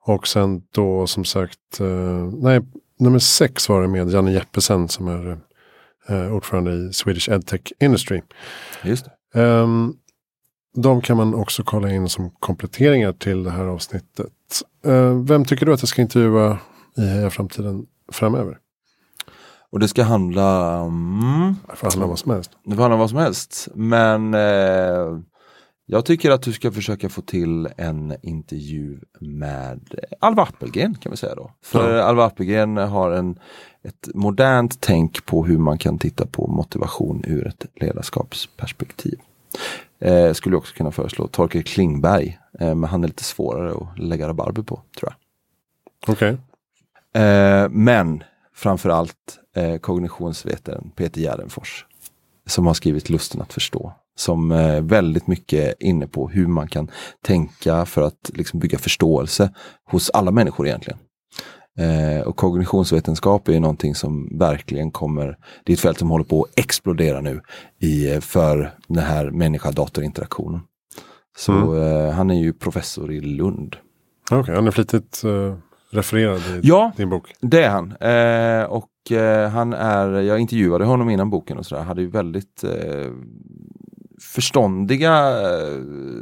Och 0.05 0.29
sen 0.29 0.63
då 0.75 1.07
som 1.07 1.25
sagt, 1.25 1.81
eh, 1.81 1.87
nej, 2.33 2.61
nummer 3.01 3.19
sex 3.19 3.69
var 3.69 3.83
det 3.83 3.89
med 3.89 4.11
Janne 4.11 4.33
Jeppesen 4.33 4.89
som 4.89 5.09
är 5.09 5.39
eh, 6.09 6.35
ordförande 6.35 6.73
i 6.73 6.93
Swedish 6.93 7.29
EdTech 7.29 7.61
Industry. 7.81 8.23
Just. 8.85 9.07
Ehm, 9.35 9.95
de 10.75 11.01
kan 11.01 11.17
man 11.17 11.35
också 11.35 11.63
kolla 11.63 11.91
in 11.91 12.09
som 12.09 12.31
kompletteringar 12.31 13.13
till 13.13 13.43
det 13.43 13.51
här 13.51 13.65
avsnittet. 13.65 14.33
Eh, 14.85 15.15
vem 15.15 15.45
tycker 15.45 15.67
du 15.67 15.73
att 15.73 15.83
jag 15.83 15.89
ska 15.89 16.03
intervjua 16.03 16.59
i 16.97 17.01
Heja 17.01 17.31
Framtiden 17.31 17.87
framöver? 18.13 18.59
Och 19.73 19.81
det 19.81 19.89
ska 19.89 20.03
handla 20.03 20.81
om 20.81 21.57
Det 21.71 21.77
får 21.77 21.87
handla 21.87 22.05
om 22.05 22.11
vad 22.11 22.19
som 22.19 22.33
helst. 22.33 22.51
Det 22.65 22.75
får 22.75 22.83
handla 22.83 22.95
om 22.95 23.01
vad 23.01 23.11
som 23.11 23.19
helst. 23.19 23.69
Men 23.75 24.35
eh, 24.35 25.21
jag 25.93 26.05
tycker 26.05 26.31
att 26.31 26.43
du 26.43 26.53
ska 26.53 26.73
försöka 26.73 27.09
få 27.09 27.23
till 27.23 27.69
en 27.77 28.17
intervju 28.23 28.99
med 29.21 29.95
Alva 30.21 30.43
Appelgren 30.43 30.95
kan 30.95 31.11
vi 31.11 31.17
säga 31.17 31.35
då. 31.35 31.51
För 31.63 31.99
Alva 31.99 32.25
Appelgren 32.25 32.77
har 32.77 33.11
en, 33.11 33.39
ett 33.83 34.09
modernt 34.15 34.81
tänk 34.81 35.27
på 35.27 35.45
hur 35.45 35.59
man 35.59 35.79
kan 35.79 35.99
titta 35.99 36.27
på 36.27 36.47
motivation 36.47 37.25
ur 37.27 37.47
ett 37.47 37.67
ledarskapsperspektiv. 37.75 39.19
Eh, 39.99 40.33
skulle 40.33 40.57
också 40.57 40.75
kunna 40.75 40.91
föreslå 40.91 41.27
Torkel 41.27 41.63
Klingberg, 41.63 42.39
eh, 42.61 42.75
men 42.75 42.85
han 42.85 43.05
är 43.05 43.09
lite 43.09 43.25
svårare 43.25 43.71
att 43.71 43.99
lägga 43.99 44.29
rabarber 44.29 44.63
på 44.63 44.83
tror 44.99 45.13
jag. 45.13 45.15
Okej. 46.15 46.37
Eh, 47.25 47.69
men 47.71 48.25
framförallt 48.55 49.39
eh, 49.57 49.77
kognitionsvetaren 49.77 50.91
Peter 50.97 51.21
Gärdenfors 51.21 51.87
som 52.47 52.67
har 52.67 52.75
skrivit 52.75 53.11
Lusten 53.11 53.41
att 53.43 53.53
förstå. 53.53 53.93
Som 54.17 54.51
är 54.51 54.81
väldigt 54.81 55.27
mycket 55.27 55.75
inne 55.83 56.07
på 56.07 56.29
hur 56.29 56.47
man 56.47 56.69
kan 56.69 56.91
tänka 57.25 57.85
för 57.87 58.03
att 58.03 58.31
liksom 58.35 58.61
bygga 58.61 58.79
förståelse 58.79 59.51
hos 59.91 60.11
alla 60.11 60.31
människor 60.31 60.67
egentligen. 60.67 60.99
Eh, 61.79 62.27
och 62.27 62.37
kognitionsvetenskap 62.37 63.49
är 63.49 63.53
ju 63.53 63.61
någonting 63.61 63.95
som 63.95 64.39
verkligen 64.39 64.91
kommer, 64.91 65.37
det 65.65 65.73
är 65.73 65.75
ett 65.75 65.81
fält 65.81 65.99
som 65.99 66.11
håller 66.11 66.25
på 66.25 66.43
att 66.43 66.59
explodera 66.59 67.21
nu 67.21 67.41
i, 67.81 68.21
för 68.21 68.75
den 68.89 69.05
här 69.05 69.31
människa-datorinteraktionen. 69.31 70.61
Så 71.39 71.53
Mm. 71.53 72.07
eh, 72.07 72.13
han 72.13 72.31
är 72.31 72.35
ju 72.41 72.53
professor 72.53 73.13
i 73.13 73.21
Lund. 73.21 73.77
Okej, 74.31 74.55
han 74.55 74.67
är 74.67 74.71
flitigt 74.71 75.25
eh, 75.25 75.55
refererad 75.93 76.39
i 76.41 76.61
Ja, 76.63 76.93
din 76.97 77.09
bok. 77.11 77.33
Det 77.41 77.63
är 77.63 77.71
han. 77.71 77.93
Eh, 77.97 78.65
och 78.65 79.13
eh, 79.13 79.51
han 79.51 79.73
är, 79.73 80.09
jag 80.21 80.39
intervjuade 80.41 80.85
honom 80.85 81.11
innan 81.11 81.31
boken 81.31 81.59
och 81.59 81.67
sådär, 81.67 81.83
hade 81.83 82.01
ju 82.03 82.11
väldigt 82.11 82.65
eh, 82.65 83.11
förståndiga 84.31 85.41
eh, 85.43 85.79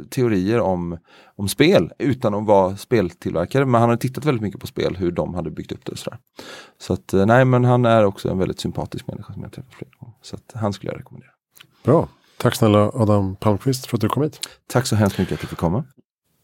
teorier 0.09 0.59
om, 0.59 0.97
om 1.35 1.47
spel 1.47 1.91
utan 1.99 2.33
att 2.33 2.45
vara 2.45 2.77
speltillverkare. 2.77 3.65
Men 3.65 3.81
han 3.81 3.89
har 3.89 3.97
tittat 3.97 4.25
väldigt 4.25 4.41
mycket 4.41 4.61
på 4.61 4.67
spel, 4.67 4.95
hur 4.95 5.11
de 5.11 5.33
hade 5.33 5.51
byggt 5.51 5.71
upp 5.71 5.85
det 5.85 5.91
och 5.91 5.97
sådär. 5.97 6.19
Så 6.77 6.93
att 6.93 7.13
eh, 7.13 7.25
nej 7.25 7.45
men 7.45 7.65
han 7.65 7.85
är 7.85 8.05
också 8.05 8.29
en 8.29 8.37
väldigt 8.37 8.59
sympatisk 8.59 9.07
människa 9.07 9.33
som 9.33 9.41
jag 9.41 9.51
träffat 9.51 9.73
flera 9.73 9.91
gånger. 9.99 10.15
Så 10.21 10.35
att 10.35 10.51
han 10.53 10.73
skulle 10.73 10.91
jag 10.91 10.99
rekommendera. 10.99 11.31
Bra. 11.83 12.07
Tack 12.37 12.55
snälla 12.55 12.91
Adam 12.93 13.35
Palmqvist 13.35 13.85
för 13.85 13.97
att 13.97 14.01
du 14.01 14.09
kom 14.09 14.23
hit. 14.23 14.39
Tack 14.67 14.87
så 14.87 14.95
hemskt 14.95 15.19
mycket 15.19 15.33
att 15.33 15.41
du 15.41 15.47
fick 15.47 15.59
komma. 15.59 15.83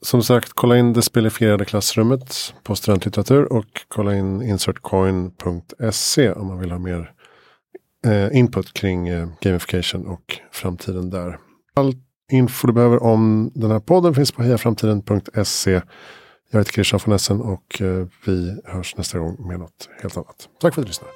som 0.02 0.24
sagt, 0.24 0.54
kolla 0.54 0.78
in 0.78 0.94
det 0.94 1.02
spelifierade 1.02 1.66
klassrummet 1.66 2.54
på 2.64 2.76
studentlitteratur 2.76 3.54
och 3.54 3.82
kolla 3.88 4.16
in 4.16 4.42
insertcoin.se 4.42 6.32
om 6.32 6.48
man 6.48 6.60
vill 6.60 6.72
ha 6.72 6.80
mer 6.80 7.12
eh, 8.06 8.38
input 8.38 8.74
kring 8.74 9.10
gamification 9.42 10.08
och 10.08 10.40
framtiden 10.52 11.10
där. 11.10 11.40
All 11.76 11.94
info 12.32 12.68
du 12.68 12.74
behöver 12.74 13.04
om 13.04 13.52
den 13.56 13.72
här 13.72 13.80
podden 13.80 14.16
finns 14.16 14.32
på 14.32 14.44
hejaframtiden.se. 14.44 15.82
Jag 16.52 16.60
heter 16.60 16.72
Christian 16.72 17.00
von 17.06 17.16
Essen 17.16 17.42
och 17.42 17.82
eh, 17.82 18.08
vi 18.26 18.62
hörs 18.66 18.98
nästa 18.98 19.20
gång 19.20 19.48
med 19.48 19.60
något 19.60 19.90
helt 20.02 20.18
annat. 20.18 20.50
Tack 20.62 20.74
för 20.74 20.82
att 20.82 20.86
du 20.86 20.90
lyssnade. 20.90 21.12